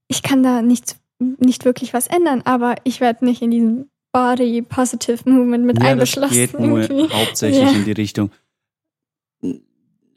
ich 0.09 0.23
kann 0.23 0.43
da 0.45 0.63
nicht, 0.63 0.97
nicht 1.19 1.65
wirklich 1.65 1.95
was 1.95 2.07
ändern, 2.07 2.43
aber 2.45 2.77
ich 2.85 3.01
werde 3.01 3.25
nicht 3.25 3.43
in 3.43 3.51
diesem 3.51 3.89
Body 4.13 4.63
Positive 4.63 5.29
Movement 5.29 5.65
mit 5.65 5.77
ja, 5.79 5.83
das 5.83 5.91
eingeschlossen. 5.93 6.35
geht 6.35 6.61
nur 6.61 6.81
irgendwie. 6.81 7.13
hauptsächlich 7.15 7.63
Ja. 7.63 7.71
in 7.71 7.85
die 7.85 7.93
Richtung, 7.93 8.31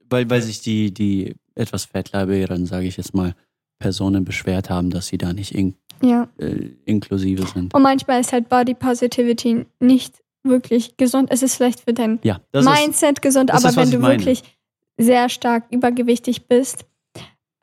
weil, 0.10 0.30
weil 0.30 0.42
sich 0.42 0.62
die, 0.62 0.94
die 0.94 1.36
etwas 1.56 1.86
fettleibigeren, 1.86 2.66
sage 2.66 2.88
ich 2.88 2.98
jetzt 2.98 3.14
mal, 3.14 3.36
Personen 3.80 4.26
beschwert 4.26 4.70
haben, 4.70 4.90
dass 4.90 5.08
sie 5.08 5.18
da 5.18 5.34
nicht 5.34 5.54
in, 5.56 5.76
Ja. 6.02 6.28
äh, 6.38 6.70
inklusive 6.86 7.46
sind. 7.48 7.74
Und 7.74 7.82
manchmal 7.82 8.20
ist 8.22 8.34
halt 8.34 8.50
Body 8.50 8.74
Positivity 8.74 9.66
nicht 9.80 10.22
wirklich 10.44 10.98
gesund. 10.98 11.30
Es 11.32 11.44
ist 11.44 11.56
vielleicht 11.56 11.82
für 11.82 11.94
dein 11.94 12.20
Ja, 12.24 12.42
das 12.52 12.66
ist, 12.66 12.72
Mindset 12.72 13.22
gesund, 13.22 13.52
aber 13.52 13.70
ist, 13.70 13.78
wenn 13.78 13.92
du 13.92 14.02
wirklich 14.02 14.44
sehr 14.98 15.30
stark 15.30 15.66
übergewichtig 15.72 16.48
bist, 16.48 16.86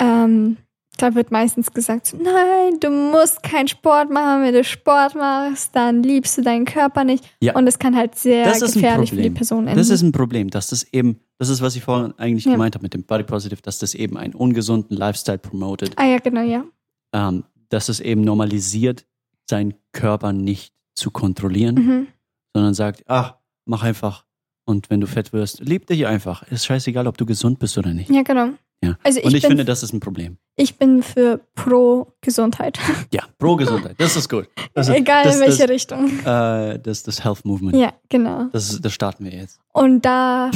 ähm, 0.01 0.57
da 0.99 1.15
wird 1.15 1.31
meistens 1.31 1.73
gesagt, 1.73 2.15
nein, 2.19 2.79
du 2.81 2.91
musst 2.91 3.43
keinen 3.43 3.69
Sport 3.69 4.11
machen. 4.11 4.43
Wenn 4.43 4.55
du 4.55 4.65
Sport 4.65 5.15
machst, 5.15 5.75
dann 5.75 6.03
liebst 6.03 6.39
du 6.39 6.43
deinen 6.43 6.65
Körper 6.65 7.05
nicht. 7.05 7.25
Ja. 7.41 7.55
Und 7.55 7.67
es 7.67 7.79
kann 7.79 7.95
halt 7.97 8.15
sehr 8.17 8.53
gefährlich 8.59 9.11
für 9.11 9.17
die. 9.17 9.31
Person 9.31 9.67
enden. 9.67 9.77
das 9.79 9.91
ist 9.91 10.03
ein 10.03 10.13
Problem, 10.13 10.51
dass 10.51 10.69
das 10.69 10.85
eben, 10.93 11.21
das 11.39 11.49
ist, 11.49 11.61
was 11.61 11.77
ich 11.77 11.83
vorhin 11.83 12.15
eigentlich 12.19 12.45
Ja. 12.47 12.53
gemeint 12.53 12.75
habe 12.75 12.83
mit 12.83 12.95
dem 12.95 13.05
Body 13.05 13.25
Positive, 13.25 13.61
dass 13.63 13.79
das 13.79 13.95
eben 13.95 14.17
einen 14.17 14.35
ungesunden 14.35 14.97
Lifestyle 14.97 15.39
promotet, 15.39 15.93
ah 15.97 16.05
ja, 16.07 16.19
genau, 16.19 16.43
ja. 16.43 16.65
ähm, 17.13 17.45
dass 17.69 17.89
es 17.89 18.01
eben 18.01 18.23
normalisiert, 18.23 19.05
seinen 19.49 19.75
Körper 19.93 20.33
nicht 20.33 20.73
zu 20.95 21.11
kontrollieren, 21.11 21.75
Mhm. 21.75 22.07
sondern 22.55 22.75
sagt, 22.75 23.03
ach, 23.07 23.35
mach 23.65 23.83
einfach. 23.83 24.25
Und 24.65 24.91
wenn 24.91 25.01
du 25.01 25.07
fett 25.07 25.33
wirst, 25.33 25.61
lieb 25.61 25.87
dich 25.87 26.07
einfach. 26.07 26.43
Ist 26.51 26.67
scheißegal, 26.67 27.07
ob 27.07 27.17
du 27.19 27.27
gesund 27.27 27.59
bist 27.61 27.77
oder 27.79 27.93
nicht. 27.95 28.11
Ja, 28.11 28.23
genau. 28.23 28.49
Ja. 28.85 28.97
Also 29.03 29.21
ich, 29.21 29.25
Und 29.25 29.35
ich 29.35 29.43
bin, 29.43 29.51
finde, 29.53 29.65
das 29.65 29.83
ist 29.83 29.93
ein 29.95 30.01
Problem. 30.01 30.37
ich 30.57 30.77
bin 30.77 31.03
für 31.03 31.41
pro 31.55 32.13
Gesundheit. 32.21 32.79
Ja, 33.13 33.23
pro 33.39 33.57
Gesundheit. 33.57 33.95
Das 33.99 34.17
ist 34.17 34.29
gut. 34.29 34.49
Das, 34.75 34.89
Egal 34.89 35.25
das, 35.25 35.37
in 35.37 35.41
welche 35.41 35.63
das, 35.63 35.71
Richtung. 35.71 36.19
äh, 36.25 36.79
das, 36.79 37.03
das 37.03 37.25
Health 37.25 37.45
Movement. 37.45 37.75
Ja, 37.77 37.93
genau. 38.09 38.45
Das, 38.53 38.71
ist- 38.71 38.85
das 38.85 38.93
starten 38.93 39.25
wir 39.25 39.33
jetzt. 39.33 39.59
Und 39.73 40.05
da 40.05 40.51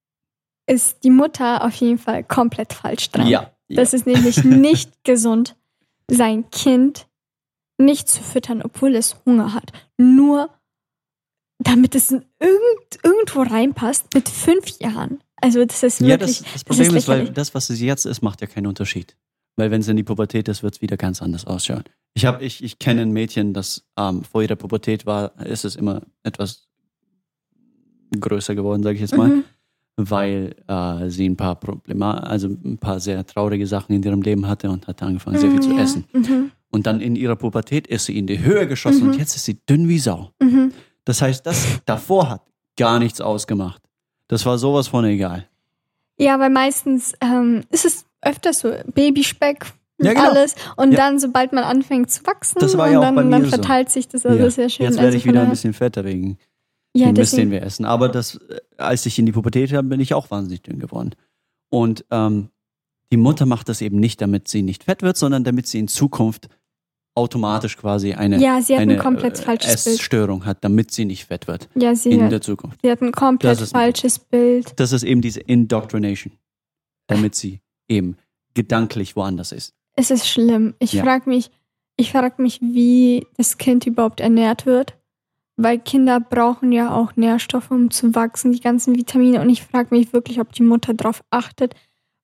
ist 0.66 1.02
die 1.04 1.10
Mutter 1.10 1.64
auf 1.64 1.74
jeden 1.74 1.98
Fall 1.98 2.24
komplett 2.24 2.72
falsch 2.72 3.10
dran. 3.10 3.26
Ja. 3.26 3.50
ja. 3.68 3.76
Das 3.76 3.92
ist 3.92 4.06
nämlich 4.06 4.42
nicht 4.44 5.04
gesund, 5.04 5.56
sein 6.10 6.48
Kind 6.50 7.06
nicht 7.78 8.08
zu 8.08 8.22
füttern, 8.22 8.62
obwohl 8.62 8.94
es 8.94 9.16
Hunger 9.26 9.52
hat. 9.54 9.72
Nur 9.98 10.50
damit 11.58 11.94
es 11.94 12.10
in 12.10 12.24
irgend, 12.38 13.04
irgendwo 13.04 13.42
reinpasst 13.42 14.14
mit 14.14 14.28
fünf 14.28 14.78
Jahren. 14.80 15.22
Also 15.40 15.64
das 15.64 15.82
ist 15.82 16.00
Ja, 16.00 16.08
wirklich. 16.08 16.38
das, 16.42 16.52
das 16.52 16.64
Problem 16.64 16.94
ist, 16.96 17.08
weil 17.08 17.18
lächerlich. 17.18 17.34
das, 17.34 17.54
was 17.54 17.70
es 17.70 17.80
jetzt 17.80 18.04
ist, 18.06 18.22
macht 18.22 18.40
ja 18.40 18.46
keinen 18.46 18.66
Unterschied. 18.66 19.16
Weil 19.56 19.70
wenn 19.70 19.80
es 19.80 19.88
in 19.88 19.96
die 19.96 20.02
Pubertät 20.04 20.48
ist, 20.48 20.62
wird 20.62 20.74
es 20.76 20.80
wieder 20.82 20.96
ganz 20.96 21.20
anders 21.22 21.46
ausschauen. 21.46 21.84
Ich, 22.14 22.24
hab, 22.26 22.40
ich, 22.42 22.62
ich 22.64 22.78
kenne 22.78 23.02
ein 23.02 23.10
Mädchen, 23.12 23.52
das 23.54 23.84
ähm, 23.98 24.22
vor 24.24 24.42
ihrer 24.42 24.56
Pubertät 24.56 25.06
war, 25.06 25.38
ist 25.44 25.64
es 25.64 25.76
immer 25.76 26.02
etwas 26.22 26.68
größer 28.18 28.54
geworden, 28.54 28.82
sage 28.82 28.96
ich 28.96 29.00
jetzt 29.02 29.16
mal, 29.16 29.28
Mhm. 29.28 29.44
weil 29.96 30.56
äh, 30.66 31.08
sie 31.10 31.28
ein 31.28 31.36
paar 31.36 31.56
Problema 31.56 32.14
also 32.14 32.48
ein 32.48 32.78
paar 32.78 32.98
sehr 33.00 33.24
traurige 33.26 33.66
Sachen 33.66 33.94
in 33.94 34.02
ihrem 34.02 34.22
Leben 34.22 34.46
hatte 34.46 34.70
und 34.70 34.86
hat 34.86 35.02
angefangen, 35.02 35.38
sehr 35.38 35.50
viel 35.50 35.60
zu 35.60 35.68
Mhm, 35.70 35.76
ja. 35.76 35.82
essen. 35.84 36.04
Mhm. 36.12 36.50
Und 36.70 36.86
dann 36.86 37.00
in 37.00 37.16
ihrer 37.16 37.36
Pubertät 37.36 37.86
ist 37.86 38.06
sie 38.06 38.16
in 38.18 38.26
die 38.26 38.38
Höhe 38.40 38.66
geschossen 38.66 39.04
Mhm. 39.04 39.10
und 39.12 39.18
jetzt 39.18 39.36
ist 39.36 39.44
sie 39.44 39.58
dünn 39.68 39.88
wie 39.88 39.98
Sau. 39.98 40.30
Mhm. 40.40 40.72
Das 41.04 41.22
heißt, 41.22 41.44
das 41.46 41.80
davor 41.86 42.30
hat 42.30 42.42
gar 42.76 42.98
nichts 42.98 43.20
ausgemacht. 43.20 43.82
Das 44.30 44.46
war 44.46 44.58
sowas 44.58 44.86
von 44.88 45.04
egal. 45.04 45.46
Ja, 46.16 46.38
weil 46.38 46.50
meistens 46.50 47.14
ähm, 47.20 47.64
ist 47.70 47.84
es 47.84 48.06
öfters 48.22 48.60
so 48.60 48.72
Babyspeck 48.94 49.66
und 49.98 50.06
Ja, 50.06 50.12
genau. 50.12 50.30
alles. 50.30 50.54
Und 50.76 50.92
Ja. 50.92 50.98
dann, 50.98 51.18
sobald 51.18 51.52
man 51.52 51.64
anfängt 51.64 52.10
zu 52.12 52.24
wachsen, 52.26 52.58
Das 52.60 52.76
war 52.78 52.86
und 52.86 52.92
ja 52.92 52.98
auch 53.00 53.02
dann, 53.02 53.14
bei 53.16 53.24
mir 53.24 53.30
dann 53.30 53.44
so. 53.44 53.50
verteilt 53.50 53.90
sich 53.90 54.06
das. 54.06 54.24
Also 54.24 54.38
Ja. 54.38 54.44
das 54.44 54.56
ist 54.56 54.74
schön. 54.74 54.86
Jetzt 54.86 54.94
werde 54.96 55.06
also 55.08 55.18
ich 55.18 55.24
wieder 55.24 55.42
ein 55.42 55.50
bisschen 55.50 55.72
fetter 55.72 56.04
wegen 56.04 56.38
ja, 56.94 57.06
dem 57.06 57.14
Mist, 57.16 57.36
den 57.36 57.50
wir 57.50 57.62
essen. 57.62 57.84
Aber 57.84 58.08
das, 58.08 58.36
äh, 58.36 58.60
als 58.76 59.04
ich 59.04 59.18
in 59.18 59.26
die 59.26 59.32
Pubertät 59.32 59.70
kam, 59.70 59.88
bin 59.88 59.98
ich 60.00 60.14
auch 60.14 60.30
wahnsinnig 60.30 60.62
dünn 60.62 60.78
geworden. 60.78 61.10
Und 61.68 62.04
ähm, 62.12 62.50
die 63.10 63.16
Mutter 63.16 63.46
macht 63.46 63.68
das 63.68 63.80
eben 63.80 63.98
nicht, 63.98 64.20
damit 64.20 64.46
sie 64.46 64.62
nicht 64.62 64.84
fett 64.84 65.02
wird, 65.02 65.16
sondern 65.16 65.42
damit 65.42 65.66
sie 65.66 65.80
in 65.80 65.88
Zukunft 65.88 66.48
automatisch 67.14 67.76
quasi 67.76 68.14
eine, 68.14 68.38
ja, 68.38 68.60
sie 68.62 68.74
hat 68.74 68.82
eine 68.82 68.94
ein 68.94 68.98
komplett 69.00 69.38
äh, 69.38 69.42
falsches. 69.42 69.86
Essstörung 69.86 70.44
hat, 70.46 70.62
damit 70.64 70.90
sie 70.92 71.04
nicht 71.04 71.26
fett 71.26 71.46
wird 71.48 71.68
Ja, 71.74 71.94
sie 71.94 72.10
in 72.10 72.22
hat, 72.24 72.32
der 72.32 72.40
Zukunft. 72.40 72.78
sie 72.82 72.90
hat 72.90 73.02
ein 73.02 73.12
komplett 73.12 73.60
ist 73.60 73.72
falsches 73.72 74.18
Bild. 74.18 74.72
Das 74.78 74.92
ist 74.92 75.02
eben 75.02 75.20
diese 75.20 75.40
Indoctrination, 75.40 76.32
damit 77.08 77.34
sie 77.34 77.60
eben 77.88 78.16
gedanklich 78.54 79.16
woanders 79.16 79.52
ist. 79.52 79.74
Es 79.96 80.10
ist 80.10 80.28
schlimm. 80.28 80.74
Ich 80.78 80.92
Ja. 80.92 81.02
frage 81.04 81.28
mich, 81.28 81.50
ich 81.96 82.12
frage 82.12 82.40
mich, 82.40 82.60
wie 82.62 83.26
das 83.36 83.58
Kind 83.58 83.86
überhaupt 83.86 84.20
ernährt 84.20 84.64
wird. 84.66 84.96
Weil 85.56 85.78
Kinder 85.78 86.20
brauchen 86.20 86.72
ja 86.72 86.94
auch 86.94 87.16
Nährstoffe, 87.16 87.70
um 87.70 87.90
zu 87.90 88.14
wachsen, 88.14 88.52
die 88.52 88.60
ganzen 88.60 88.96
Vitamine. 88.96 89.42
Und 89.42 89.50
ich 89.50 89.62
frage 89.62 89.94
mich 89.94 90.12
wirklich, 90.14 90.40
ob 90.40 90.52
die 90.54 90.62
Mutter 90.62 90.94
darauf 90.94 91.22
achtet. 91.28 91.74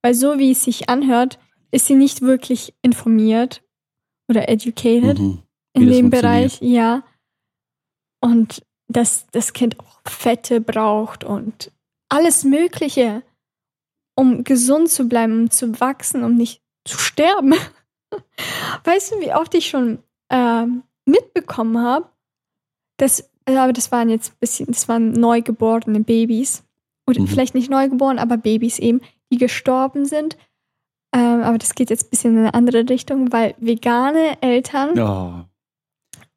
Weil 0.01 0.15
so 0.15 0.39
wie 0.39 0.53
es 0.53 0.65
sich 0.65 0.89
anhört, 0.89 1.39
ist 1.71 1.87
sie 1.87 1.97
nicht 1.97 2.23
wirklich 2.23 2.73
informiert 2.81 3.63
oder 4.29 4.49
educated 4.49 5.19
Mhm. 5.19 5.43
in 5.75 5.91
dem. 5.91 6.11
Bereich, 6.11 6.61
ja. 6.61 7.03
Und 8.21 8.65
dass 8.89 9.27
das 9.33 9.53
Kind 9.53 9.79
auch 9.81 10.01
Fette 10.09 10.61
braucht 10.61 11.25
und 11.25 11.73
alles 12.09 12.45
Mögliche, 12.45 13.23
um 14.17 14.45
gesund 14.45 14.89
zu 14.91 15.09
bleiben, 15.09 15.41
um 15.43 15.51
zu 15.51 15.79
wachsen, 15.81 16.25
um 16.25 16.37
nicht 16.37 16.63
zu 16.85 16.99
sterben. 16.99 17.55
Weißt 18.85 19.13
du, 19.13 19.21
wie 19.21 19.33
oft 19.35 19.55
ich 19.55 19.69
schon 19.69 19.99
ähm, 20.31 20.83
mitbekommen 21.05 21.79
habe, 21.79 22.09
dass, 22.99 23.21
äh, 23.47 23.57
aber 23.57 23.73
das 23.73 23.93
waren 23.93 24.09
jetzt 24.09 24.33
ein 24.33 24.37
bisschen, 24.41 24.67
das 24.67 24.89
waren 24.89 25.13
neugeborene 25.13 26.01
Babys. 26.01 26.63
Oder 27.09 27.21
Mhm. 27.21 27.27
vielleicht 27.29 27.55
nicht 27.55 27.71
neugeboren, 27.71 28.19
aber 28.19 28.37
Babys 28.37 28.79
eben, 28.79 29.01
die 29.33 29.39
gestorben 29.39 30.07
sind. 30.07 30.37
Ähm, 31.17 31.43
aber 31.43 31.59
das 31.59 31.75
geht 31.75 31.91
jetzt 31.91 32.07
ein 32.07 32.11
bisschen 32.11 32.33
in 32.35 32.39
eine 32.41 32.55
andere 32.55 32.89
Richtung, 32.89 33.33
weil 33.33 33.55
vegane 33.59 34.41
Eltern 34.43 34.97
Ja, 34.97 35.47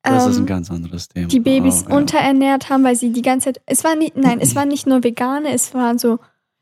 das 0.03 0.27
ist 0.27 0.37
ähm, 0.37 0.43
ein 0.43 0.47
ganz 0.47 0.71
anderes 0.71 1.07
Thema. 1.09 1.27
die 1.27 1.39
Babys 1.39 1.83
Oh, 1.85 1.89
ja. 1.91 1.97
unterernährt 1.97 2.69
haben, 2.69 2.83
weil 2.83 2.95
sie 2.95 3.11
die 3.11 3.21
ganze 3.21 3.45
Zeit, 3.53 3.61
es 3.65 3.83
war 3.83 3.95
nicht, 3.95 4.15
nein, 4.15 4.39
es 4.39 4.55
waren 4.55 4.69
nicht 4.69 4.87
nur 4.87 5.03
vegane, 5.03 5.51
es 5.53 5.73
waren 5.73 5.97
so 5.97 6.19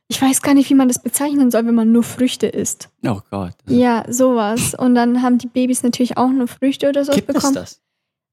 ich 0.09 0.21
weiß 0.21 0.41
gar 0.41 0.53
nicht, 0.53 0.69
wie 0.69 0.73
man 0.73 0.87
das 0.87 0.99
bezeichnen 1.03 1.51
soll, 1.51 1.65
wenn 1.65 1.75
man 1.75 1.91
nur 1.91 2.01
Früchte 2.01 2.47
isst. 2.47 2.87
Oh 3.05 3.19
Gott. 3.29 3.51
Ja, 3.67 4.05
sowas. 4.07 4.73
Und 4.73 4.95
dann 4.95 5.21
haben 5.21 5.37
die 5.37 5.47
Babys 5.47 5.83
natürlich 5.83 6.15
auch 6.15 6.29
nur 6.29 6.47
Früchte 6.47 6.87
oder 6.87 7.03
so 7.03 7.11
Gibt 7.11 7.27
es 7.27 7.35
bekommen. 7.35 7.55
das? 7.55 7.81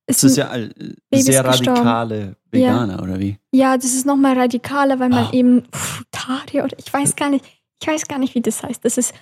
Es 0.07 0.19
Das 0.19 0.25
ist 0.25 0.35
sind- 0.37 0.45
ja 0.45 0.51
all- 0.51 0.69
Babys 1.11 1.25
sehr 1.27 1.43
gestorben. 1.43 1.79
radikale 1.81 2.37
Veganer, 2.53 3.03
oder 3.03 3.19
wie? 3.19 3.39
Ja, 3.51 3.77
das 3.77 3.87
ist 3.87 4.07
nochmal 4.07 4.39
radikaler, 4.39 5.01
weil 5.01 5.09
man 5.09 5.25
Ah. 5.25 5.33
eben 5.33 5.65
Frutarier 5.73 6.63
oder 6.63 6.79
ich 6.79 6.93
weiß 6.95 7.17
gar 7.17 7.29
nicht, 7.31 7.45
ich 7.83 7.89
weiß 7.89 8.07
gar 8.07 8.21
nicht, 8.21 8.37
wie 8.37 8.41
das 8.41 8.63
heißt. 8.63 8.85
Das 8.85 8.97
ist 8.97 9.13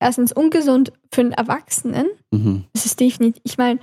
erstens 0.00 0.32
ungesund 0.32 0.92
für 1.12 1.20
einen 1.22 1.32
Erwachsenen. 1.32 2.06
Mhm. 2.30 2.64
Das 2.72 2.86
ist 2.86 3.00
definitiv, 3.00 3.40
ich 3.44 3.58
meine, 3.58 3.80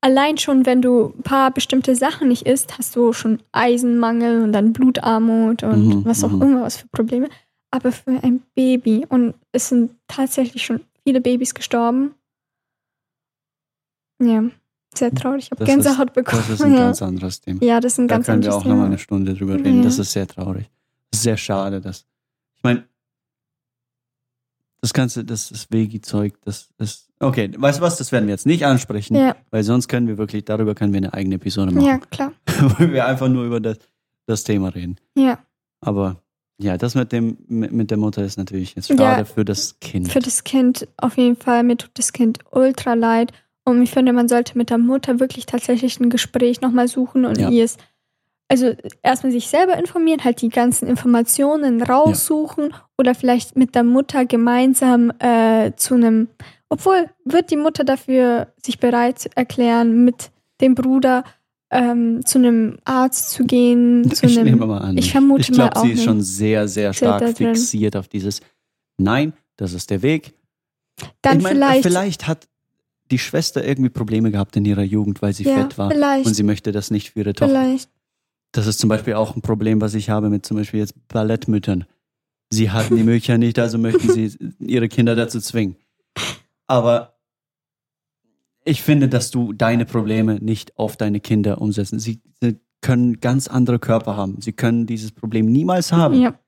allein 0.00 0.38
schon, 0.38 0.66
wenn 0.66 0.82
du 0.82 1.14
ein 1.16 1.22
paar 1.22 1.50
bestimmte 1.50 1.94
Sachen 1.96 2.28
nicht 2.28 2.46
isst, 2.46 2.78
hast 2.78 2.94
du 2.96 3.12
schon 3.12 3.40
Eisenmangel 3.52 4.42
und 4.42 4.52
dann 4.52 4.72
Blutarmut 4.72 5.62
und 5.62 5.86
Mhm, 5.88 6.04
was 6.04 6.22
auch 6.24 6.30
mhm. 6.30 6.42
immer 6.42 6.62
was 6.62 6.76
für 6.78 6.88
Probleme. 6.88 7.28
Aber 7.70 7.90
für 7.92 8.10
ein 8.22 8.42
Baby 8.54 9.04
und 9.08 9.34
es 9.52 9.68
sind 9.68 9.92
tatsächlich 10.06 10.64
schon 10.64 10.80
viele 11.04 11.20
Babys 11.20 11.54
gestorben. 11.54 12.14
Ja, 14.22 14.44
sehr 14.94 15.12
traurig. 15.14 15.44
Ich 15.44 15.50
habe 15.50 15.62
ist- 15.64 15.68
Gänsehaut 15.68 16.12
bekommen. 16.14 16.42
Das 16.48 16.50
ist 16.60 16.62
ein 16.62 16.72
ja. 16.72 16.78
ganz 16.78 17.02
anderes 17.02 17.40
Thema. 17.40 17.62
ja, 17.62 17.80
das 17.80 17.92
ist 17.94 17.98
ein 17.98 18.08
Da 18.08 18.14
ganz 18.16 18.26
können 18.26 18.42
wir 18.42 18.48
anderes 18.48 18.54
auch 18.62 18.64
nochmal 18.64 18.76
Thema. 18.84 18.86
eine 18.86 18.98
Stunde 18.98 19.34
drüber 19.34 19.54
reden. 19.54 19.78
Ja. 19.78 19.82
Das 19.84 19.98
ist 19.98 20.12
sehr 20.12 20.26
traurig. 20.26 20.70
Sehr 21.14 21.36
schade, 21.36 21.80
dass. 21.80 22.06
Ich 22.56 22.62
meine, 22.62 22.84
das 24.86 24.92
ganze, 24.92 25.24
das 25.24 25.50
ist 25.50 25.72
Vegi-Zeug, 25.72 26.34
das 26.44 26.68
ist. 26.78 27.08
Okay, 27.20 27.50
weißt 27.56 27.78
du 27.78 27.82
was? 27.82 27.96
Das 27.96 28.12
werden 28.12 28.26
wir 28.26 28.32
jetzt 28.34 28.46
nicht 28.46 28.64
ansprechen, 28.64 29.16
Ja, 29.16 29.34
weil 29.50 29.62
sonst 29.64 29.88
können 29.88 30.06
wir 30.06 30.18
wirklich, 30.18 30.44
darüber 30.44 30.74
können 30.74 30.92
wir 30.92 30.98
eine 30.98 31.12
eigene 31.14 31.36
Episode 31.36 31.72
machen. 31.72 31.86
ja, 31.86 31.98
klar. 31.98 32.32
Wo 32.78 32.90
wir 32.92 33.06
einfach 33.06 33.28
nur 33.28 33.44
über 33.44 33.58
das, 33.60 33.78
das 34.26 34.44
Thema 34.44 34.68
reden. 34.68 34.96
Ja, 35.16 35.38
Aber 35.80 36.22
ja, 36.58 36.76
das 36.76 36.94
mit 36.94 37.12
dem 37.12 37.36
mit, 37.48 37.90
der 37.90 37.98
Mutter 37.98 38.24
ist 38.24 38.36
natürlich 38.38 38.74
jetzt 38.74 38.88
Ja. 38.90 38.96
schade 38.96 39.24
für 39.26 39.44
das 39.44 39.78
Kind. 39.80 40.10
für 40.12 40.20
das 40.20 40.44
Kind 40.44 40.86
auf 40.98 41.16
jeden 41.16 41.36
Fall. 41.36 41.62
Mir 41.64 41.76
tut 41.76 41.90
das 41.94 42.12
Kind 42.12 42.38
ultra 42.50 42.94
leid. 42.94 43.32
Und 43.64 43.82
ich 43.82 43.90
finde, 43.90 44.12
man 44.12 44.28
sollte 44.28 44.56
mit 44.56 44.70
der 44.70 44.78
Mutter 44.78 45.18
wirklich 45.20 45.44
tatsächlich 45.46 45.98
ein 46.00 46.08
Gespräch 46.10 46.60
nochmal 46.60 46.86
suchen 46.88 47.24
und 47.24 47.38
Ja. 47.38 47.48
ihr 47.50 47.64
es, 47.64 47.76
also 48.48 48.74
erstmal 49.02 49.32
sich 49.32 49.48
selber 49.48 49.76
informieren, 49.76 50.22
halt 50.22 50.40
die 50.40 50.48
ganzen 50.48 50.86
Informationen 50.88 51.82
raussuchen 51.82 52.72
oder 52.96 53.14
vielleicht 53.14 53.56
mit 53.56 53.74
der 53.74 53.82
Mutter 53.82 54.24
gemeinsam 54.24 55.12
äh, 55.18 55.72
zu 55.76 55.94
einem, 55.94 56.28
obwohl 56.68 57.10
wird 57.24 57.50
die 57.50 57.56
Mutter 57.56 57.84
dafür 57.84 58.48
sich 58.64 58.78
bereit 58.78 59.28
erklären, 59.34 60.04
mit 60.04 60.30
dem 60.60 60.74
Bruder 60.74 61.24
ähm, 61.70 62.24
zu 62.24 62.38
einem 62.38 62.78
Arzt 62.84 63.30
zu 63.30 63.44
gehen, 63.44 64.08
zu 64.12 64.26
ich 64.26 64.38
einem, 64.38 64.46
nehme 64.46 64.66
mal 64.66 64.78
an. 64.78 64.96
ich 64.96 65.10
vermute 65.10 65.40
ich 65.42 65.52
glaube, 65.52 65.74
mal 65.74 65.80
auch 65.80 65.84
sie 65.84 65.92
ist 65.92 66.04
schon 66.04 66.22
sehr, 66.22 66.68
sehr 66.68 66.92
stark 66.92 67.36
fixiert 67.36 67.96
auf 67.96 68.08
dieses 68.08 68.40
Nein, 68.98 69.34
das 69.56 69.72
ist 69.72 69.90
der 69.90 70.02
Weg. 70.02 70.34
dann 71.22 71.38
ich 71.38 71.42
mein, 71.42 71.54
vielleicht, 71.54 71.82
vielleicht 71.82 72.28
hat 72.28 72.48
die 73.10 73.18
Schwester 73.18 73.64
irgendwie 73.64 73.90
Probleme 73.90 74.30
gehabt 74.30 74.56
in 74.56 74.64
ihrer 74.64 74.82
Jugend, 74.82 75.22
weil 75.22 75.32
sie 75.32 75.44
ja, 75.44 75.54
fett 75.56 75.78
war. 75.78 75.90
vielleicht, 75.90 76.26
Und 76.26 76.34
sie 76.34 76.42
möchte 76.42 76.72
das 76.72 76.90
nicht 76.90 77.10
für 77.10 77.20
ihre 77.20 77.34
Tochter. 77.34 77.52
vielleicht, 77.52 77.90
Das 78.56 78.66
ist 78.66 78.78
zum 78.78 78.88
Beispiel 78.88 79.14
auch 79.14 79.36
ein 79.36 79.42
Problem, 79.42 79.80
was 79.80 79.94
ich 79.94 80.08
habe 80.08 80.30
mit 80.30 80.46
zum 80.46 80.56
Beispiel 80.56 80.80
jetzt 80.80 80.94
Ballettmüttern. 81.08 81.84
Sie 82.50 82.70
hatten 82.70 82.96
die 82.96 83.02
Möglichkeit 83.02 83.38
nicht, 83.38 83.58
also 83.58 83.76
möchten 83.76 84.10
sie 84.12 84.36
ihre 84.60 84.88
Kinder 84.88 85.14
dazu 85.16 85.40
zwingen. 85.40 85.76
Aber 86.66 87.18
ich 88.64 88.82
finde, 88.82 89.08
dass 89.08 89.30
du 89.30 89.52
deine 89.52 89.84
Probleme 89.84 90.36
nicht 90.40 90.76
auf 90.78 90.96
deine 90.96 91.20
Kinder 91.20 91.60
umsetzen. 91.60 91.98
Sie, 91.98 92.20
können 92.82 93.20
ganz 93.20 93.48
andere 93.48 93.78
Körper 93.80 94.16
haben. 94.16 94.40
Sie 94.40 94.52
können 94.52 94.86
dieses 94.86 95.10
Problem 95.10 95.46
niemals 95.46 95.92
haben. 95.92 96.20
ja. 96.20 96.38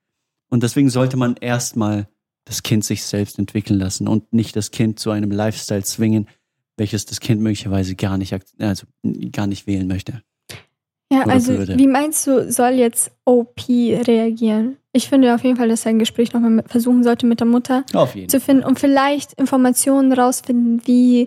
Und 0.50 0.62
deswegen 0.62 0.88
sollte 0.88 1.16
man 1.16 1.34
erstmal 1.36 2.09
das 2.44 2.62
Kind 2.62 2.84
sich 2.84 3.02
selbst 3.02 3.38
entwickeln 3.38 3.78
lassen 3.78 4.06
und 4.06 4.32
nicht 4.32 4.54
das 4.54 4.70
Kind 4.70 4.98
zu 4.98 5.11
einem 5.11 5.30
Lifestyle 5.30 5.82
zwingen, 5.82 6.28
welches 6.76 7.06
das 7.06 7.20
Kind 7.20 7.40
möglicherweise 7.40 7.96
gar 7.96 8.16
nicht, 8.18 8.34
also 8.59 8.86
gar 9.32 9.46
nicht 9.46 9.66
wählen 9.66 9.88
möchte. 9.88 10.22
Ja, 11.11 11.22
Oder 11.24 11.32
also 11.32 11.52
würde. 11.56 11.78
wie 11.78 11.86
meinst 11.86 12.26
du, 12.26 12.50
soll 12.52 12.72
jetzt 12.72 13.11
OP 13.24 13.66
reagieren? 13.68 14.76
Ich 14.92 15.09
finde 15.09 15.34
auf 15.34 15.42
jeden 15.42 15.56
Fall, 15.56 15.68
dass 15.68 15.86
er 15.86 15.90
ein 15.90 15.98
Gespräch 15.98 16.32
nochmal 16.34 16.62
versuchen 16.66 17.02
sollte 17.02 17.24
mit 17.26 17.40
der 17.40 17.46
Mutter 17.46 17.84
zu 18.26 18.40
finden 18.40 18.62
und 18.64 18.78
vielleicht 18.78 19.32
Informationen 19.34 20.12
rausfinden, 20.12 20.82
wie 20.86 21.26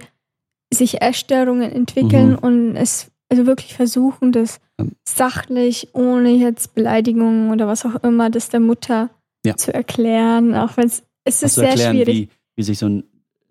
sich 0.71 1.01
Essstörungen 1.01 1.71
entwickeln 1.71 2.32
Mhm. 2.34 2.38
und 2.39 2.75
es 2.75 3.07
also 3.29 3.45
wirklich 3.45 3.73
versuchen, 3.73 4.32
das 4.34 4.59
Ähm. 4.77 4.91
sachlich, 5.07 5.89
ohne 5.93 6.32
jetzt 6.32 6.75
Beleidigungen 6.75 7.49
oder 7.51 7.65
was 7.67 7.86
auch 7.86 7.95
immer, 8.03 8.29
das 8.29 8.49
der 8.49 8.59
Mutter 8.59 9.09
Ja. 9.45 9.55
zu 9.55 9.73
erklären, 9.73 10.53
auch 10.53 10.75
wenn 10.77 10.86
es 10.88 11.03
es 11.23 11.41
ist 11.43 11.53
zu 11.55 11.61
sehr 11.61 11.69
erklären, 11.69 11.95
schwierig. 11.97 12.15
wie, 12.15 12.29
wie 12.57 12.63
sich 12.63 12.77
so 12.79 12.88
ein 12.88 13.03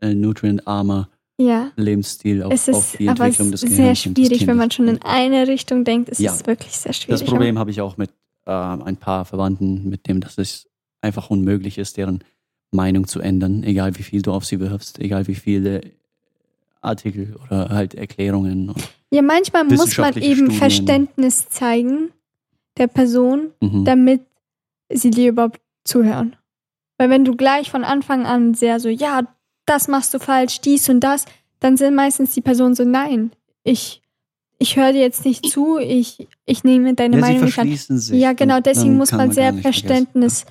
äh, 0.03 0.13
nutrientarmer 0.15 1.09
ja. 1.41 1.73
Lebensstil 1.77 2.43
auf, 2.43 2.53
Es 2.53 2.69
auf 2.69 2.93
ist 2.93 2.99
die 2.99 3.09
aber 3.09 3.25
Entwicklung 3.25 3.51
des 3.51 3.61
sehr 3.63 3.71
Gehirns 3.71 4.07
und 4.07 4.19
des 4.19 4.27
schwierig, 4.27 4.47
wenn 4.47 4.57
man 4.57 4.71
schon 4.71 4.89
in 4.89 5.03
eine 5.03 5.49
Richtung 5.49 5.85
denkt. 5.85 6.09
Es 6.11 6.19
Ja. 6.19 6.33
ist 6.33 6.47
wirklich 6.47 6.73
sehr 6.73 6.93
schwierig. 6.93 7.21
Das 7.21 7.29
Problem 7.29 7.59
habe 7.59 7.71
ich 7.71 7.81
auch 7.81 7.97
mit 7.97 8.11
äh, 8.47 8.51
ein 8.51 8.97
paar 8.97 9.25
Verwandten, 9.25 9.89
mit 9.89 10.07
dem, 10.07 10.21
dass 10.21 10.39
es 10.39 10.69
einfach 11.01 11.31
unmöglich 11.31 11.79
ist, 11.79 11.97
deren 11.97 12.23
Meinung 12.73 13.07
zu 13.07 13.21
ändern, 13.21 13.63
egal 13.65 13.97
wie 13.99 14.03
viel 14.03 14.23
du 14.23 14.33
auf 14.33 14.45
sie 14.45 14.61
wirfst, 14.61 14.99
egal 15.01 15.27
wie 15.27 15.35
viele 15.35 15.81
Artikel 16.83 17.37
oder 17.47 17.69
halt 17.71 17.95
Erklärungen. 17.95 18.73
Ja, 19.11 19.23
manchmal 19.23 19.65
muss 19.65 19.97
man 19.99 20.15
eben 20.17 20.35
Studien. 20.35 20.51
Verständnis 20.53 21.49
zeigen 21.49 22.11
der 22.79 22.87
Person, 22.87 23.51
mhm. 23.61 23.85
damit 23.85 24.23
sie 24.93 25.11
dir 25.11 25.31
überhaupt 25.31 25.61
zuhören. 25.85 26.37
Weil 26.97 27.11
wenn 27.11 27.25
du 27.25 27.35
gleich 27.35 27.71
von 27.71 27.83
Anfang 27.85 28.25
an 28.27 28.55
sehr 28.55 28.79
so, 28.79 28.89
ja, 28.89 29.23
das 29.71 29.87
machst 29.87 30.13
du 30.13 30.19
falsch, 30.19 30.61
dies 30.61 30.89
und 30.89 31.01
das, 31.01 31.27
dann 31.61 31.77
sind 31.77 31.95
meistens 31.95 32.35
die 32.35 32.41
Personen 32.41 32.75
so, 32.75 32.85
nein, 32.85 33.31
ich, 33.63 34.03
ich 34.59 34.77
höre 34.77 34.93
dir 34.93 35.01
jetzt 35.01 35.25
nicht 35.25 35.47
zu, 35.49 35.79
ich, 35.79 36.27
ich 36.45 36.65
nehme 36.65 36.95
deine 36.95 37.17
ja, 37.17 37.21
Meinung 37.21 37.45
nicht 37.45 37.59
an. 37.59 38.19
Ja, 38.19 38.33
genau, 38.33 38.61
deswegen 38.61 38.97
muss 38.97 39.13
man 39.13 39.29
gar 39.29 39.35
sehr 39.35 39.55
verständnisvoll 39.55 40.47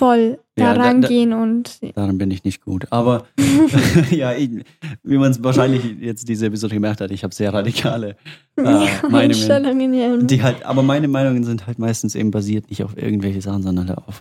Ja, 0.00 0.36
da 0.56 0.64
da- 0.64 0.74
da- 0.74 0.82
rangehen 0.82 1.32
und 1.32 1.78
Darin 1.94 2.18
bin 2.18 2.30
ich 2.30 2.44
nicht 2.44 2.62
gut. 2.62 2.86
Aber 2.90 3.26
ja, 4.10 4.32
ich, 4.34 4.50
wie 5.04 5.16
man 5.16 5.30
es 5.30 5.42
wahrscheinlich 5.42 5.82
jetzt 5.98 6.28
diese 6.28 6.46
Episode 6.46 6.74
gemerkt 6.74 7.00
hat, 7.00 7.10
ich 7.10 7.24
habe 7.24 7.34
sehr 7.34 7.54
radikale 7.54 8.16
äh, 8.56 8.62
ja, 8.64 8.88
Meinungen. 9.08 10.26
Die 10.26 10.42
halt, 10.42 10.64
aber 10.64 10.82
meine 10.82 11.08
Meinungen 11.08 11.44
sind 11.44 11.66
halt 11.66 11.78
meistens 11.78 12.14
eben 12.14 12.30
basiert 12.30 12.68
nicht 12.68 12.84
auf 12.84 12.94
irgendwelche 12.96 13.40
Sachen, 13.40 13.62
sondern 13.62 13.88
halt 13.88 13.98
auf 14.06 14.20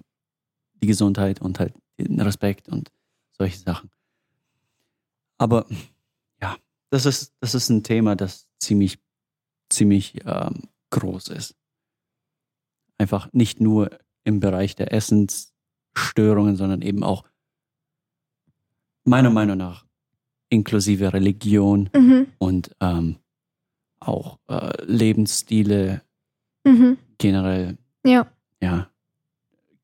die 0.82 0.88
Gesundheit 0.88 1.42
und 1.42 1.60
halt 1.60 1.74
den 2.00 2.22
Respekt 2.22 2.70
und 2.70 2.90
solche 3.38 3.58
Sachen. 3.58 3.90
Aber 5.40 5.66
ja, 6.42 6.56
das 6.92 7.08
ist, 7.08 7.34
das 7.40 7.56
ist 7.56 7.70
ein 7.70 7.82
Thema, 7.84 8.16
das 8.16 8.48
ziemlich, 8.60 9.00
ziemlich 9.70 10.20
ähm, 10.26 10.64
groß 10.92 11.30
ist. 11.30 11.56
Einfach 13.00 13.32
nicht 13.34 13.60
nur 13.62 13.90
im 14.24 14.40
Bereich 14.40 14.76
der 14.76 14.94
Essensstörungen, 14.94 16.56
sondern 16.56 16.82
eben 16.84 17.04
auch 17.04 17.24
meiner 19.06 19.30
Meinung 19.32 19.58
nach 19.58 19.86
inklusive 20.50 21.14
Religion 21.14 21.90
Mhm, 21.96 22.28
und 22.38 22.76
ähm, 22.82 23.18
auch 24.00 24.40
äh, 24.48 24.84
Lebensstile 24.86 26.02
mhm, 26.64 26.98
generell. 27.18 27.78
ja. 28.06 28.32
Ja, 28.62 28.90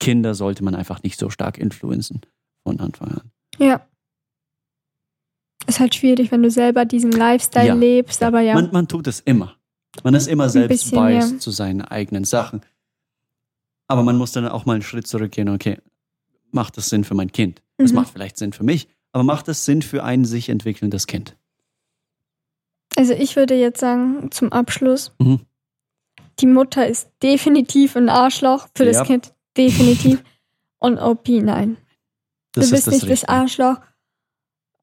Kinder 0.02 0.36
sollte 0.36 0.62
man 0.62 0.76
einfach 0.76 1.02
nicht 1.02 1.18
so 1.18 1.30
stark 1.30 1.58
influenzen 1.58 2.20
von 2.64 2.82
Anfang 2.82 3.08
an. 3.08 3.32
Ja. 3.58 3.88
Ist 5.68 5.80
halt 5.80 5.96
schwierig, 5.96 6.32
wenn 6.32 6.44
du 6.44 6.52
selber 6.52 6.86
diesen 6.86 7.12
Lifestyle 7.12 7.68
Ja. 7.68 7.74
lebst, 7.74 8.22
aber 8.24 8.42
ja. 8.42 8.54
Man, 8.54 8.72
man 8.72 8.88
tut 8.88 9.08
es 9.08 9.20
immer. 9.20 9.56
Man 10.04 10.14
ist 10.14 10.28
immer 10.28 10.50
selbst 10.50 10.92
biased 10.92 11.32
ja. 11.34 11.40
zu 11.40 11.52
seinen 11.52 11.82
eigenen 11.82 12.24
Sachen. 12.26 12.62
Aber 13.88 14.04
man 14.04 14.18
muss 14.18 14.32
dann 14.32 14.48
auch 14.48 14.66
mal 14.66 14.74
einen 14.74 14.82
Schritt 14.84 15.08
zurückgehen. 15.08 15.50
Okay, 15.50 15.78
macht 16.52 16.78
das 16.78 16.90
Sinn 16.90 17.04
für 17.04 17.14
mein 17.16 17.32
Kind? 17.32 17.62
Das 17.78 17.92
Mhm. 17.92 17.96
macht 17.98 18.10
vielleicht 18.12 18.38
Sinn 18.38 18.52
für 18.54 18.64
mich, 18.64 18.88
aber 19.12 19.24
macht 19.24 19.48
es 19.48 19.64
Sinn 19.66 19.82
für 19.82 20.04
ein 20.04 20.26
sich 20.26 20.50
entwickelndes 20.50 21.08
Kind? 21.08 21.36
Also 22.98 23.14
ich 23.14 23.36
würde 23.36 23.56
jetzt 23.56 23.80
sagen, 23.80 24.30
zum 24.32 24.52
Abschluss, 24.52 25.12
Mhm. 25.20 25.42
die 26.40 26.46
Mutter 26.48 26.88
ist 26.88 27.10
definitiv 27.24 27.96
ein 27.96 28.10
Arschloch 28.10 28.68
für 28.76 28.86
Ja. 28.86 28.92
das 28.92 29.08
Kind. 29.08 29.34
Definitiv. 29.58 30.24
Und 30.80 31.00
OP, 31.00 31.28
nein. 31.42 31.78
Das 32.54 32.66
du 32.70 32.76
bist 32.76 32.88
nicht 32.88 33.04
das 33.04 33.10
Richtige. 33.10 33.30
Arschloch. 33.30 33.78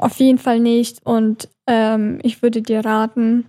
Auf 0.02 0.18
jeden 0.18 0.38
Fall 0.38 0.58
nicht. 0.60 1.04
Und 1.04 1.48
ähm, 1.66 2.18
ich 2.22 2.42
würde 2.42 2.60
dir 2.62 2.84
raten, 2.84 3.48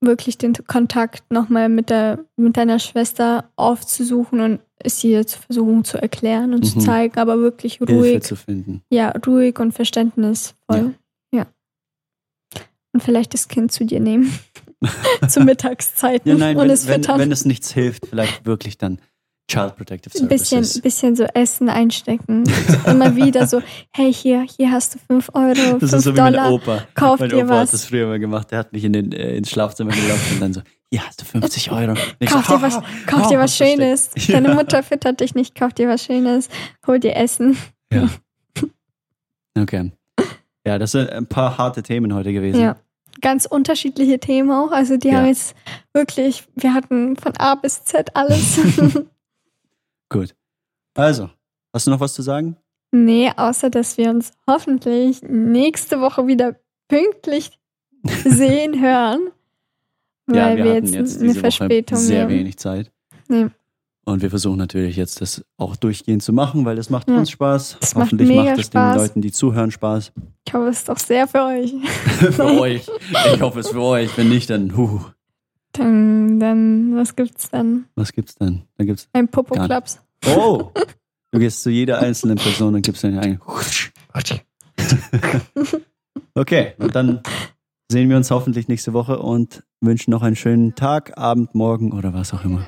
wirklich 0.00 0.36
den 0.38 0.52
Kontakt 0.66 1.30
nochmal 1.30 1.68
mit, 1.68 1.90
der, 1.90 2.24
mit 2.36 2.56
deiner 2.56 2.78
Schwester 2.78 3.50
aufzusuchen 3.56 4.40
und 4.40 4.60
es 4.78 5.02
ihr 5.04 5.24
zu 5.26 5.38
versuchen 5.40 5.84
zu 5.84 5.98
erklären 5.98 6.54
und 6.54 6.64
zu 6.64 6.78
Mhm. 6.78 6.82
zeigen, 6.82 7.18
aber 7.18 7.38
wirklich 7.38 7.74
Hilfe 7.78 7.92
ruhig. 7.94 8.22
zu 8.24 8.34
finden. 8.34 8.82
Ja, 8.90 9.10
ruhig 9.26 9.58
und 9.60 9.72
verständnisvoll. 9.72 10.94
Ja. 11.32 11.46
Und 12.92 13.00
vielleicht 13.02 13.32
das 13.34 13.46
Kind 13.48 13.70
zu 13.70 13.84
dir 13.84 14.00
nehmen. 14.00 14.32
zu 15.28 15.40
Mittagszeiten 15.40 16.28
Ja, 16.32 16.36
nein, 16.36 16.56
und 16.56 16.64
wenn, 16.64 16.70
es 16.70 16.88
wenn, 16.88 17.02
füttern. 17.02 17.20
wenn 17.20 17.30
es 17.32 17.44
nichts 17.44 17.72
hilft, 17.72 18.06
vielleicht 18.06 18.44
wirklich 18.44 18.78
dann 18.78 19.00
Child 19.48 19.76
Protective 19.76 20.18
Ein 20.18 20.28
bisschen, 20.28 20.64
Services. 20.64 20.80
bisschen 20.82 21.16
so 21.16 21.24
Essen 21.24 21.68
einstecken. 21.68 22.44
So 22.46 22.90
immer 22.90 23.14
wieder 23.16 23.46
so, 23.46 23.60
hey, 23.94 24.12
hier, 24.12 24.42
hier 24.42 24.70
hast 24.70 24.94
du 24.94 24.98
5 25.06 25.30
Euro, 25.34 25.54
5 25.54 25.80
Das 25.80 25.92
ist 25.92 26.04
so 26.04 26.16
wie 26.16 26.20
mein. 26.20 26.36
Opa. 26.36 26.84
kauf 26.94 27.20
mein 27.20 27.28
dir 27.28 27.44
Opa 27.44 27.54
hat 27.54 27.62
was. 27.64 27.70
das 27.72 27.84
früher 27.84 28.06
mal 28.06 28.18
gemacht. 28.18 28.50
Der 28.50 28.60
hat 28.60 28.72
mich 28.72 28.84
in 28.84 28.92
den, 28.94 29.12
äh, 29.12 29.36
ins 29.36 29.50
Schlafzimmer 29.50 29.90
gelockt 29.90 30.32
und 30.32 30.40
dann 30.40 30.52
so, 30.54 30.62
hier 30.90 31.06
hast 31.06 31.20
du 31.20 31.24
50 31.26 31.70
Euro. 31.70 31.94
Kauf 32.26 32.46
so, 32.46 32.56
dir 32.56 32.62
was, 32.62 32.76
"Ha, 32.76 32.84
kauf 33.06 33.28
dir 33.28 33.38
was 33.38 33.54
versteckt." 33.56 33.80
Schönes. 33.82 34.10
Ja. 34.28 34.40
Deine 34.40 34.54
Mutter 34.54 34.82
füttert 34.82 35.20
dich 35.20 35.34
nicht, 35.34 35.54
kauf 35.54 35.72
dir 35.74 35.88
was 35.88 36.04
Schönes. 36.04 36.48
Hol 36.86 36.98
dir 37.00 37.16
Essen. 37.16 37.56
Ja. 37.92 38.08
Okay. 39.58 39.92
Ja, 40.66 40.78
das 40.78 40.92
sind 40.92 41.10
ein 41.10 41.26
paar 41.26 41.58
harte 41.58 41.82
Themen 41.82 42.14
heute 42.14 42.32
gewesen. 42.32 42.58
Ja. 42.60 42.76
Ganz 43.20 43.44
unterschiedliche 43.44 44.18
Themen 44.18 44.50
auch. 44.50 44.70
Also 44.72 44.96
die 44.96 45.08
Ja. 45.08 45.18
haben 45.18 45.26
jetzt 45.26 45.54
wirklich, 45.92 46.44
wir 46.54 46.72
hatten 46.72 47.16
von 47.16 47.36
A 47.36 47.54
bis 47.56 47.84
Z 47.84 48.16
alles. 48.16 48.58
Gut. 50.12 50.34
Also, 50.94 51.30
hast 51.72 51.86
du 51.86 51.90
noch 51.90 52.00
was 52.00 52.14
zu 52.14 52.22
sagen? 52.22 52.56
nee, 52.94 53.30
außer 53.34 53.70
dass 53.70 53.96
wir 53.96 54.10
uns 54.10 54.32
hoffentlich 54.46 55.22
nächste 55.22 56.00
Woche 56.02 56.26
wieder 56.26 56.56
pünktlich 56.88 57.58
sehen, 58.24 58.80
hören. 58.82 59.30
Weil 60.26 60.36
ja, 60.36 60.56
wir, 60.56 60.64
wir, 60.64 60.74
jetzt, 60.74 60.94
jetzt 60.94 61.22
eine 61.22 61.34
Verspätung 61.34 61.96
Woche 61.96 62.04
sehr 62.06 62.22
haben. 62.24 62.30
wenig 62.30 62.58
Zeit. 62.58 62.92
Nee. 63.28 63.46
Und 64.04 64.20
wir 64.20 64.30
versuchen 64.30 64.58
natürlich 64.58 64.96
jetzt 64.96 65.20
das 65.22 65.44
auch 65.56 65.76
durchgehend 65.76 66.22
zu 66.22 66.32
machen, 66.32 66.64
weil 66.64 66.76
das 66.76 66.90
macht 66.90 67.08
Ja. 67.08 67.16
uns 67.16 67.30
Spaß. 67.30 67.78
Das 67.80 67.94
macht 67.94 68.06
Hoffentlich 68.06 68.28
mega 68.28 68.42
macht 68.50 68.58
es 68.58 68.66
Spaß. 68.66 68.94
den 68.94 69.00
Leuten, 69.02 69.20
die 69.22 69.32
zuhören, 69.32 69.70
Spaß. 69.70 70.12
Ich 70.46 70.52
hoffe, 70.54 70.66
es 70.68 70.78
ist 70.78 70.88
doch 70.88 70.98
sehr 70.98 71.26
für 71.28 71.44
euch. 71.44 71.72
für 72.32 72.60
euch. 72.60 72.90
Ich 73.34 73.40
hoffe 73.40 73.60
es 73.60 73.68
für 73.70 73.80
euch. 73.80 74.16
Wenn 74.18 74.28
nicht, 74.28 74.50
dann, 74.50 74.76
huh, 74.76 75.00
Dann, 75.72 76.38
dann 76.38 76.94
was 76.96 77.16
gibt's 77.16 77.48
dann? 77.50 77.86
was 77.94 78.12
gibt's 78.12 78.34
dann? 78.34 78.62
Da 78.76 78.84
gibt's. 78.84 79.08
Ein 79.12 79.28
Popo 79.28 79.54
Gar 79.54 79.66
Clubs. 79.66 80.00
Oh! 80.26 80.70
Du 81.30 81.38
gehst 81.38 81.62
zu 81.62 81.70
jeder 81.70 81.98
einzelnen 82.00 82.36
Person 82.36 82.74
und 82.74 82.82
gibst 82.82 83.04
dann 83.04 83.18
einen. 83.18 83.40
Okay, 86.34 86.72
und 86.78 86.94
dann 86.94 87.22
sehen 87.90 88.08
wir 88.08 88.16
uns 88.16 88.30
hoffentlich 88.30 88.68
nächste 88.68 88.92
Woche 88.92 89.18
und 89.18 89.64
wünschen 89.80 90.10
noch 90.10 90.22
einen 90.22 90.36
schönen 90.36 90.74
Tag, 90.74 91.18
Abend, 91.18 91.54
Morgen 91.54 91.92
oder 91.92 92.14
was 92.14 92.32
auch 92.32 92.44
immer. 92.44 92.66